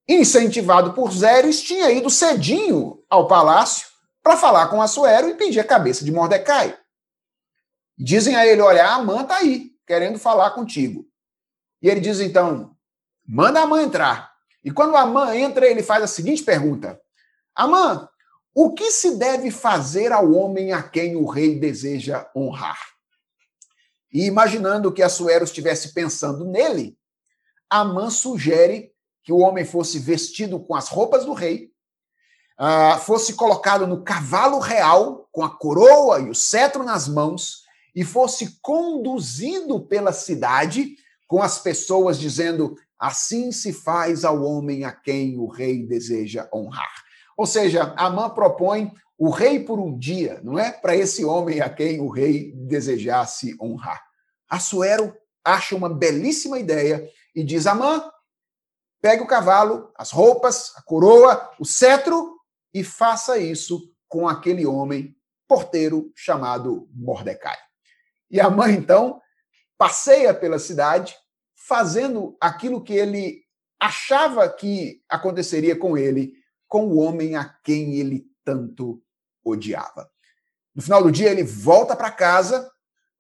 incentivado 0.08 0.94
por 0.94 1.12
Zeres, 1.12 1.60
tinha 1.62 1.90
ido 1.90 2.08
cedinho 2.08 3.02
ao 3.08 3.26
palácio 3.26 3.86
para 4.22 4.36
falar 4.36 4.68
com 4.68 4.80
Assuero 4.80 5.28
e 5.28 5.34
pedir 5.34 5.60
a 5.60 5.64
cabeça 5.64 6.04
de 6.04 6.12
Mordecai. 6.12 6.78
Dizem 7.98 8.36
a 8.36 8.46
ele: 8.46 8.60
olha, 8.60 8.88
Amã 8.88 9.22
está 9.22 9.36
aí 9.36 9.75
querendo 9.86 10.18
falar 10.18 10.50
contigo. 10.50 11.06
E 11.80 11.88
ele 11.88 12.00
diz 12.00 12.20
então: 12.20 12.76
manda 13.26 13.60
a 13.60 13.66
mãe 13.66 13.84
entrar. 13.84 14.34
E 14.64 14.70
quando 14.70 14.96
a 14.96 15.06
mãe 15.06 15.42
entra, 15.42 15.66
ele 15.66 15.82
faz 15.82 16.02
a 16.02 16.06
seguinte 16.06 16.42
pergunta: 16.42 17.00
Amã, 17.54 18.08
o 18.54 18.72
que 18.72 18.90
se 18.90 19.16
deve 19.16 19.50
fazer 19.50 20.12
ao 20.12 20.32
homem 20.32 20.72
a 20.72 20.82
quem 20.82 21.14
o 21.14 21.26
rei 21.26 21.58
deseja 21.58 22.28
honrar? 22.34 22.80
E 24.12 24.24
imaginando 24.24 24.92
que 24.92 25.02
Assuero 25.02 25.44
estivesse 25.44 25.92
pensando 25.92 26.44
nele, 26.44 26.98
Amã 27.68 28.08
sugere 28.10 28.92
que 29.22 29.32
o 29.32 29.38
homem 29.38 29.64
fosse 29.64 29.98
vestido 29.98 30.58
com 30.58 30.74
as 30.74 30.88
roupas 30.88 31.24
do 31.24 31.32
rei, 31.32 31.70
uh, 32.58 32.98
fosse 33.00 33.34
colocado 33.34 33.86
no 33.86 34.02
cavalo 34.02 34.58
real, 34.58 35.28
com 35.32 35.44
a 35.44 35.50
coroa 35.50 36.20
e 36.20 36.30
o 36.30 36.34
cetro 36.34 36.82
nas 36.82 37.08
mãos, 37.08 37.65
e 37.96 38.04
fosse 38.04 38.60
conduzido 38.60 39.80
pela 39.80 40.12
cidade 40.12 40.96
com 41.26 41.42
as 41.42 41.58
pessoas 41.58 42.20
dizendo: 42.20 42.76
assim 42.98 43.50
se 43.50 43.72
faz 43.72 44.22
ao 44.22 44.42
homem 44.42 44.84
a 44.84 44.92
quem 44.92 45.38
o 45.38 45.46
rei 45.46 45.86
deseja 45.86 46.46
honrar. 46.52 46.92
Ou 47.34 47.46
seja, 47.46 47.94
Amã 47.96 48.28
propõe 48.28 48.92
o 49.18 49.30
rei 49.30 49.60
por 49.60 49.80
um 49.80 49.98
dia, 49.98 50.40
não 50.44 50.58
é? 50.58 50.70
Para 50.70 50.94
esse 50.94 51.24
homem 51.24 51.62
a 51.62 51.70
quem 51.70 51.98
o 52.00 52.08
rei 52.08 52.52
desejasse 52.52 53.56
honrar. 53.58 54.02
Assuero 54.46 55.16
acha 55.42 55.74
uma 55.74 55.88
belíssima 55.88 56.58
ideia 56.58 57.10
e 57.34 57.42
diz: 57.42 57.66
Amã, 57.66 58.10
pegue 59.00 59.22
o 59.22 59.26
cavalo, 59.26 59.90
as 59.96 60.10
roupas, 60.10 60.76
a 60.76 60.82
coroa, 60.82 61.50
o 61.58 61.64
cetro 61.64 62.36
e 62.74 62.84
faça 62.84 63.38
isso 63.38 63.90
com 64.06 64.28
aquele 64.28 64.66
homem 64.66 65.16
porteiro 65.48 66.12
chamado 66.14 66.88
Mordecai. 66.92 67.56
E 68.30 68.40
a 68.40 68.50
mãe, 68.50 68.74
então, 68.74 69.20
passeia 69.78 70.34
pela 70.34 70.58
cidade, 70.58 71.16
fazendo 71.54 72.36
aquilo 72.40 72.82
que 72.82 72.94
ele 72.94 73.42
achava 73.78 74.48
que 74.48 75.02
aconteceria 75.08 75.76
com 75.76 75.96
ele, 75.96 76.32
com 76.68 76.86
o 76.86 76.98
homem 76.98 77.36
a 77.36 77.44
quem 77.62 77.94
ele 77.94 78.24
tanto 78.44 79.02
odiava. 79.44 80.10
No 80.74 80.82
final 80.82 81.02
do 81.02 81.12
dia, 81.12 81.30
ele 81.30 81.42
volta 81.42 81.94
para 81.94 82.10
casa, 82.10 82.70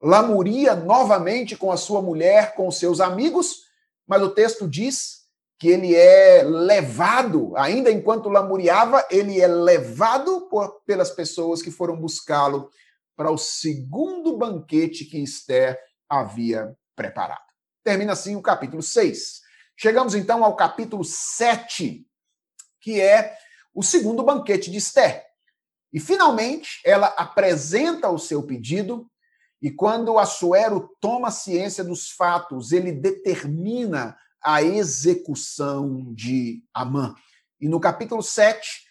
lamuria 0.00 0.74
novamente 0.74 1.56
com 1.56 1.70
a 1.70 1.76
sua 1.76 2.02
mulher, 2.02 2.54
com 2.54 2.70
seus 2.70 3.00
amigos, 3.00 3.62
mas 4.06 4.22
o 4.22 4.30
texto 4.30 4.68
diz 4.68 5.26
que 5.58 5.68
ele 5.68 5.94
é 5.94 6.42
levado, 6.42 7.56
ainda 7.56 7.90
enquanto 7.90 8.28
lamuriava, 8.28 9.04
ele 9.10 9.40
é 9.40 9.46
levado 9.46 10.42
por, 10.50 10.82
pelas 10.84 11.10
pessoas 11.10 11.62
que 11.62 11.70
foram 11.70 11.96
buscá-lo 11.96 12.70
para 13.16 13.30
o 13.30 13.38
segundo 13.38 14.36
banquete 14.36 15.04
que 15.06 15.18
Esther 15.18 15.78
havia 16.08 16.76
preparado. 16.94 17.40
Termina 17.82 18.12
assim 18.12 18.36
o 18.36 18.42
capítulo 18.42 18.82
6. 18.82 19.40
Chegamos 19.76 20.14
então 20.14 20.44
ao 20.44 20.54
capítulo 20.54 21.02
7, 21.02 22.06
que 22.80 23.00
é 23.00 23.36
o 23.74 23.82
segundo 23.82 24.22
banquete 24.22 24.70
de 24.70 24.78
Esther. 24.78 25.24
E 25.92 25.98
finalmente 25.98 26.80
ela 26.84 27.08
apresenta 27.08 28.08
o 28.10 28.18
seu 28.18 28.42
pedido, 28.42 29.10
e 29.62 29.70
quando 29.70 30.18
Assuero 30.18 30.94
toma 31.00 31.30
ciência 31.30 31.82
dos 31.82 32.10
fatos, 32.10 32.72
ele 32.72 32.92
determina 32.92 34.16
a 34.42 34.62
execução 34.62 36.12
de 36.14 36.62
Amã. 36.72 37.14
E 37.60 37.68
no 37.68 37.80
capítulo 37.80 38.22
7, 38.22 38.82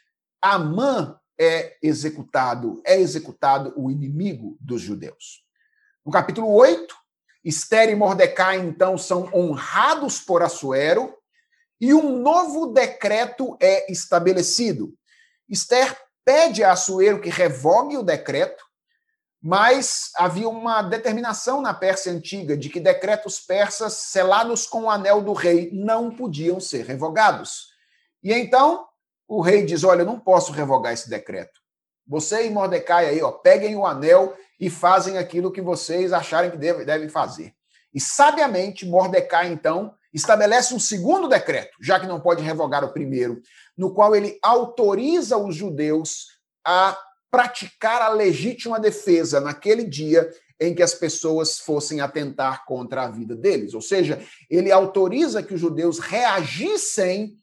Amã 0.41 1.19
é 1.39 1.77
executado, 1.81 2.81
é 2.86 2.99
executado 2.99 3.73
o 3.75 3.91
inimigo 3.91 4.57
dos 4.59 4.81
judeus. 4.81 5.43
No 6.05 6.11
capítulo 6.11 6.51
8, 6.53 6.95
Esther 7.43 7.89
e 7.89 7.95
Mordecai, 7.95 8.57
então, 8.57 8.97
são 8.97 9.29
honrados 9.33 10.19
por 10.19 10.41
Assuero 10.41 11.15
e 11.79 11.93
um 11.93 12.19
novo 12.19 12.67
decreto 12.67 13.57
é 13.61 13.91
estabelecido. 13.91 14.93
Esther 15.47 15.95
pede 16.23 16.63
a 16.63 16.71
Assuero 16.71 17.21
que 17.21 17.29
revogue 17.29 17.97
o 17.97 18.03
decreto, 18.03 18.63
mas 19.41 20.09
havia 20.15 20.49
uma 20.49 20.81
determinação 20.81 21.61
na 21.61 21.73
Pérsia 21.73 22.11
antiga 22.11 22.57
de 22.57 22.67
que 22.69 22.79
decretos 22.79 23.39
persas 23.39 23.93
selados 23.93 24.65
com 24.65 24.83
o 24.83 24.89
anel 24.89 25.21
do 25.21 25.33
rei 25.33 25.69
não 25.71 26.15
podiam 26.15 26.59
ser 26.59 26.86
revogados. 26.86 27.67
E 28.23 28.33
então 28.33 28.88
o 29.28 29.41
rei 29.41 29.65
diz: 29.65 29.84
Olha, 29.84 30.01
eu 30.01 30.05
não 30.05 30.19
posso 30.19 30.51
revogar 30.51 30.93
esse 30.93 31.09
decreto. 31.09 31.59
Você 32.07 32.45
e 32.45 32.49
Mordecai 32.49 33.07
aí, 33.07 33.21
ó, 33.21 33.32
peguem 33.32 33.76
o 33.76 33.86
anel 33.86 34.36
e 34.59 34.69
fazem 34.69 35.17
aquilo 35.17 35.51
que 35.51 35.61
vocês 35.61 36.13
acharem 36.13 36.51
que 36.51 36.57
devem 36.57 37.09
fazer. 37.09 37.53
E 37.93 37.99
sabiamente, 37.99 38.86
Mordecai, 38.86 39.47
então, 39.47 39.93
estabelece 40.13 40.73
um 40.73 40.80
segundo 40.80 41.28
decreto, 41.28 41.76
já 41.82 41.99
que 41.99 42.05
não 42.05 42.19
pode 42.19 42.43
revogar 42.43 42.84
o 42.84 42.93
primeiro, 42.93 43.41
no 43.76 43.93
qual 43.93 44.15
ele 44.15 44.38
autoriza 44.41 45.38
os 45.38 45.55
judeus 45.55 46.28
a 46.63 46.97
praticar 47.32 48.01
a 48.01 48.09
legítima 48.09 48.80
defesa 48.80 49.39
naquele 49.39 49.84
dia 49.84 50.30
em 50.59 50.73
que 50.73 50.84
as 50.84 50.93
pessoas 50.93 51.59
fossem 51.59 51.99
atentar 51.99 52.65
contra 52.65 53.03
a 53.03 53.09
vida 53.09 53.36
deles. 53.36 53.73
Ou 53.73 53.82
seja, 53.82 54.21
ele 54.49 54.71
autoriza 54.71 55.43
que 55.43 55.53
os 55.53 55.59
judeus 55.59 55.99
reagissem 55.99 57.38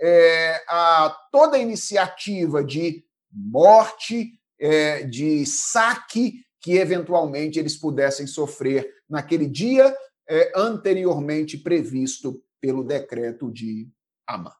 é, 0.00 0.62
a 0.68 1.16
toda 1.32 1.58
iniciativa 1.58 2.62
de 2.62 3.04
morte, 3.30 4.32
é, 4.58 5.04
de 5.04 5.44
saque 5.46 6.44
que 6.60 6.76
eventualmente 6.76 7.58
eles 7.58 7.76
pudessem 7.76 8.26
sofrer 8.26 8.92
naquele 9.08 9.46
dia 9.46 9.94
é, 10.28 10.52
anteriormente 10.54 11.56
previsto 11.56 12.42
pelo 12.60 12.84
decreto 12.84 13.50
de 13.50 13.88
Amã. 14.26 14.52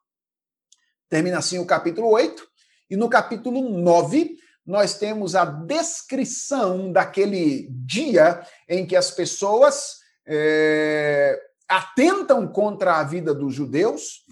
Termina 1.09 1.39
assim 1.39 1.59
o 1.59 1.67
capítulo 1.67 2.09
8, 2.09 2.47
e 2.91 2.97
no 2.97 3.09
capítulo 3.09 3.69
9, 3.69 4.37
nós 4.65 4.99
temos 4.99 5.35
a 5.35 5.45
descrição 5.45 6.93
daquele 6.93 7.69
dia 7.71 8.47
em 8.69 8.87
que 8.87 8.95
as 8.95 9.11
pessoas 9.11 9.99
é, 10.27 11.41
atentam 11.67 12.47
contra 12.47 12.97
a 12.97 13.03
vida 13.03 13.35
dos 13.35 13.55
judeus 13.55 14.25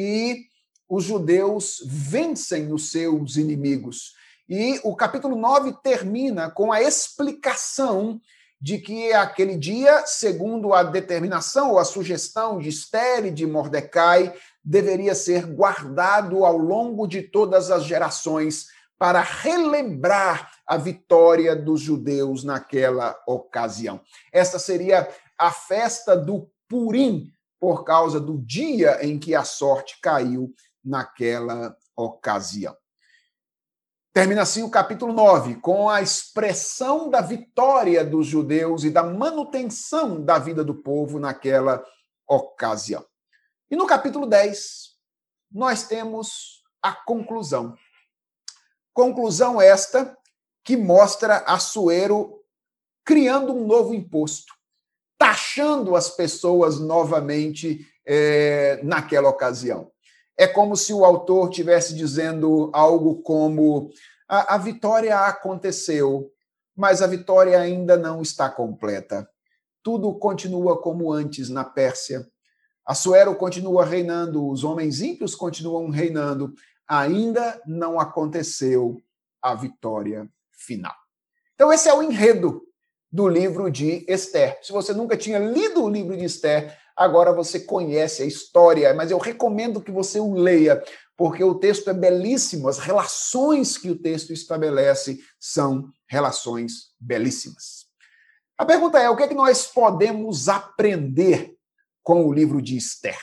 e 0.00 0.46
os 0.88 1.02
judeus 1.02 1.82
vencem 1.84 2.72
os 2.72 2.92
seus 2.92 3.36
inimigos. 3.36 4.14
E 4.48 4.80
o 4.84 4.94
capítulo 4.94 5.34
9 5.34 5.74
termina 5.82 6.48
com 6.48 6.70
a 6.70 6.80
explicação 6.80 8.20
de 8.60 8.78
que 8.78 9.12
aquele 9.12 9.56
dia, 9.56 10.04
segundo 10.06 10.72
a 10.72 10.84
determinação 10.84 11.72
ou 11.72 11.80
a 11.80 11.84
sugestão 11.84 12.60
de 12.60 12.68
Esther 12.68 13.26
e 13.26 13.30
de 13.32 13.44
Mordecai, 13.44 14.32
deveria 14.64 15.16
ser 15.16 15.44
guardado 15.46 16.44
ao 16.44 16.56
longo 16.56 17.08
de 17.08 17.22
todas 17.22 17.68
as 17.68 17.82
gerações 17.82 18.66
para 18.96 19.20
relembrar 19.20 20.48
a 20.64 20.76
vitória 20.76 21.56
dos 21.56 21.80
judeus 21.80 22.44
naquela 22.44 23.18
ocasião. 23.26 24.00
Esta 24.32 24.60
seria 24.60 25.08
a 25.36 25.50
festa 25.50 26.16
do 26.16 26.48
Purim, 26.68 27.32
por 27.60 27.84
causa 27.84 28.20
do 28.20 28.38
dia 28.38 29.04
em 29.04 29.18
que 29.18 29.34
a 29.34 29.44
sorte 29.44 30.00
caiu 30.00 30.54
naquela 30.84 31.76
ocasião. 31.96 32.76
Termina 34.12 34.42
assim 34.42 34.62
o 34.62 34.70
capítulo 34.70 35.12
9, 35.12 35.56
com 35.56 35.88
a 35.88 36.02
expressão 36.02 37.08
da 37.08 37.20
vitória 37.20 38.04
dos 38.04 38.26
judeus 38.26 38.82
e 38.84 38.90
da 38.90 39.02
manutenção 39.02 40.24
da 40.24 40.38
vida 40.38 40.64
do 40.64 40.74
povo 40.74 41.20
naquela 41.20 41.84
ocasião. 42.26 43.04
E 43.70 43.76
no 43.76 43.86
capítulo 43.86 44.26
10, 44.26 44.96
nós 45.52 45.86
temos 45.86 46.64
a 46.82 46.92
conclusão. 46.92 47.76
Conclusão 48.92 49.60
esta 49.60 50.16
que 50.64 50.76
mostra 50.76 51.38
Assuero 51.46 52.42
criando 53.04 53.54
um 53.54 53.66
novo 53.66 53.94
imposto, 53.94 54.52
taxando 55.18 55.96
as 55.96 56.08
pessoas 56.08 56.78
novamente 56.78 57.86
é, 58.06 58.80
naquela 58.82 59.28
ocasião. 59.28 59.90
É 60.36 60.46
como 60.46 60.76
se 60.76 60.94
o 60.94 61.04
autor 61.04 61.50
tivesse 61.50 61.94
dizendo 61.94 62.70
algo 62.72 63.20
como: 63.22 63.90
a, 64.28 64.54
a 64.54 64.58
vitória 64.58 65.18
aconteceu, 65.18 66.30
mas 66.76 67.02
a 67.02 67.06
vitória 67.08 67.60
ainda 67.60 67.96
não 67.96 68.22
está 68.22 68.48
completa. 68.48 69.28
Tudo 69.82 70.16
continua 70.18 70.80
como 70.80 71.12
antes 71.12 71.48
na 71.48 71.64
Pérsia. 71.64 72.26
Assuero 72.86 73.34
continua 73.34 73.84
reinando, 73.84 74.48
os 74.48 74.64
homens 74.64 75.00
ímpios 75.00 75.34
continuam 75.34 75.90
reinando. 75.90 76.54
Ainda 76.86 77.60
não 77.66 78.00
aconteceu 78.00 78.96
a 79.42 79.54
vitória 79.54 80.26
final. 80.52 80.94
Então, 81.54 81.72
esse 81.72 81.88
é 81.88 81.92
o 81.92 82.02
enredo 82.02 82.62
do 83.10 83.26
livro 83.26 83.70
de 83.70 84.04
Esther. 84.08 84.58
Se 84.62 84.72
você 84.72 84.92
nunca 84.92 85.16
tinha 85.16 85.38
lido 85.38 85.82
o 85.82 85.88
livro 85.88 86.16
de 86.16 86.24
Esther, 86.24 86.76
agora 86.96 87.32
você 87.32 87.60
conhece 87.60 88.22
a 88.22 88.26
história, 88.26 88.92
mas 88.92 89.10
eu 89.10 89.18
recomendo 89.18 89.80
que 89.80 89.90
você 89.90 90.20
o 90.20 90.34
leia, 90.34 90.82
porque 91.16 91.42
o 91.42 91.54
texto 91.54 91.88
é 91.90 91.94
belíssimo, 91.94 92.68
as 92.68 92.78
relações 92.78 93.78
que 93.78 93.90
o 93.90 93.98
texto 93.98 94.32
estabelece 94.32 95.18
são 95.40 95.88
relações 96.06 96.92
belíssimas. 97.00 97.86
A 98.58 98.66
pergunta 98.66 98.98
é: 98.98 99.08
o 99.08 99.16
que 99.16 99.22
é 99.22 99.28
que 99.28 99.34
nós 99.34 99.66
podemos 99.66 100.48
aprender 100.48 101.54
com 102.02 102.26
o 102.26 102.32
livro 102.32 102.60
de 102.60 102.76
Esther? 102.76 103.18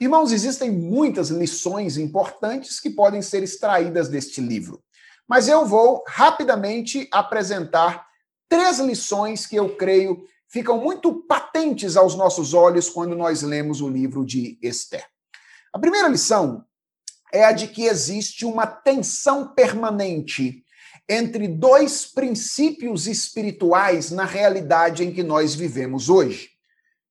Irmãos, 0.00 0.32
existem 0.32 0.70
muitas 0.70 1.28
lições 1.28 1.96
importantes 1.96 2.80
que 2.80 2.90
podem 2.90 3.22
ser 3.22 3.42
extraídas 3.42 4.08
deste 4.08 4.40
livro, 4.40 4.82
mas 5.28 5.48
eu 5.48 5.64
vou 5.64 6.02
rapidamente 6.06 7.08
apresentar 7.12 8.06
três 8.48 8.78
lições 8.78 9.46
que 9.46 9.56
eu 9.56 9.76
creio 9.76 10.24
ficam 10.48 10.78
muito 10.78 11.14
patentes 11.26 11.96
aos 11.96 12.14
nossos 12.14 12.54
olhos 12.54 12.88
quando 12.88 13.16
nós 13.16 13.42
lemos 13.42 13.80
o 13.80 13.88
livro 13.88 14.24
de 14.24 14.58
Esther. 14.62 15.04
A 15.72 15.78
primeira 15.78 16.08
lição 16.08 16.64
é 17.32 17.44
a 17.44 17.52
de 17.52 17.66
que 17.66 17.84
existe 17.84 18.44
uma 18.44 18.66
tensão 18.66 19.48
permanente 19.54 20.64
entre 21.08 21.48
dois 21.48 22.06
princípios 22.06 23.06
espirituais 23.06 24.10
na 24.10 24.24
realidade 24.24 25.04
em 25.04 25.12
que 25.12 25.22
nós 25.22 25.54
vivemos 25.54 26.08
hoje. 26.08 26.50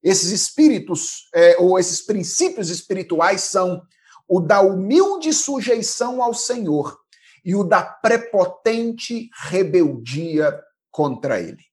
Esses 0.01 0.31
espíritos, 0.31 1.29
é, 1.34 1.57
ou 1.59 1.77
esses 1.77 2.01
princípios 2.01 2.69
espirituais 2.69 3.41
são 3.41 3.81
o 4.27 4.39
da 4.39 4.61
humilde 4.61 5.34
sujeição 5.34 6.23
ao 6.23 6.34
Senhor 6.34 6.97
e 7.43 7.55
o 7.55 7.63
da 7.63 7.84
prepotente 7.84 9.29
rebeldia 9.49 10.57
contra 10.93 11.41
ele. 11.41 11.65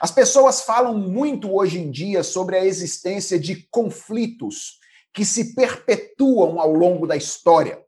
As 0.00 0.10
pessoas 0.10 0.62
falam 0.62 0.98
muito 0.98 1.54
hoje 1.54 1.78
em 1.78 1.90
dia 1.90 2.22
sobre 2.22 2.56
a 2.56 2.64
existência 2.64 3.38
de 3.38 3.68
conflitos 3.70 4.78
que 5.14 5.24
se 5.24 5.54
perpetuam 5.54 6.58
ao 6.58 6.72
longo 6.72 7.06
da 7.06 7.16
história. 7.16 7.80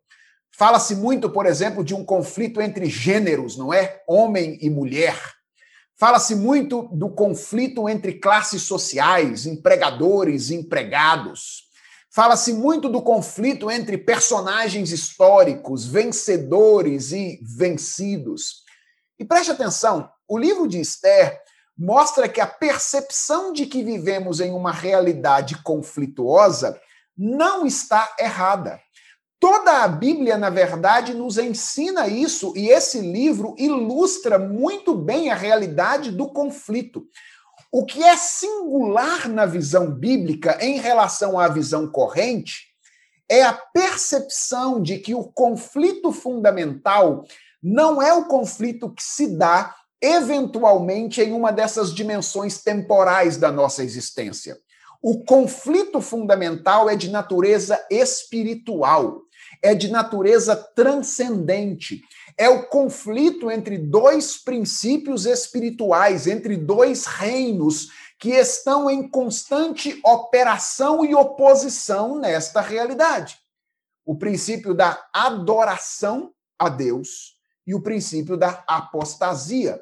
Fala-se 0.57 0.95
muito, 0.95 1.31
por 1.31 1.47
exemplo, 1.47 1.85
de 1.85 1.95
um 1.95 2.05
conflito 2.05 2.61
entre 2.61 2.87
gêneros, 2.87 3.57
não 3.57 3.73
é? 3.73 4.03
Homem 4.09 4.59
e 4.61 4.71
mulher. 4.71 5.19
Fala-se 5.99 6.35
muito 6.35 6.89
do 6.93 7.11
conflito 7.11 7.89
entre 7.89 8.15
classes 8.15 8.63
sociais, 8.63 9.47
empregadores 9.47 10.51
e 10.51 10.55
empregados. 10.55 11.65
Fala-se 12.11 12.53
muito 12.53 12.89
do 12.89 13.03
conflito 13.03 13.71
entre 13.71 13.99
personagens 13.99 14.91
históricos, 14.91 15.87
vencedores 15.87 17.13
e 17.13 17.39
vencidos. 17.43 18.63
E 19.19 19.25
preste 19.25 19.51
atenção, 19.51 20.09
o 20.29 20.39
livro 20.39 20.69
de 20.69 20.79
Esther 20.79 21.41
mostra 21.77 22.29
que 22.29 22.41
a 22.41 22.47
percepção 22.47 23.53
de 23.53 23.65
que 23.65 23.83
vivemos 23.83 24.41
em 24.41 24.53
uma 24.53 24.73
realidade 24.73 25.63
conflituosa 25.63 26.79
não 27.17 27.65
está 27.65 28.15
errada. 28.19 28.81
Toda 29.41 29.85
a 29.85 29.89
Bíblia, 29.89 30.37
na 30.37 30.51
verdade, 30.51 31.15
nos 31.15 31.39
ensina 31.39 32.09
isso, 32.09 32.53
e 32.57 32.69
esse 32.71 33.01
livro 33.01 33.55
ilustra 33.57 34.37
muito 34.37 34.97
bem 34.97 35.31
a 35.31 35.35
realidade 35.37 36.11
do 36.11 36.29
conflito. 36.29 37.07
O 37.71 37.87
que 37.87 38.03
é 38.03 38.17
singular 38.17 39.29
na 39.29 39.47
visão 39.47 39.93
bíblica 39.93 40.59
em 40.61 40.79
relação 40.79 41.39
à 41.39 41.47
visão 41.47 41.87
corrente 41.87 42.69
é 43.29 43.43
a 43.43 43.53
percepção 43.53 44.83
de 44.83 44.99
que 44.99 45.15
o 45.15 45.25
conflito 45.25 46.11
fundamental 46.11 47.25
não 47.63 48.03
é 48.03 48.13
o 48.13 48.25
conflito 48.25 48.91
que 48.91 49.03
se 49.03 49.37
dá 49.37 49.75
eventualmente 50.03 51.21
em 51.21 51.33
uma 51.33 51.53
dessas 51.53 51.93
dimensões 51.93 52.63
temporais 52.63 53.37
da 53.37 53.51
nossa 53.51 53.83
existência. 53.83 54.59
O 55.01 55.25
conflito 55.25 56.01
fundamental 56.01 56.91
é 56.91 56.97
de 56.97 57.09
natureza 57.11 57.85
espiritual, 57.91 59.23
é 59.63 59.75
de 59.75 59.89
natureza 59.91 60.57
transcendente. 60.57 62.03
É 62.37 62.49
o 62.49 62.67
conflito 62.69 63.51
entre 63.51 63.79
dois 63.79 64.37
princípios 64.37 65.25
espirituais, 65.25 66.27
entre 66.27 66.57
dois 66.57 67.07
reinos 67.07 67.89
que 68.19 68.31
estão 68.31 68.91
em 68.91 69.09
constante 69.09 70.01
operação 70.05 71.05
e 71.05 71.15
oposição 71.15 72.19
nesta 72.19 72.61
realidade. 72.61 73.39
O 74.05 74.17
princípio 74.17 74.75
da 74.75 75.01
adoração 75.13 76.33
a 76.59 76.69
Deus 76.69 77.37
e 77.65 77.75
o 77.75 77.83
princípio 77.83 78.37
da 78.37 78.65
apostasia 78.67 79.81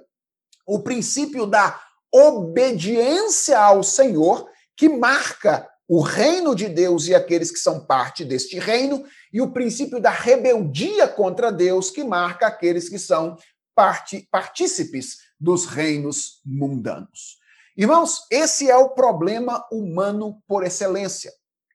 o 0.66 0.80
princípio 0.80 1.46
da 1.46 1.80
obediência 2.12 3.58
ao 3.58 3.82
Senhor, 3.82 4.48
que 4.76 4.88
marca 4.88 5.68
o 5.88 6.00
reino 6.00 6.54
de 6.54 6.68
Deus 6.68 7.06
e 7.06 7.14
aqueles 7.14 7.50
que 7.50 7.58
são 7.58 7.86
parte 7.86 8.24
deste 8.24 8.58
reino, 8.58 9.04
e 9.32 9.40
o 9.40 9.52
princípio 9.52 10.00
da 10.00 10.10
rebeldia 10.10 11.06
contra 11.06 11.52
Deus, 11.52 11.90
que 11.90 12.02
marca 12.02 12.46
aqueles 12.46 12.88
que 12.88 12.98
são 12.98 13.36
parte, 13.74 14.26
partícipes 14.30 15.18
dos 15.38 15.66
reinos 15.66 16.40
mundanos. 16.44 17.38
Irmãos, 17.76 18.26
esse 18.30 18.70
é 18.70 18.76
o 18.76 18.90
problema 18.90 19.64
humano 19.70 20.42
por 20.48 20.64
excelência. 20.64 21.30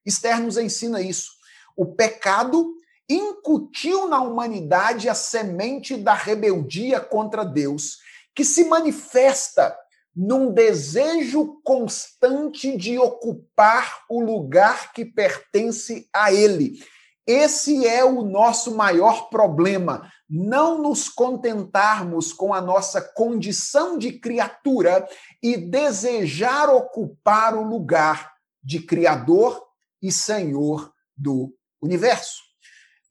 Esther 0.05 0.39
nos 0.39 0.57
ensina 0.57 0.99
isso. 0.99 1.29
O 1.77 1.85
pecado 1.85 2.73
incutiu 3.07 4.07
na 4.07 4.21
humanidade 4.21 5.07
a 5.07 5.13
semente 5.13 5.95
da 5.95 6.13
rebeldia 6.13 6.99
contra 6.99 7.45
Deus, 7.45 7.99
que 8.35 8.43
se 8.43 8.65
manifesta 8.65 9.75
num 10.15 10.51
desejo 10.51 11.61
constante 11.63 12.75
de 12.75 12.97
ocupar 12.97 14.01
o 14.09 14.21
lugar 14.21 14.91
que 14.93 15.05
pertence 15.05 16.07
a 16.13 16.33
Ele. 16.33 16.79
Esse 17.25 17.87
é 17.87 18.03
o 18.03 18.23
nosso 18.23 18.75
maior 18.75 19.29
problema. 19.29 20.11
Não 20.29 20.81
nos 20.81 21.07
contentarmos 21.07 22.33
com 22.33 22.53
a 22.53 22.59
nossa 22.59 23.01
condição 23.01 23.97
de 23.97 24.19
criatura 24.19 25.07
e 25.41 25.55
desejar 25.55 26.69
ocupar 26.69 27.55
o 27.55 27.63
lugar 27.63 28.31
de 28.63 28.81
Criador 28.81 29.63
e 30.01 30.11
Senhor 30.11 30.91
do 31.15 31.53
universo. 31.81 32.50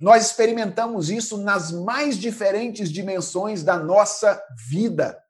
Nós 0.00 0.26
experimentamos 0.26 1.10
isso 1.10 1.36
nas 1.36 1.70
mais 1.70 2.16
diferentes 2.16 2.90
dimensões 2.90 3.62
da 3.62 3.78
nossa 3.78 4.42
vida. 4.68 5.22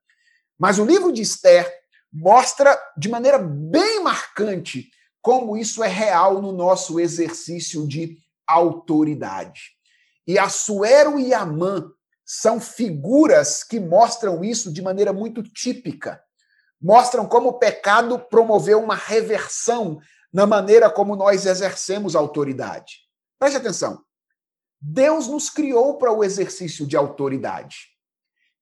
Mas 0.56 0.78
o 0.78 0.84
livro 0.84 1.12
de 1.12 1.22
Esther 1.22 1.68
mostra 2.12 2.80
de 2.96 3.08
maneira 3.08 3.38
bem 3.38 4.02
marcante 4.02 4.88
como 5.20 5.56
isso 5.56 5.82
é 5.82 5.88
real 5.88 6.40
no 6.40 6.52
nosso 6.52 7.00
exercício 7.00 7.86
de 7.86 8.18
autoridade. 8.46 9.72
E 10.26 10.38
Assuero 10.38 11.18
e 11.18 11.34
Amã 11.34 11.90
são 12.24 12.60
figuras 12.60 13.64
que 13.64 13.80
mostram 13.80 14.44
isso 14.44 14.72
de 14.72 14.80
maneira 14.80 15.12
muito 15.12 15.42
típica. 15.42 16.22
Mostram 16.80 17.26
como 17.26 17.48
o 17.48 17.58
pecado 17.58 18.18
promoveu 18.18 18.80
uma 18.80 18.94
reversão 18.94 20.00
na 20.32 20.46
maneira 20.46 20.88
como 20.88 21.16
nós 21.16 21.44
exercemos 21.44 22.14
autoridade. 22.14 23.00
Preste 23.38 23.56
atenção. 23.56 24.02
Deus 24.80 25.26
nos 25.28 25.50
criou 25.50 25.98
para 25.98 26.12
o 26.12 26.24
exercício 26.24 26.86
de 26.86 26.96
autoridade. 26.96 27.88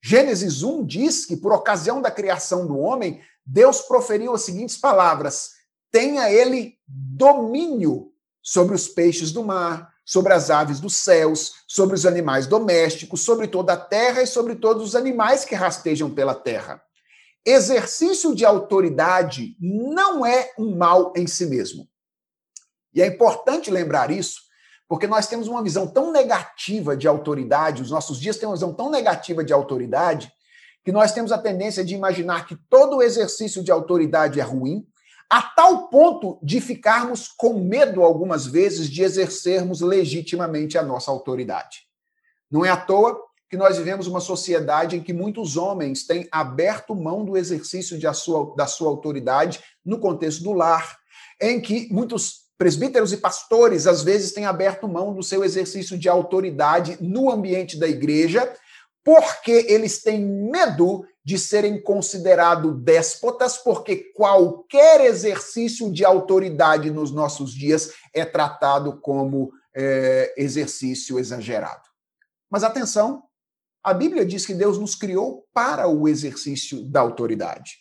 Gênesis 0.02 0.62
1 0.62 0.84
diz 0.84 1.24
que, 1.24 1.36
por 1.36 1.52
ocasião 1.52 2.00
da 2.00 2.10
criação 2.10 2.66
do 2.66 2.78
homem, 2.78 3.20
Deus 3.44 3.82
proferiu 3.82 4.34
as 4.34 4.42
seguintes 4.42 4.76
palavras: 4.76 5.50
tenha 5.90 6.30
ele 6.30 6.78
domínio 6.86 8.12
sobre 8.42 8.74
os 8.74 8.88
peixes 8.88 9.32
do 9.32 9.44
mar, 9.44 9.92
sobre 10.04 10.32
as 10.32 10.50
aves 10.50 10.80
dos 10.80 10.96
céus, 10.96 11.56
sobre 11.68 11.94
os 11.94 12.06
animais 12.06 12.46
domésticos, 12.46 13.20
sobre 13.20 13.46
toda 13.46 13.74
a 13.74 13.76
terra 13.76 14.22
e 14.22 14.26
sobre 14.26 14.56
todos 14.56 14.82
os 14.82 14.96
animais 14.96 15.44
que 15.44 15.54
rastejam 15.54 16.10
pela 16.14 16.34
terra. 16.34 16.82
Exercício 17.44 18.34
de 18.34 18.44
autoridade 18.44 19.56
não 19.60 20.24
é 20.24 20.52
um 20.58 20.76
mal 20.76 21.12
em 21.16 21.26
si 21.26 21.46
mesmo. 21.46 21.88
E 22.94 23.02
é 23.02 23.06
importante 23.06 23.70
lembrar 23.70 24.10
isso, 24.10 24.47
porque 24.88 25.06
nós 25.06 25.26
temos 25.26 25.46
uma 25.46 25.62
visão 25.62 25.86
tão 25.86 26.10
negativa 26.10 26.96
de 26.96 27.06
autoridade, 27.06 27.82
os 27.82 27.90
nossos 27.90 28.18
dias 28.18 28.38
têm 28.38 28.48
uma 28.48 28.54
visão 28.54 28.72
tão 28.72 28.90
negativa 28.90 29.44
de 29.44 29.52
autoridade, 29.52 30.32
que 30.82 30.90
nós 30.90 31.12
temos 31.12 31.30
a 31.30 31.38
tendência 31.38 31.84
de 31.84 31.94
imaginar 31.94 32.46
que 32.46 32.56
todo 32.70 33.02
exercício 33.02 33.62
de 33.62 33.70
autoridade 33.70 34.40
é 34.40 34.42
ruim, 34.42 34.86
a 35.28 35.42
tal 35.42 35.88
ponto 35.88 36.38
de 36.42 36.58
ficarmos 36.58 37.28
com 37.28 37.60
medo, 37.60 38.02
algumas 38.02 38.46
vezes, 38.46 38.88
de 38.88 39.02
exercermos 39.02 39.82
legitimamente 39.82 40.78
a 40.78 40.82
nossa 40.82 41.10
autoridade. 41.10 41.82
Não 42.50 42.64
é 42.64 42.70
à 42.70 42.76
toa 42.78 43.20
que 43.50 43.56
nós 43.56 43.76
vivemos 43.76 44.06
uma 44.06 44.20
sociedade 44.20 44.96
em 44.96 45.02
que 45.02 45.12
muitos 45.12 45.58
homens 45.58 46.06
têm 46.06 46.26
aberto 46.32 46.94
mão 46.94 47.24
do 47.24 47.36
exercício 47.36 47.98
sua, 48.14 48.54
da 48.56 48.66
sua 48.66 48.88
autoridade 48.88 49.60
no 49.84 49.98
contexto 49.98 50.42
do 50.42 50.52
lar, 50.54 50.98
em 51.38 51.60
que 51.60 51.92
muitos 51.92 52.47
presbíteros 52.58 53.12
e 53.12 53.16
pastores 53.16 53.86
às 53.86 54.02
vezes 54.02 54.32
têm 54.32 54.44
aberto 54.44 54.88
mão 54.88 55.14
do 55.14 55.22
seu 55.22 55.44
exercício 55.44 55.96
de 55.96 56.08
autoridade 56.08 56.98
no 57.00 57.30
ambiente 57.30 57.78
da 57.78 57.86
igreja, 57.86 58.52
porque 59.04 59.64
eles 59.68 60.02
têm 60.02 60.20
medo 60.20 61.06
de 61.24 61.38
serem 61.38 61.80
considerados 61.80 62.76
déspotas, 62.82 63.56
porque 63.56 64.12
qualquer 64.14 65.02
exercício 65.02 65.90
de 65.92 66.04
autoridade 66.04 66.90
nos 66.90 67.12
nossos 67.12 67.54
dias 67.54 67.92
é 68.12 68.24
tratado 68.24 69.00
como 69.00 69.52
é, 69.74 70.34
exercício 70.36 71.18
exagerado. 71.18 71.88
Mas 72.50 72.64
atenção, 72.64 73.22
a 73.84 73.94
Bíblia 73.94 74.26
diz 74.26 74.44
que 74.44 74.54
Deus 74.54 74.78
nos 74.78 74.94
criou 74.94 75.46
para 75.54 75.86
o 75.86 76.08
exercício 76.08 76.82
da 76.90 77.00
autoridade. 77.00 77.78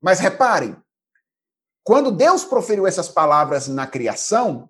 Mas 0.00 0.20
reparem, 0.20 0.76
quando 1.84 2.10
Deus 2.10 2.44
proferiu 2.44 2.86
essas 2.86 3.08
palavras 3.08 3.68
na 3.68 3.86
criação, 3.86 4.68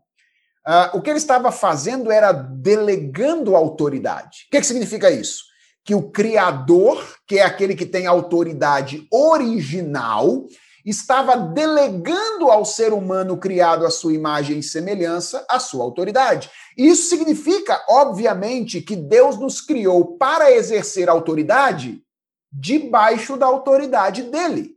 uh, 0.67 0.99
o 0.99 1.01
que 1.01 1.09
ele 1.09 1.19
estava 1.19 1.51
fazendo 1.51 2.11
era 2.11 2.33
delegando 2.33 3.57
autoridade. 3.57 4.47
O 4.49 4.51
que, 4.51 4.61
que 4.61 4.67
significa 4.67 5.11
isso? 5.11 5.55
que 5.85 5.95
o 5.95 6.11
Criador, 6.11 7.05
que 7.27 7.39
é 7.39 7.43
aquele 7.43 7.77
que 7.77 7.85
tem 7.85 8.07
autoridade 8.07 9.07
original, 9.13 10.47
estava 10.85 11.37
delegando 11.37 12.51
ao 12.51 12.65
ser 12.65 12.93
humano 12.93 13.37
criado 13.37 13.85
à 13.85 13.91
sua 13.91 14.15
imagem 14.15 14.59
e 14.59 14.63
semelhança 14.63 15.45
a 15.49 15.59
sua 15.59 15.85
autoridade. 15.85 16.51
Isso 16.77 17.09
significa, 17.09 17.83
obviamente, 17.89 18.81
que 18.81 18.97
Deus 18.97 19.39
nos 19.39 19.61
criou 19.61 20.17
para 20.17 20.51
exercer 20.51 21.09
autoridade 21.09 22.03
debaixo 22.51 23.37
da 23.37 23.47
autoridade 23.47 24.23
dele. 24.23 24.75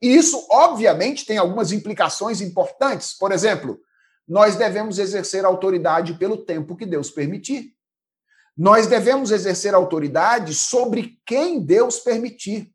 E 0.00 0.14
isso, 0.14 0.46
obviamente, 0.50 1.26
tem 1.26 1.38
algumas 1.38 1.72
implicações 1.72 2.40
importantes. 2.40 3.12
Por 3.12 3.32
exemplo, 3.32 3.80
nós 4.26 4.56
devemos 4.56 4.98
exercer 4.98 5.44
autoridade 5.44 6.14
pelo 6.14 6.36
tempo 6.36 6.76
que 6.76 6.86
Deus 6.86 7.10
permitir. 7.10 7.72
Nós 8.56 8.86
devemos 8.86 9.30
exercer 9.30 9.74
autoridade 9.74 10.54
sobre 10.54 11.18
quem 11.24 11.60
Deus 11.60 11.98
permitir. 11.98 12.72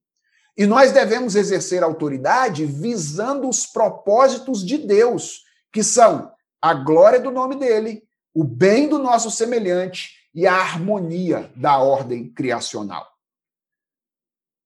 E 0.58 0.66
nós 0.66 0.92
devemos 0.92 1.36
exercer 1.36 1.84
autoridade 1.84 2.66
visando 2.66 3.50
os 3.50 3.66
propósitos 3.66 4.66
de 4.66 4.78
Deus, 4.78 5.44
que 5.72 5.84
são 5.84 6.32
a 6.62 6.74
glória 6.74 7.20
do 7.20 7.32
nome 7.32 7.56
dele, 7.56 8.04
o 8.34 8.44
bem 8.44 8.88
do 8.88 8.98
nosso 8.98 9.30
semelhante 9.30 10.12
e 10.34 10.48
a 10.48 10.56
harmonia 10.56 11.52
da 11.56 11.78
ordem 11.78 12.30
criacional. 12.30 13.13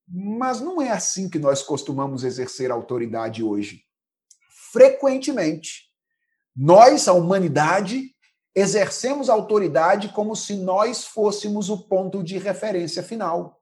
Mas 0.08 0.62
não 0.62 0.82
é 0.82 0.90
assim 0.90 1.30
que 1.30 1.38
nós 1.38 1.62
costumamos 1.62 2.24
exercer 2.24 2.72
autoridade 2.72 3.44
hoje. 3.44 3.82
Frequentemente, 4.72 5.88
nós, 6.56 7.08
a 7.08 7.14
humanidade, 7.14 8.16
exercemos 8.56 9.30
autoridade 9.30 10.10
como 10.10 10.36
se 10.36 10.56
nós 10.56 11.06
fôssemos 11.06 11.70
o 11.70 11.88
ponto 11.88 12.24
de 12.24 12.38
referência 12.38 13.04
final. 13.04 13.62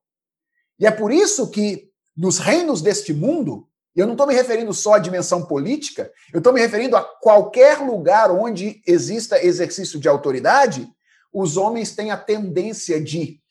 E 0.80 0.86
é 0.86 0.92
por 0.92 1.12
isso 1.12 1.50
que, 1.50 1.90
nos 2.16 2.38
reinos 2.38 2.82
deste 2.82 3.14
mundo, 3.14 3.68
eu 3.96 4.06
não 4.06 4.14
estou 4.14 4.28
me 4.28 4.34
referindo 4.34 4.74
só 4.74 4.94
à 4.94 5.00
dimensão 5.00 5.46
política, 5.46 6.12
eu 6.34 6.38
estou 6.38 6.54
me 6.54 6.62
referindo 6.62 6.96
a 6.96 7.04
qualquer 7.04 7.80
lugar 7.80 8.30
onde 8.30 8.82
exista 8.86 9.44
exercício 9.44 10.00
de 10.00 10.08
autoridade, 10.08 10.88
os 11.34 11.58
homens 11.58 11.96
têm 11.96 12.12
a 12.12 12.18
tendência 12.18 13.02
de 13.02 13.42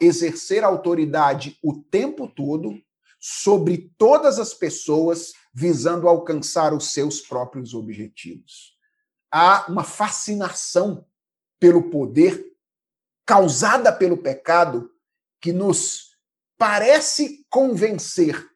exercer 0.00 0.64
autoridade 0.64 1.58
o 1.62 1.74
tempo 1.74 2.28
todo 2.28 2.80
sobre 3.20 3.92
todas 3.96 4.38
as 4.38 4.52
pessoas, 4.52 5.32
visando 5.54 6.08
alcançar 6.08 6.74
os 6.74 6.92
seus 6.92 7.20
próprios 7.20 7.72
objetivos 7.72 8.72
há 9.32 9.64
uma 9.68 9.82
fascinação 9.82 11.06
pelo 11.58 11.88
poder 11.88 12.44
causada 13.24 13.90
pelo 13.90 14.18
pecado 14.18 14.90
que 15.40 15.52
nos 15.52 16.10
parece 16.58 17.46
convencer 17.48 18.46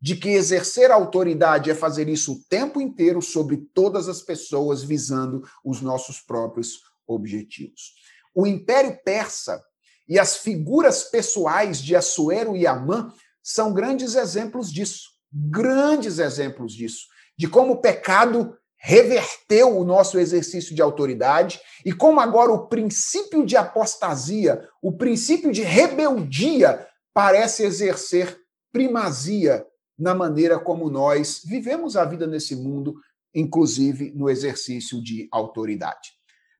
de 0.00 0.16
que 0.16 0.30
exercer 0.30 0.90
autoridade 0.90 1.70
é 1.70 1.74
fazer 1.74 2.08
isso 2.08 2.32
o 2.32 2.44
tempo 2.48 2.80
inteiro 2.80 3.20
sobre 3.20 3.58
todas 3.72 4.08
as 4.08 4.20
pessoas, 4.22 4.82
visando 4.82 5.46
os 5.64 5.80
nossos 5.80 6.20
próprios 6.20 6.80
objetivos. 7.06 7.94
O 8.34 8.46
Império 8.46 8.98
Persa 9.04 9.62
e 10.08 10.18
as 10.18 10.36
figuras 10.36 11.04
pessoais 11.04 11.78
de 11.78 11.94
Assuero 11.96 12.56
e 12.56 12.66
Amã 12.66 13.12
são 13.42 13.72
grandes 13.72 14.14
exemplos 14.14 14.72
disso. 14.72 15.10
Grandes 15.32 16.18
exemplos 16.18 16.72
disso. 16.72 17.06
De 17.36 17.48
como 17.48 17.74
o 17.74 17.80
pecado 17.80 18.56
reverteu 18.76 19.78
o 19.78 19.84
nosso 19.84 20.18
exercício 20.18 20.74
de 20.74 20.82
autoridade 20.82 21.60
e 21.84 21.92
como 21.92 22.20
agora 22.20 22.50
o 22.50 22.66
princípio 22.66 23.46
de 23.46 23.56
apostasia, 23.56 24.68
o 24.82 24.92
princípio 24.92 25.52
de 25.52 25.62
rebeldia 25.62 26.84
parece 27.14 27.62
exercer 27.62 28.36
primazia 28.72 29.64
na 29.96 30.14
maneira 30.14 30.58
como 30.58 30.90
nós 30.90 31.42
vivemos 31.44 31.96
a 31.96 32.04
vida 32.04 32.26
nesse 32.26 32.56
mundo, 32.56 32.96
inclusive 33.32 34.10
no 34.16 34.28
exercício 34.28 35.00
de 35.00 35.28
autoridade. 35.30 36.10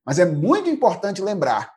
Mas 0.06 0.20
é 0.20 0.24
muito 0.24 0.70
importante 0.70 1.20
lembrar 1.20 1.72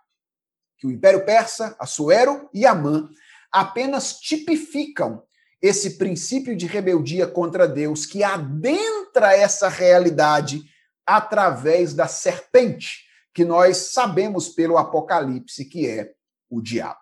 que 0.85 0.87
o 0.87 0.91
Império 0.91 1.25
Persa, 1.25 1.75
Assuero 1.79 2.47
e 2.53 2.65
Amã, 2.65 3.09
apenas 3.51 4.19
tipificam 4.19 5.23
esse 5.61 5.97
princípio 5.97 6.55
de 6.55 6.67
rebeldia 6.67 7.25
contra 7.25 7.67
Deus 7.67 8.05
que 8.05 8.23
adentra 8.23 9.35
essa 9.35 9.67
realidade 9.67 10.63
através 11.05 11.93
da 11.93 12.07
serpente, 12.07 13.05
que 13.33 13.43
nós 13.43 13.77
sabemos 13.77 14.49
pelo 14.49 14.77
Apocalipse 14.77 15.65
que 15.65 15.87
é 15.87 16.11
o 16.49 16.61
diabo. 16.61 16.99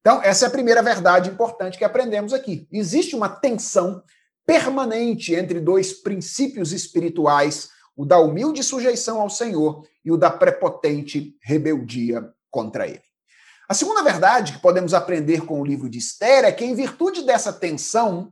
Então, 0.00 0.20
essa 0.22 0.46
é 0.46 0.48
a 0.48 0.52
primeira 0.52 0.82
verdade 0.82 1.30
importante 1.30 1.78
que 1.78 1.84
aprendemos 1.84 2.32
aqui. 2.32 2.66
Existe 2.70 3.14
uma 3.14 3.28
tensão 3.28 4.02
permanente 4.44 5.34
entre 5.34 5.60
dois 5.60 5.92
princípios 5.92 6.72
espirituais, 6.72 7.70
o 7.96 8.04
da 8.04 8.18
humilde 8.18 8.62
sujeição 8.62 9.20
ao 9.20 9.30
Senhor 9.30 9.86
e 10.04 10.10
o 10.10 10.16
da 10.16 10.30
prepotente 10.30 11.36
rebeldia 11.40 12.28
contra 12.50 12.86
ele. 12.86 13.11
A 13.72 13.74
segunda 13.74 14.02
verdade 14.02 14.52
que 14.52 14.58
podemos 14.58 14.92
aprender 14.92 15.46
com 15.46 15.58
o 15.58 15.64
livro 15.64 15.88
de 15.88 15.96
Esther 15.96 16.44
é 16.44 16.52
que, 16.52 16.62
em 16.62 16.74
virtude 16.74 17.22
dessa 17.22 17.50
tensão, 17.50 18.30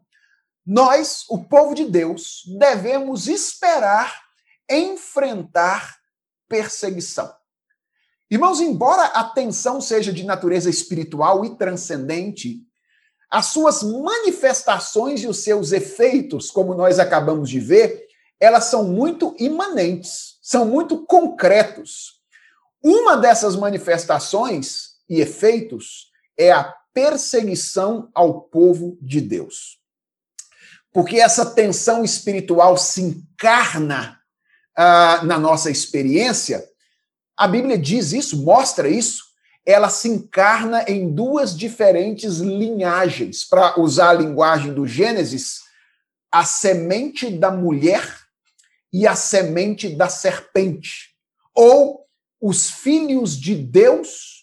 nós, 0.67 1.25
o 1.31 1.43
povo 1.43 1.75
de 1.75 1.87
Deus, 1.87 2.43
devemos 2.59 3.27
esperar 3.27 4.21
enfrentar 4.71 5.97
perseguição. 6.47 7.33
Irmãos, 8.31 8.61
embora 8.61 9.03
a 9.03 9.25
tensão 9.25 9.81
seja 9.81 10.13
de 10.13 10.25
natureza 10.25 10.69
espiritual 10.69 11.43
e 11.43 11.57
transcendente, 11.57 12.59
as 13.31 13.47
suas 13.47 13.83
manifestações 13.83 15.23
e 15.23 15.27
os 15.27 15.43
seus 15.43 15.73
efeitos, 15.73 16.51
como 16.51 16.75
nós 16.75 16.99
acabamos 16.99 17.49
de 17.49 17.61
ver, 17.61 18.07
elas 18.39 18.65
são 18.65 18.85
muito 18.85 19.35
imanentes, 19.39 20.37
são 20.43 20.67
muito 20.67 21.07
concretos. 21.07 22.21
Uma 22.85 23.17
dessas 23.17 23.57
manifestações 23.57 24.90
e 25.11 25.21
efeitos 25.21 26.11
é 26.39 26.53
a 26.53 26.73
perseguição 26.95 28.09
ao 28.15 28.43
povo 28.43 28.97
de 29.03 29.21
Deus. 29.21 29.79
Porque 30.93 31.21
essa 31.21 31.51
tensão 31.51 32.05
espiritual 32.05 32.77
se 32.77 33.03
encarna 33.03 34.21
ah, 34.77 35.21
na 35.25 35.39
nossa 35.39 35.71
experiência, 35.71 36.65
a 37.37 37.49
Bíblia 37.49 37.77
diz 37.77 38.13
isso, 38.13 38.43
mostra 38.43 38.89
isso, 38.89 39.25
ela 39.65 39.89
se 39.89 40.09
encarna 40.09 40.85
em 40.89 41.13
duas 41.13 41.57
diferentes 41.57 42.39
linhagens. 42.39 43.45
Para 43.45 43.79
usar 43.81 44.11
a 44.11 44.15
linguagem 44.15 44.73
do 44.73 44.87
Gênesis, 44.87 45.61
a 46.31 46.45
semente 46.45 47.31
da 47.31 47.51
mulher 47.51 48.19
e 48.93 49.07
a 49.07 49.15
semente 49.15 49.89
da 49.89 50.09
serpente, 50.09 51.11
ou 51.55 52.07
os 52.41 52.71
filhos 52.71 53.39
de 53.39 53.55
Deus 53.55 54.40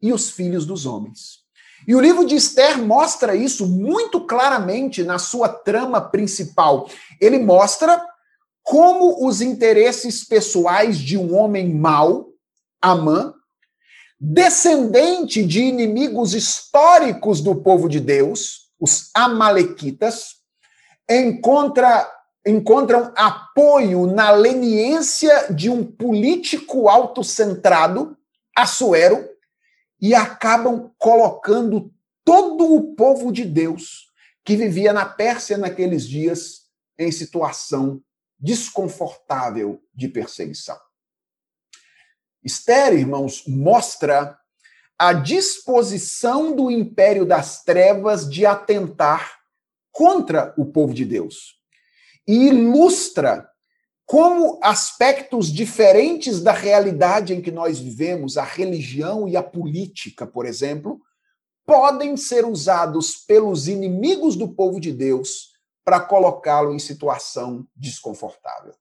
e 0.00 0.12
os 0.12 0.30
filhos 0.30 0.64
dos 0.66 0.86
homens. 0.86 1.38
E 1.86 1.94
o 1.94 2.00
livro 2.00 2.24
de 2.24 2.34
Esther 2.34 2.78
mostra 2.78 3.34
isso 3.34 3.66
muito 3.66 4.20
claramente 4.20 5.04
na 5.04 5.18
sua 5.18 5.48
trama 5.48 6.00
principal. 6.00 6.88
Ele 7.20 7.38
mostra 7.38 8.04
como 8.62 9.26
os 9.26 9.40
interesses 9.40 10.24
pessoais 10.24 10.98
de 10.98 11.16
um 11.16 11.34
homem 11.36 11.72
mau, 11.72 12.28
Amã, 12.80 13.34
descendente 14.20 15.44
de 15.44 15.62
inimigos 15.62 16.34
históricos 16.34 17.40
do 17.40 17.54
povo 17.54 17.88
de 17.88 18.00
Deus, 18.00 18.68
os 18.78 19.10
Amalequitas, 19.14 20.36
encontra, 21.08 22.08
encontram 22.46 23.12
apoio 23.16 24.06
na 24.06 24.30
leniência 24.30 25.52
de 25.52 25.70
um 25.70 25.84
político 25.84 26.88
autocentrado, 26.88 28.16
Assuero, 28.54 29.24
e 30.00 30.14
acabam 30.14 30.92
colocando 30.98 31.92
todo 32.24 32.74
o 32.74 32.94
povo 32.94 33.32
de 33.32 33.44
Deus 33.44 34.08
que 34.44 34.56
vivia 34.56 34.92
na 34.92 35.04
Pérsia 35.04 35.58
naqueles 35.58 36.06
dias 36.06 36.68
em 36.98 37.10
situação 37.12 38.02
desconfortável 38.38 39.82
de 39.94 40.08
perseguição. 40.08 40.78
Esther, 42.42 42.94
irmãos, 42.94 43.44
mostra 43.46 44.38
a 44.98 45.12
disposição 45.12 46.54
do 46.54 46.70
império 46.70 47.24
das 47.24 47.62
trevas 47.62 48.28
de 48.28 48.46
atentar 48.46 49.38
contra 49.92 50.54
o 50.56 50.66
povo 50.66 50.94
de 50.94 51.04
Deus 51.04 51.58
e 52.26 52.48
ilustra 52.48 53.48
como 54.08 54.58
aspectos 54.62 55.52
diferentes 55.52 56.40
da 56.40 56.50
realidade 56.50 57.34
em 57.34 57.42
que 57.42 57.50
nós 57.50 57.78
vivemos, 57.78 58.38
a 58.38 58.42
religião 58.42 59.28
e 59.28 59.36
a 59.36 59.42
política, 59.42 60.26
por 60.26 60.46
exemplo, 60.46 60.98
podem 61.66 62.16
ser 62.16 62.46
usados 62.46 63.18
pelos 63.18 63.68
inimigos 63.68 64.34
do 64.34 64.48
povo 64.48 64.80
de 64.80 64.94
Deus 64.94 65.50
para 65.84 66.00
colocá-lo 66.00 66.72
em 66.72 66.78
situação 66.78 67.68
desconfortável. 67.76 68.72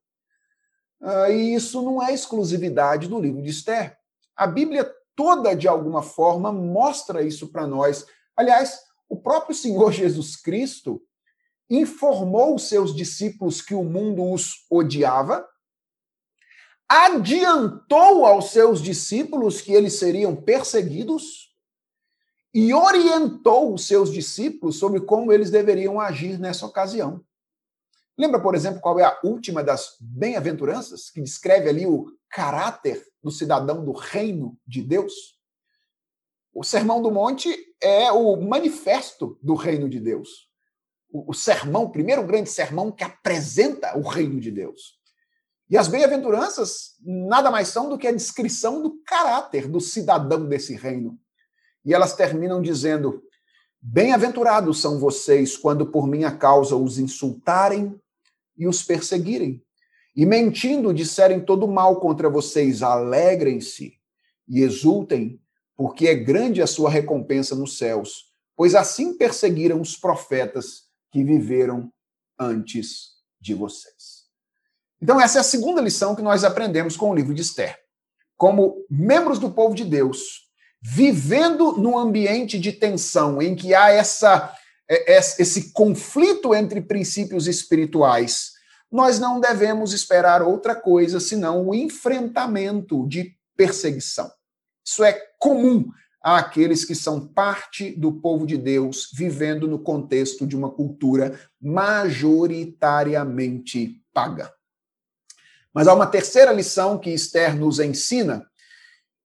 Uh, 1.02 1.30
e 1.30 1.56
isso 1.56 1.82
não 1.82 2.02
é 2.02 2.14
exclusividade 2.14 3.10
do 3.10 3.20
livro 3.20 3.42
de 3.42 3.50
Esther. 3.50 3.98
A 4.34 4.48
Bíblia 4.48 4.90
toda, 5.14 5.54
de 5.54 5.68
alguma 5.68 6.02
forma, 6.02 6.54
mostra 6.54 7.22
isso 7.22 7.50
para 7.50 7.68
nós. 7.68 8.06
Aliás, 8.34 8.80
o 9.10 9.18
próprio 9.18 9.54
Senhor 9.54 9.92
Jesus 9.92 10.38
Cristo 10.38 11.02
informou 11.70 12.58
seus 12.58 12.96
discípulos 12.96 13.62
que 13.62 13.74
o 13.74 13.84
mundo 13.84 14.32
os 14.32 14.66
odiava, 14.70 15.48
adiantou 16.88 18.26
aos 18.26 18.52
seus 18.52 18.82
discípulos 18.82 19.60
que 19.60 19.74
eles 19.74 19.94
seriam 19.94 20.36
perseguidos 20.36 21.54
e 22.54 22.74
orientou 22.74 23.74
os 23.74 23.86
seus 23.86 24.12
discípulos 24.12 24.80
sobre 24.80 25.02
como 25.02 25.34
eles 25.34 25.52
deveriam 25.52 26.00
agir 26.00 26.40
nessa 26.40 26.66
ocasião. 26.66 27.24
Lembra, 28.18 28.42
por 28.42 28.56
exemplo, 28.56 28.82
qual 28.82 29.00
é 29.00 29.04
a 29.04 29.20
última 29.24 29.64
das 29.64 29.96
bem-aventuranças, 30.00 31.12
que 31.12 31.22
descreve 31.22 31.70
ali 31.70 31.86
o 31.86 32.12
caráter 32.30 33.06
do 33.22 33.30
cidadão 33.30 33.86
do 33.86 33.92
reino 33.92 34.58
de 34.66 34.82
Deus? 34.82 35.38
O 36.52 36.64
Sermão 36.64 37.00
do 37.02 37.12
Monte 37.12 37.56
é 37.80 38.12
o 38.12 38.36
manifesto 38.38 39.38
do 39.44 39.54
reino 39.54 39.88
de 39.88 40.00
Deus. 40.00 40.47
O, 41.26 41.34
sermão, 41.34 41.84
o 41.84 41.90
primeiro 41.90 42.26
grande 42.26 42.50
sermão 42.50 42.92
que 42.92 43.04
apresenta 43.04 43.98
o 43.98 44.02
reino 44.02 44.40
de 44.40 44.52
Deus. 44.52 44.98
E 45.70 45.78
as 45.78 45.88
bem-aventuranças 45.88 46.96
nada 47.02 47.52
mais 47.52 47.68
são 47.68 47.90
do 47.90 47.98
que 47.98 48.08
a 48.08 48.12
descrição 48.12 48.82
do 48.82 49.02
caráter 49.06 49.68
do 49.68 49.82
cidadão 49.82 50.46
desse 50.48 50.76
reino. 50.76 51.20
E 51.84 51.94
elas 51.94 52.16
terminam 52.16 52.62
dizendo: 52.62 53.22
Bem-aventurados 53.82 54.82
são 54.82 55.00
vocês 55.00 55.58
quando 55.58 55.86
por 55.86 56.08
minha 56.08 56.32
causa 56.32 56.76
os 56.76 56.98
insultarem 56.98 58.00
e 58.58 58.68
os 58.68 58.82
perseguirem. 58.82 59.64
E 60.16 60.26
mentindo 60.26 60.94
disserem 60.94 61.40
todo 61.40 61.68
mal 61.68 62.00
contra 62.00 62.30
vocês, 62.30 62.82
alegrem-se 62.82 63.94
e 64.48 64.62
exultem, 64.62 65.40
porque 65.76 66.08
é 66.08 66.16
grande 66.16 66.62
a 66.62 66.68
sua 66.68 66.90
recompensa 66.90 67.54
nos 67.54 67.78
céus, 67.78 68.34
pois 68.56 68.74
assim 68.74 69.16
perseguiram 69.16 69.80
os 69.80 69.96
profetas 69.96 70.87
que 71.12 71.24
viveram 71.24 71.92
antes 72.40 73.18
de 73.40 73.54
vocês. 73.54 74.26
Então, 75.02 75.22
essa 75.22 75.40
é 75.40 75.42
a 75.42 75.44
segunda 75.44 75.82
lição 75.82 76.16
que 76.16 76.22
nós 76.22 76.44
aprendemos 76.44 76.98
com 76.98 77.10
o 77.10 77.16
livro 77.16 77.34
de 77.34 77.42
Esther. 77.42 77.78
Como 78.36 78.86
membros 78.90 79.40
do 79.40 79.52
povo 79.52 79.76
de 79.76 79.86
Deus, 79.86 80.48
vivendo 80.82 81.74
num 81.74 81.98
ambiente 81.98 82.60
de 82.60 82.72
tensão, 82.72 83.42
em 83.42 83.56
que 83.56 83.74
há 83.74 83.90
essa 83.92 84.54
é, 84.90 85.16
é, 85.16 85.18
esse 85.18 85.74
conflito 85.74 86.56
entre 86.56 86.82
princípios 86.82 87.46
espirituais, 87.46 88.52
nós 88.90 89.20
não 89.20 89.40
devemos 89.40 89.92
esperar 89.92 90.42
outra 90.42 90.74
coisa 90.74 91.20
senão 91.20 91.68
o 91.68 91.76
enfrentamento 91.76 93.06
de 93.08 93.36
perseguição. 93.56 94.32
Isso 94.86 95.04
é 95.04 95.22
comum 95.38 95.90
àqueles 96.36 96.84
que 96.84 96.94
são 96.94 97.26
parte 97.26 97.92
do 97.92 98.12
povo 98.12 98.46
de 98.46 98.58
Deus, 98.58 99.10
vivendo 99.14 99.66
no 99.66 99.80
contexto 99.80 100.46
de 100.46 100.58
uma 100.58 100.70
cultura 100.70 101.40
majoritariamente 101.62 104.04
pagã. 104.14 104.52
Mas 105.74 105.88
há 105.88 105.94
uma 105.94 106.08
terceira 106.08 106.52
lição 106.52 107.00
que 107.00 107.12
Esther 107.12 107.56
nos 107.56 107.80
ensina, 107.80 108.46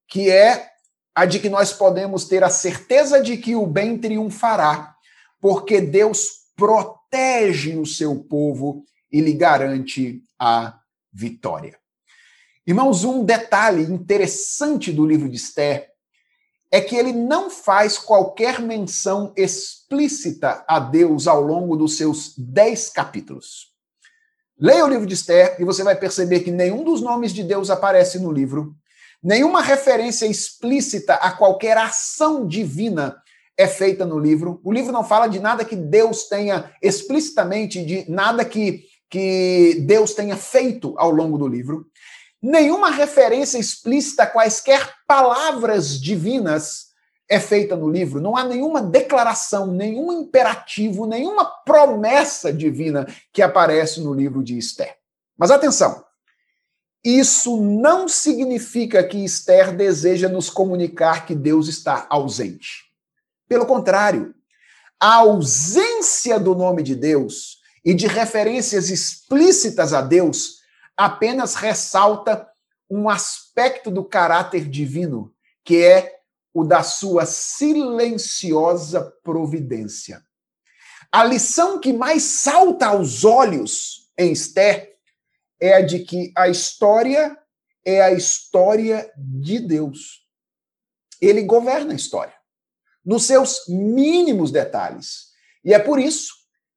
que 0.07 0.31
é 0.31 0.69
a 1.13 1.25
de 1.25 1.41
que 1.41 1.49
nós 1.49 1.73
podemos 1.73 2.27
ter 2.27 2.45
a 2.45 2.51
certeza 2.51 3.21
de 3.21 3.37
que 3.37 3.57
o 3.57 3.67
bem 3.67 3.99
triunfará 3.99 4.95
porque 5.41 5.81
Deus 5.81 6.43
protege 6.55 7.77
o 7.77 7.85
seu 7.85 8.23
povo 8.23 8.85
e 9.11 9.21
lhe 9.21 9.33
garante 9.33 10.23
a 10.39 10.79
vitória. 11.13 11.77
Irmãos, 12.65 13.03
um 13.03 13.25
detalhe 13.25 13.83
interessante 13.83 14.93
do 14.93 15.05
livro 15.05 15.29
de 15.29 15.35
Esther 15.35 15.92
é 16.73 16.81
que 16.81 16.97
ele 16.97 17.13
não 17.13 17.51
faz 17.51 17.99
qualquer 17.99 18.59
menção 18.59 19.35
explícita 19.37 20.65
a 20.67 20.81
Deus 20.81 21.29
ao 21.29 21.43
longo 21.43 21.77
dos 21.77 21.99
seus 21.99 22.33
dez 22.39 22.89
capítulos. 22.89 23.71
Leia 24.59 24.87
o 24.87 24.89
livro 24.89 25.07
de 25.07 25.13
Esther 25.13 25.57
e 25.59 25.65
você 25.65 25.85
vai 25.85 25.95
perceber 25.95 26.41
que 26.41 26.51
nenhum 26.51 26.83
dos 26.83 27.03
nomes 27.03 27.35
de 27.35 27.45
Deus 27.45 27.69
aparece 27.69 28.19
no 28.19 28.33
livro, 28.33 28.75
nenhuma 29.23 29.61
referência 29.61 30.25
explícita 30.25 31.15
a 31.15 31.31
qualquer 31.33 31.77
ação 31.77 32.47
divina 32.47 33.17
é 33.59 33.67
feita 33.67 34.07
no 34.07 34.19
livro. 34.19 34.59
O 34.65 34.73
livro 34.73 34.93
não 34.93 35.05
fala 35.05 35.27
de 35.27 35.39
nada 35.39 35.67
que 35.67 35.77
Deus 35.77 36.25
tenha 36.27 36.73
explicitamente, 36.81 37.85
de 37.85 38.11
nada 38.11 38.47
que, 38.47 38.85
que 39.11 39.83
Deus 39.87 40.15
tenha 40.15 40.37
feito 40.39 40.95
ao 40.97 41.11
longo 41.11 41.37
do 41.37 41.47
livro. 41.47 41.87
Nenhuma 42.43 42.91
referência 42.91 43.57
explícita 43.57 44.25
a 44.25 44.27
quaisquer 44.27 44.93
palavras 45.07 46.01
divinas 46.01 46.89
é 47.29 47.39
feita 47.39 47.77
no 47.77 47.89
livro. 47.89 48.21
Não 48.21 48.37
há 48.37 48.45
nenhuma 48.45 48.83
declaração, 48.83 49.69
nenhum 49.69 50.13
imperativo, 50.13 51.07
nenhuma 51.07 51.45
promessa 51.65 52.53
divina 52.53 53.07
que 53.33 53.41
aparece 53.41 54.01
no 54.01 54.13
livro 54.13 54.43
de 54.43 54.59
Esther. 54.59 54.97
Mas 55.39 55.53
atenção, 55.53 56.05
isso 57.05 57.61
não 57.61 58.09
significa 58.09 59.03
que 59.05 59.25
Esther 59.25 59.75
deseja 59.75 60.29
nos 60.29 60.51
comunicar 60.51 61.25
que 61.25 61.35
Deus 61.35 61.69
está 61.69 62.07
ausente. 62.11 62.93
Pelo 63.49 63.67
contrário, 63.67 64.35
a 65.01 65.17
ausência 65.17 66.39
do 66.39 66.55
nome 66.55 66.83
de 66.83 66.95
Deus 66.95 67.59
e 67.85 67.95
de 67.95 68.07
referências 68.07 68.91
explícitas 68.91 69.93
a 69.93 70.01
Deus 70.01 70.62
apenas 71.05 71.57
ressalta 71.57 72.49
um 72.89 73.09
aspecto 73.09 73.91
do 73.91 74.05
caráter 74.05 74.69
divino, 74.69 75.35
que 75.65 75.83
é 75.83 76.21
o 76.55 76.63
da 76.63 76.85
sua 76.85 77.27
silenciosa 77.27 79.13
providência. 79.25 80.23
A 81.11 81.25
lição 81.25 81.81
que 81.81 81.93
mais 81.93 82.23
salta 82.23 82.87
aos 82.87 83.25
olhos 83.25 84.13
em 84.17 84.31
Esther 84.31 84.97
é 85.61 85.75
a 85.75 85.81
de 85.81 86.05
que 86.05 86.33
a 86.37 86.49
história 86.49 87.37
é 87.85 88.01
a 88.01 88.13
história 88.13 89.13
de 89.17 89.59
Deus. 89.59 90.25
Ele 91.21 91.43
governa 91.43 91.95
a 91.95 91.97
história, 91.97 92.35
nos 93.05 93.25
seus 93.25 93.67
mínimos 93.67 94.53
detalhes. 94.53 95.33
E 95.65 95.75
é 95.75 95.81
por 95.81 95.99
isso 95.99 96.33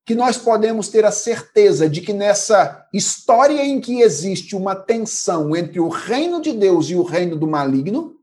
que 0.06 0.14
nós 0.14 0.38
podemos 0.38 0.88
ter 0.88 1.04
a 1.04 1.12
certeza 1.12 1.90
de 1.90 2.00
que 2.00 2.14
nessa 2.14 2.88
história 2.94 3.66
em 3.66 3.82
que 3.82 4.02
existe 4.02 4.56
uma 4.56 4.76
tensão 4.76 5.56
entre 5.56 5.80
o 5.80 5.90
reino 5.90 6.40
de 6.40 6.54
Deus 6.54 6.90
e 6.90 6.96
o 6.96 7.02
reino 7.02 7.36
do 7.36 7.48
maligno, 7.48 8.16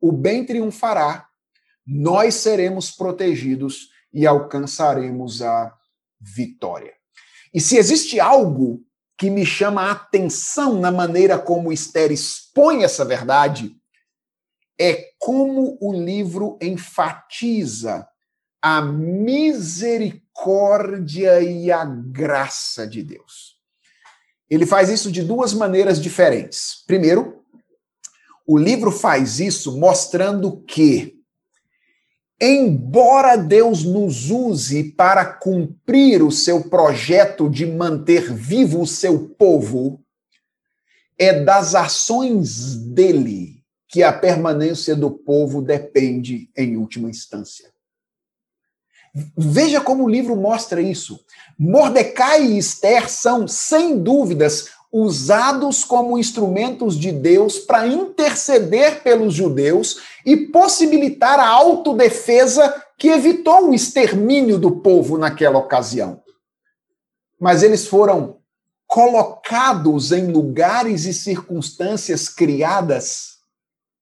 o 0.00 0.10
bem 0.10 0.46
triunfará, 0.46 1.28
nós 1.86 2.36
seremos 2.36 2.90
protegidos 2.90 3.90
e 4.12 4.26
alcançaremos 4.26 5.42
a 5.42 5.74
vitória. 6.18 6.94
E 7.52 7.60
se 7.60 7.76
existe 7.76 8.18
algo 8.18 8.82
que 9.18 9.28
me 9.28 9.44
chama 9.44 9.82
a 9.82 9.92
atenção 9.92 10.80
na 10.80 10.90
maneira 10.90 11.38
como 11.38 11.72
Esther 11.72 12.12
expõe 12.12 12.82
essa 12.82 13.04
verdade 13.04 13.76
é 14.80 15.10
como 15.18 15.78
o 15.80 15.92
livro 15.92 16.58
enfatiza 16.60 18.08
a 18.66 18.80
misericórdia 18.80 20.22
e 21.42 21.70
a 21.70 21.84
graça 21.84 22.86
de 22.86 23.02
Deus. 23.02 23.58
Ele 24.48 24.64
faz 24.64 24.88
isso 24.88 25.12
de 25.12 25.22
duas 25.22 25.52
maneiras 25.52 26.00
diferentes. 26.00 26.82
Primeiro, 26.86 27.44
o 28.46 28.56
livro 28.56 28.90
faz 28.90 29.38
isso 29.38 29.78
mostrando 29.78 30.62
que 30.62 31.12
Embora 32.40 33.36
Deus 33.36 33.84
nos 33.84 34.30
use 34.30 34.92
para 34.92 35.26
cumprir 35.26 36.22
o 36.22 36.32
seu 36.32 36.64
projeto 36.70 37.50
de 37.50 37.66
manter 37.66 38.32
vivo 38.32 38.80
o 38.80 38.86
seu 38.86 39.28
povo, 39.28 40.02
é 41.18 41.44
das 41.44 41.74
ações 41.74 42.74
dele 42.76 43.62
que 43.88 44.02
a 44.02 44.10
permanência 44.12 44.96
do 44.96 45.10
povo 45.10 45.60
depende 45.60 46.50
em 46.56 46.78
última 46.78 47.10
instância. 47.10 47.73
Veja 49.36 49.80
como 49.80 50.04
o 50.04 50.08
livro 50.08 50.34
mostra 50.34 50.80
isso. 50.80 51.20
Mordecai 51.58 52.44
e 52.44 52.58
Esther 52.58 53.08
são, 53.08 53.46
sem 53.46 53.98
dúvidas, 53.98 54.70
usados 54.90 55.84
como 55.84 56.18
instrumentos 56.18 56.98
de 56.98 57.12
Deus 57.12 57.58
para 57.58 57.86
interceder 57.86 59.02
pelos 59.02 59.34
judeus 59.34 60.00
e 60.24 60.36
possibilitar 60.36 61.38
a 61.38 61.48
autodefesa 61.48 62.82
que 62.98 63.08
evitou 63.08 63.70
o 63.70 63.74
extermínio 63.74 64.58
do 64.58 64.80
povo 64.80 65.18
naquela 65.18 65.58
ocasião. 65.58 66.22
Mas 67.40 67.62
eles 67.62 67.86
foram 67.86 68.38
colocados 68.86 70.12
em 70.12 70.30
lugares 70.30 71.04
e 71.04 71.12
circunstâncias 71.12 72.28
criadas 72.28 73.38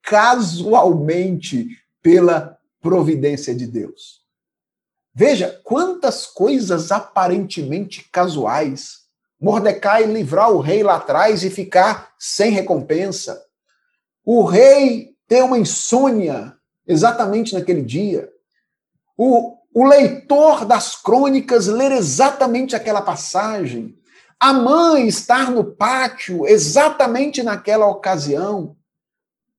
casualmente 0.03 1.69
pela 2.03 2.59
providência 2.81 3.55
de 3.55 3.67
Deus. 3.67 4.22
Veja 5.15 5.61
quantas 5.65 6.27
coisas 6.27 6.91
aparentemente 6.91 8.09
casuais 8.11 9.03
Mordecai 9.43 10.05
livrar 10.05 10.53
o 10.53 10.61
rei 10.61 10.85
lá 10.85 10.95
atrás 10.95 11.43
e 11.43 11.51
ficar 11.51 12.13
sem 12.17 12.53
recompensa. 12.53 13.43
O 14.25 14.45
rei 14.45 15.17
ter 15.27 15.43
uma 15.43 15.59
insônia 15.59 16.55
exatamente 16.87 17.53
naquele 17.53 17.83
dia. 17.83 18.31
O, 19.19 19.57
o 19.75 19.85
leitor 19.85 20.65
das 20.65 20.95
crônicas 20.95 21.67
ler 21.67 21.91
exatamente 21.91 22.77
aquela 22.77 23.03
passagem. 23.03 23.99
A 24.39 24.53
mãe 24.53 25.09
estar 25.09 25.51
no 25.51 25.65
pátio 25.65 26.47
exatamente 26.47 27.43
naquela 27.43 27.89
ocasião. 27.89 28.77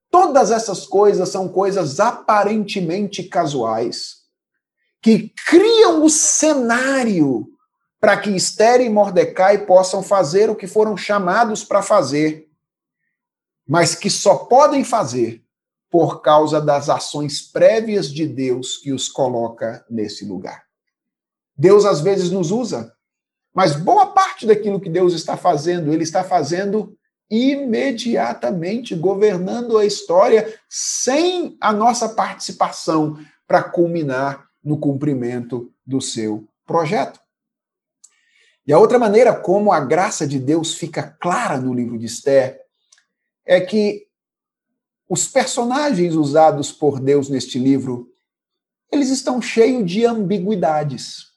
Todas 0.10 0.49
essas 0.49 0.86
coisas 0.86 1.28
são 1.28 1.49
coisas 1.49 1.99
aparentemente 1.99 3.22
casuais 3.24 4.23
que 5.04 5.34
criam 5.45 6.06
o 6.06 6.10
cenário 6.10 7.45
para 7.99 8.18
que 8.18 8.30
Esther 8.30 8.80
e 8.80 8.89
Mordecai 8.89 9.66
possam 9.66 10.01
fazer 10.01 10.49
o 10.49 10.56
que 10.56 10.66
foram 10.66 10.95
chamados 10.95 11.64
para 11.64 11.82
fazer, 11.82 12.49
mas 13.68 13.95
que 13.95 14.10
só 14.10 14.36
podem 14.36 14.84
fazer 14.86 15.43
por 15.91 16.22
causa 16.22 16.62
das 16.62 16.89
ações 16.89 17.41
prévias 17.41 18.10
de 18.10 18.26
Deus 18.26 18.78
que 18.78 18.93
os 18.93 19.10
coloca 19.10 19.86
nesse 19.89 20.26
lugar. 20.26 20.64
Deus 21.56 21.86
às 21.86 21.99
vezes 21.99 22.32
nos 22.32 22.49
usa, 22.49 22.93
mas 23.54 23.76
boa 23.76 24.08
parte 24.08 24.47
daquilo 24.47 24.80
que 24.80 24.89
Deus 24.89 25.14
está 25.14 25.36
fazendo, 25.36 25.91
ele 25.91 26.04
está 26.04 26.24
fazendo 26.24 26.97
imediatamente, 27.30 28.95
governando 28.95 29.78
a 29.78 29.86
história 29.86 30.58
sem 30.70 31.58
a 31.60 31.74
nossa 31.74 32.10
participação 32.10 33.20
para 33.45 33.64
culminar 33.64 34.53
no 34.64 34.78
cumprimento 34.78 35.74
do 35.86 35.99
seu 35.99 36.47
projeto. 36.66 37.20
E 38.66 38.72
a 38.72 38.80
outra 38.80 38.97
maneira 38.97 39.36
como 39.36 39.74
a 39.74 39.80
graça 39.80 40.26
de 40.26 40.39
Deus 40.39 40.76
fica 40.76 41.03
clara 41.03 41.59
no 41.59 41.74
livro 41.74 41.97
de 41.97 42.05
Esther 42.05 42.61
é 43.45 43.59
que 43.59 44.07
os 45.09 45.28
personagens 45.28 46.16
usados 46.16 46.72
por 46.72 46.99
Deus 46.99 47.30
neste 47.30 47.59
livro, 47.59 48.09
eles 48.91 49.09
estão 49.09 49.41
cheios 49.41 49.86
de 49.86 50.05
ambiguidades. 50.05 51.34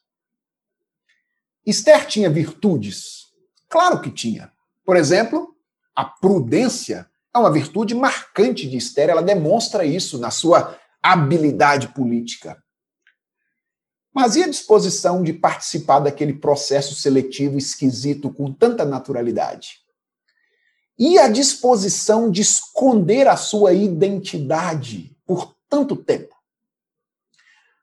Esther 1.65 2.07
tinha 2.07 2.31
virtudes? 2.31 3.27
Claro 3.69 4.01
que 4.01 4.11
tinha. 4.11 4.53
Por 4.85 4.97
exemplo, 4.97 5.57
a 5.95 6.05
prudência 6.05 7.11
é 7.35 7.39
uma 7.39 7.53
virtude 7.53 7.95
marcante 7.95 8.69
de 8.69 8.77
Esther, 8.77 9.11
ela 9.11 9.23
demonstra 9.23 9.85
isso 9.85 10.17
na 10.17 10.31
sua 10.31 10.79
habilidade 11.03 11.89
política. 11.89 12.63
Mas 14.17 14.35
e 14.35 14.43
a 14.43 14.49
disposição 14.49 15.23
de 15.23 15.35
participar 15.35 15.99
daquele 15.99 16.33
processo 16.33 16.95
seletivo 16.95 17.59
esquisito 17.59 18.33
com 18.33 18.51
tanta 18.51 18.83
naturalidade? 18.83 19.81
E 20.99 21.19
a 21.19 21.29
disposição 21.29 22.31
de 22.31 22.41
esconder 22.41 23.29
a 23.29 23.37
sua 23.37 23.75
identidade 23.75 25.15
por 25.27 25.55
tanto 25.69 25.95
tempo? 25.95 26.35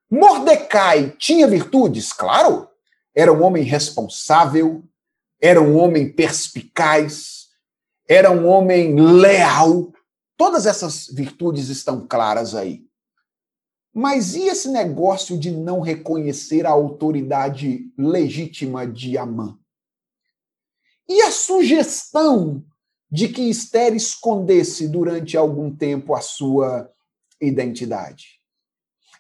Mordecai 0.10 1.12
tinha 1.20 1.48
virtudes? 1.48 2.12
Claro. 2.12 2.68
Era 3.14 3.32
um 3.32 3.44
homem 3.44 3.64
responsável, 3.64 4.84
era 5.40 5.62
um 5.62 5.78
homem 5.78 6.12
perspicaz, 6.12 7.50
era 8.10 8.32
um 8.32 8.48
homem 8.48 9.00
leal. 9.00 9.94
Todas 10.36 10.66
essas 10.66 11.06
virtudes 11.10 11.70
estão 11.70 12.08
claras 12.08 12.56
aí. 12.56 12.88
Mas 13.94 14.34
e 14.34 14.48
esse 14.48 14.70
negócio 14.70 15.38
de 15.38 15.52
não 15.52 15.80
reconhecer 15.80 16.66
a 16.66 16.72
autoridade 16.72 17.94
legítima 17.96 18.88
de 18.88 19.20
Amã? 19.20 19.60
E 21.08 21.22
a 21.22 21.30
sugestão 21.30 22.66
de 23.12 23.28
que 23.28 23.44
Esther 23.44 23.94
escondesse 23.94 24.88
durante 24.88 25.38
algum 25.38 25.76
tempo 25.76 26.16
a 26.16 26.22
sua 26.22 26.92
identidade? 27.40 28.42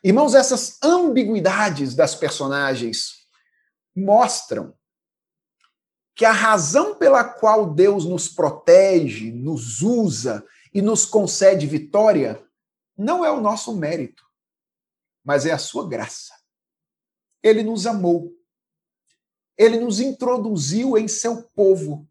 Irmãos, 0.03 0.34
essas 0.34 0.80
ambiguidades 0.82 1.93
das 1.93 2.15
personagens 2.15 3.28
mostram 3.95 4.74
que 6.15 6.26
a 6.26 6.32
razão 6.32 6.95
pela 6.95 7.24
qual 7.24 7.71
Deus 7.71 8.05
nos 8.05 8.28
protege, 8.28 9.32
nos 9.32 9.84
usa 9.84 10.43
e 10.74 10.82
nos 10.82 11.05
concede 11.05 11.67
vitória 11.67 12.43
não 12.97 13.24
é 13.24 13.32
o 13.32 13.39
nosso 13.39 13.76
mérito 13.76 14.22
mas 15.24 15.45
é 15.45 15.51
a 15.51 15.57
sua 15.57 15.88
graça. 15.88 16.34
Ele 17.41 17.63
nos 17.63 17.86
amou. 17.86 18.32
Ele 19.57 19.80
nos 19.80 19.99
introduziu 19.99 20.97
em 20.97 21.07
seu 21.07 21.43
povo 21.43 22.09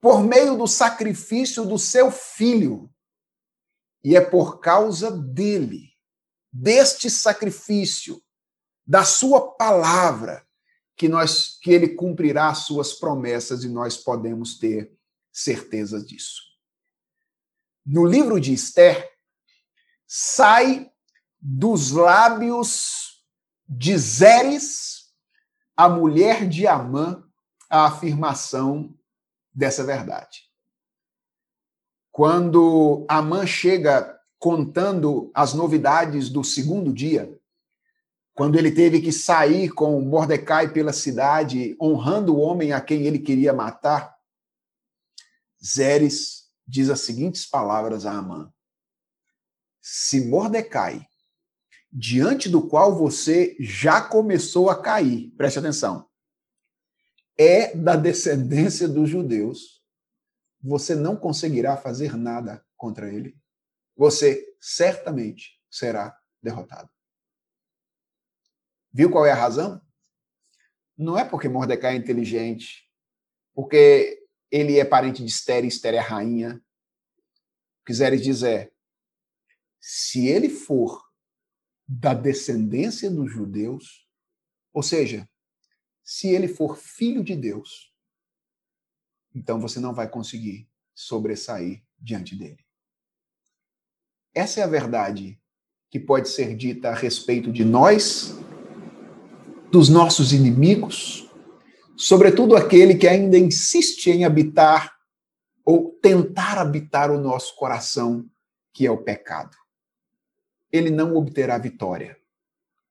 por 0.00 0.22
meio 0.22 0.56
do 0.56 0.66
sacrifício 0.66 1.64
do 1.64 1.78
seu 1.78 2.10
filho. 2.10 2.90
E 4.02 4.16
é 4.16 4.20
por 4.20 4.60
causa 4.60 5.10
dele, 5.10 5.92
deste 6.50 7.10
sacrifício, 7.10 8.22
da 8.86 9.04
sua 9.04 9.52
palavra, 9.52 10.46
que 10.96 11.06
nós 11.06 11.58
que 11.58 11.70
ele 11.70 11.94
cumprirá 11.94 12.48
as 12.48 12.64
suas 12.64 12.94
promessas 12.94 13.62
e 13.62 13.68
nós 13.68 13.96
podemos 13.96 14.58
ter 14.58 14.92
certeza 15.30 16.02
disso. 16.02 16.42
No 17.84 18.04
livro 18.04 18.40
de 18.40 18.52
Esther, 18.52 19.10
sai 20.06 20.90
dos 21.40 21.90
lábios 21.92 23.24
de 23.68 23.96
Zeres, 23.96 25.10
a 25.76 25.88
mulher 25.88 26.48
de 26.48 26.66
Amã, 26.66 27.24
a 27.68 27.86
afirmação 27.86 28.94
dessa 29.52 29.84
verdade. 29.84 30.42
Quando 32.10 33.06
Amã 33.08 33.46
chega 33.46 34.18
contando 34.38 35.30
as 35.34 35.54
novidades 35.54 36.28
do 36.28 36.42
segundo 36.42 36.92
dia, 36.92 37.38
quando 38.34 38.56
ele 38.56 38.72
teve 38.72 39.00
que 39.00 39.12
sair 39.12 39.70
com 39.70 40.00
Mordecai 40.00 40.72
pela 40.72 40.92
cidade, 40.92 41.76
honrando 41.80 42.34
o 42.34 42.40
homem 42.40 42.72
a 42.72 42.80
quem 42.80 43.06
ele 43.06 43.18
queria 43.18 43.52
matar, 43.52 44.16
Zeres 45.62 46.50
diz 46.66 46.88
as 46.88 47.00
seguintes 47.00 47.44
palavras 47.44 48.06
a 48.06 48.12
Amã: 48.12 48.52
Se 49.80 50.26
Mordecai, 50.26 51.06
diante 51.92 52.48
do 52.48 52.66
qual 52.66 52.96
você 52.96 53.56
já 53.58 54.00
começou 54.00 54.70
a 54.70 54.80
cair, 54.80 55.30
preste 55.36 55.58
atenção, 55.58 56.08
é 57.36 57.74
da 57.74 57.96
descendência 57.96 58.86
dos 58.86 59.08
judeus, 59.08 59.82
você 60.62 60.94
não 60.94 61.16
conseguirá 61.16 61.76
fazer 61.76 62.16
nada 62.16 62.64
contra 62.76 63.12
ele. 63.12 63.36
Você 63.96 64.54
certamente 64.60 65.58
será 65.70 66.16
derrotado. 66.42 66.90
Viu 68.92 69.10
qual 69.10 69.24
é 69.24 69.32
a 69.32 69.36
razão? 69.36 69.80
Não 70.96 71.18
é 71.18 71.24
porque 71.24 71.48
Mordecai 71.48 71.94
é 71.94 71.98
inteligente, 71.98 72.90
porque 73.54 74.26
ele 74.50 74.78
é 74.78 74.84
parente 74.84 75.24
de 75.24 75.30
Esther 75.30 75.64
e 75.64 75.68
Esther 75.68 75.94
é 75.94 75.98
rainha. 75.98 76.62
O 77.80 77.84
que 77.86 77.94
Zeres 77.94 78.22
diz 78.22 78.42
é: 78.42 78.70
se 79.80 80.26
ele 80.26 80.48
for 80.48 81.09
da 81.92 82.14
descendência 82.14 83.10
dos 83.10 83.32
judeus, 83.32 84.06
ou 84.72 84.80
seja, 84.80 85.28
se 86.04 86.28
ele 86.28 86.46
for 86.46 86.78
filho 86.78 87.24
de 87.24 87.34
Deus, 87.34 87.92
então 89.34 89.60
você 89.60 89.80
não 89.80 89.92
vai 89.92 90.08
conseguir 90.08 90.68
sobressair 90.94 91.82
diante 91.98 92.36
dele. 92.36 92.64
Essa 94.32 94.60
é 94.60 94.62
a 94.62 94.68
verdade 94.68 95.40
que 95.90 95.98
pode 95.98 96.28
ser 96.28 96.54
dita 96.54 96.90
a 96.90 96.94
respeito 96.94 97.50
de 97.50 97.64
nós, 97.64 98.38
dos 99.72 99.88
nossos 99.88 100.32
inimigos, 100.32 101.28
sobretudo 101.96 102.56
aquele 102.56 102.94
que 102.94 103.08
ainda 103.08 103.36
insiste 103.36 104.10
em 104.10 104.24
habitar 104.24 104.96
ou 105.64 105.90
tentar 106.00 106.56
habitar 106.56 107.10
o 107.10 107.18
nosso 107.18 107.56
coração, 107.56 108.30
que 108.72 108.86
é 108.86 108.90
o 108.92 109.02
pecado. 109.02 109.59
Ele 110.72 110.90
não 110.90 111.16
obterá 111.16 111.58
vitória. 111.58 112.16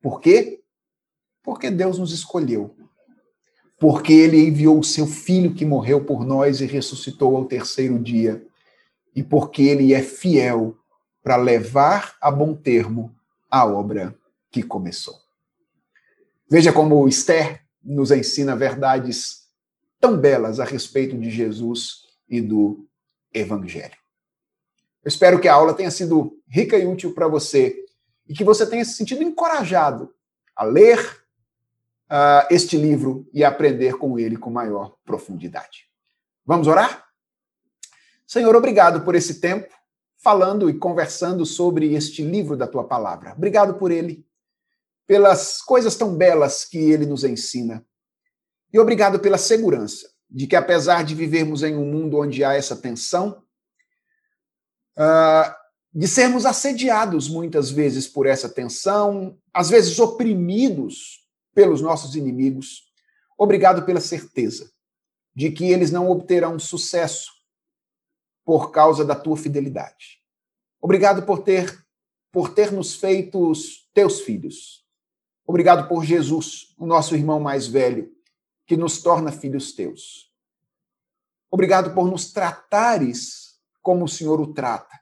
Por 0.02 0.20
quê? 0.22 0.62
Porque 1.44 1.70
Deus 1.70 2.00
nos 2.00 2.12
escolheu 2.12 2.76
porque 3.80 4.12
ele 4.12 4.46
enviou 4.46 4.78
o 4.78 4.84
seu 4.84 5.08
filho 5.08 5.56
que 5.56 5.66
morreu 5.66 6.04
por 6.04 6.26
nós 6.26 6.60
e 6.60 6.66
ressuscitou 6.66 7.36
ao 7.38 7.46
terceiro 7.46 7.98
dia, 7.98 8.46
e 9.16 9.24
porque 9.24 9.64
ele 9.64 9.94
é 9.94 10.02
fiel 10.02 10.78
para 11.24 11.38
levar 11.38 12.16
a 12.22 12.30
bom 12.30 12.54
termo 12.54 13.16
a 13.50 13.66
obra 13.66 14.16
que 14.52 14.62
começou. 14.62 15.16
Veja 16.50 16.74
como 16.74 17.08
Esther 17.08 17.62
nos 17.82 18.12
ensina 18.12 18.56
verdades 18.56 19.48
tão 20.00 20.18
belas 20.18 20.60
a 20.60 20.66
respeito 20.66 21.18
de 21.18 21.30
Jesus 21.30 22.04
e 22.30 22.42
do 22.42 22.86
Evangelho. 23.34 23.98
Espero 25.10 25.40
que 25.40 25.48
a 25.48 25.54
aula 25.56 25.74
tenha 25.74 25.90
sido 25.90 26.40
rica 26.48 26.78
e 26.78 26.86
útil 26.86 27.16
para 27.16 27.28
você 27.28 27.76
e 28.28 28.34
que 28.36 28.44
você 28.44 28.64
tenha 28.64 28.86
se 28.86 28.94
sentido 28.94 29.24
encorajado 29.24 30.14
a 30.56 30.64
ler 30.64 31.00
uh, 32.12 32.46
este 32.52 32.78
livro 32.78 33.28
e 33.34 33.44
aprender 33.44 33.98
com 33.98 34.20
ele 34.20 34.38
com 34.38 34.52
maior 34.52 34.96
profundidade. 35.04 35.90
Vamos 36.46 36.68
orar? 36.68 37.06
Senhor, 38.28 38.56
obrigado 38.56 39.02
por 39.02 39.16
esse 39.16 39.42
tempo 39.42 39.74
falando 40.22 40.70
e 40.70 40.78
conversando 40.78 41.44
sobre 41.44 41.96
este 41.96 42.22
livro 42.22 42.56
da 42.56 42.68
tua 42.68 42.84
palavra. 42.84 43.34
Obrigado 43.36 43.80
por 43.80 43.90
ele, 43.90 44.24
pelas 45.08 45.60
coisas 45.60 45.96
tão 45.96 46.16
belas 46.16 46.66
que 46.66 46.78
ele 46.78 47.08
nos 47.08 47.24
ensina. 47.24 47.84
E 48.72 48.78
obrigado 48.78 49.20
pela 49.20 49.40
segurança 49.40 50.08
de 50.30 50.46
que, 50.46 50.56
apesar 50.56 51.04
de 51.04 51.16
vivermos 51.16 51.64
em 51.64 51.76
um 51.76 51.86
mundo 51.86 52.20
onde 52.20 52.44
há 52.44 52.54
essa 52.54 52.76
tensão, 52.76 53.42
de 55.94 56.08
sermos 56.08 56.46
assediados 56.46 57.28
muitas 57.28 57.72
vezes 57.72 58.08
por 58.08 58.28
essa 58.28 58.50
tensão, 58.50 59.38
às 59.54 59.70
vezes 59.70 59.98
oprimidos 60.00 61.26
pelos 61.54 61.82
nossos 61.82 62.16
inimigos. 62.16 62.92
Obrigado 63.38 63.84
pela 63.84 64.00
certeza 64.02 64.72
de 65.36 65.52
que 65.52 65.72
eles 65.72 65.92
não 65.92 66.10
obterão 66.10 66.60
sucesso 66.60 67.32
por 68.46 68.72
causa 68.72 69.06
da 69.06 69.16
tua 69.16 69.38
fidelidade. 69.38 70.20
Obrigado 70.82 71.24
por 71.24 71.40
ter 71.40 71.86
por 72.32 72.54
ter 72.54 72.72
nos 72.72 72.96
feito 72.96 73.52
teus 73.92 74.22
filhos. 74.22 74.86
Obrigado 75.46 75.88
por 75.88 76.06
Jesus, 76.06 76.76
o 76.78 76.86
nosso 76.86 77.16
irmão 77.16 77.40
mais 77.40 77.66
velho, 77.66 78.12
que 78.68 78.78
nos 78.78 79.02
torna 79.02 79.32
filhos 79.32 79.72
teus. 79.72 80.32
Obrigado 81.50 81.96
por 81.96 82.06
nos 82.08 82.32
tratares 82.32 83.49
como 83.82 84.06
o 84.06 84.10
Senhor 84.10 84.40
o 84.40 84.54
trata. 84.54 85.00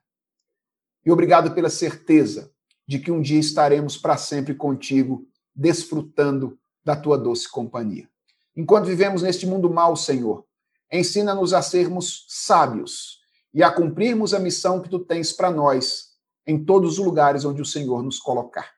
E 1.06 1.12
obrigado 1.12 1.54
pela 1.54 1.70
certeza 1.70 2.52
de 2.88 3.00
que 3.00 3.12
um 3.12 3.22
dia 3.22 3.40
estaremos 3.40 3.98
para 3.98 4.18
sempre 4.18 4.56
contigo 4.56 5.28
desfrutando 5.56 6.58
da 6.84 6.96
tua 6.96 7.18
doce 7.18 7.50
companhia. 7.50 8.10
Enquanto 8.56 8.86
vivemos 8.86 9.22
neste 9.22 9.46
mundo 9.46 9.70
mau, 9.70 9.96
Senhor, 9.96 10.46
ensina-nos 10.92 11.54
a 11.54 11.62
sermos 11.62 12.26
sábios 12.30 13.20
e 13.54 13.62
a 13.62 13.72
cumprirmos 13.72 14.34
a 14.34 14.40
missão 14.40 14.82
que 14.82 14.90
tu 14.90 15.00
tens 15.00 15.34
para 15.34 15.52
nós 15.52 16.16
em 16.46 16.64
todos 16.64 16.98
os 16.98 17.06
lugares 17.06 17.44
onde 17.44 17.62
o 17.62 17.66
Senhor 17.66 18.02
nos 18.02 18.20
colocar. 18.20 18.72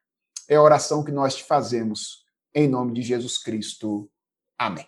É 0.48 0.56
a 0.56 0.62
oração 0.62 1.04
que 1.04 1.12
nós 1.12 1.36
te 1.36 1.44
fazemos 1.44 2.26
em 2.54 2.68
nome 2.68 2.94
de 2.94 3.02
Jesus 3.02 3.38
Cristo. 3.38 4.10
Amém. 4.58 4.88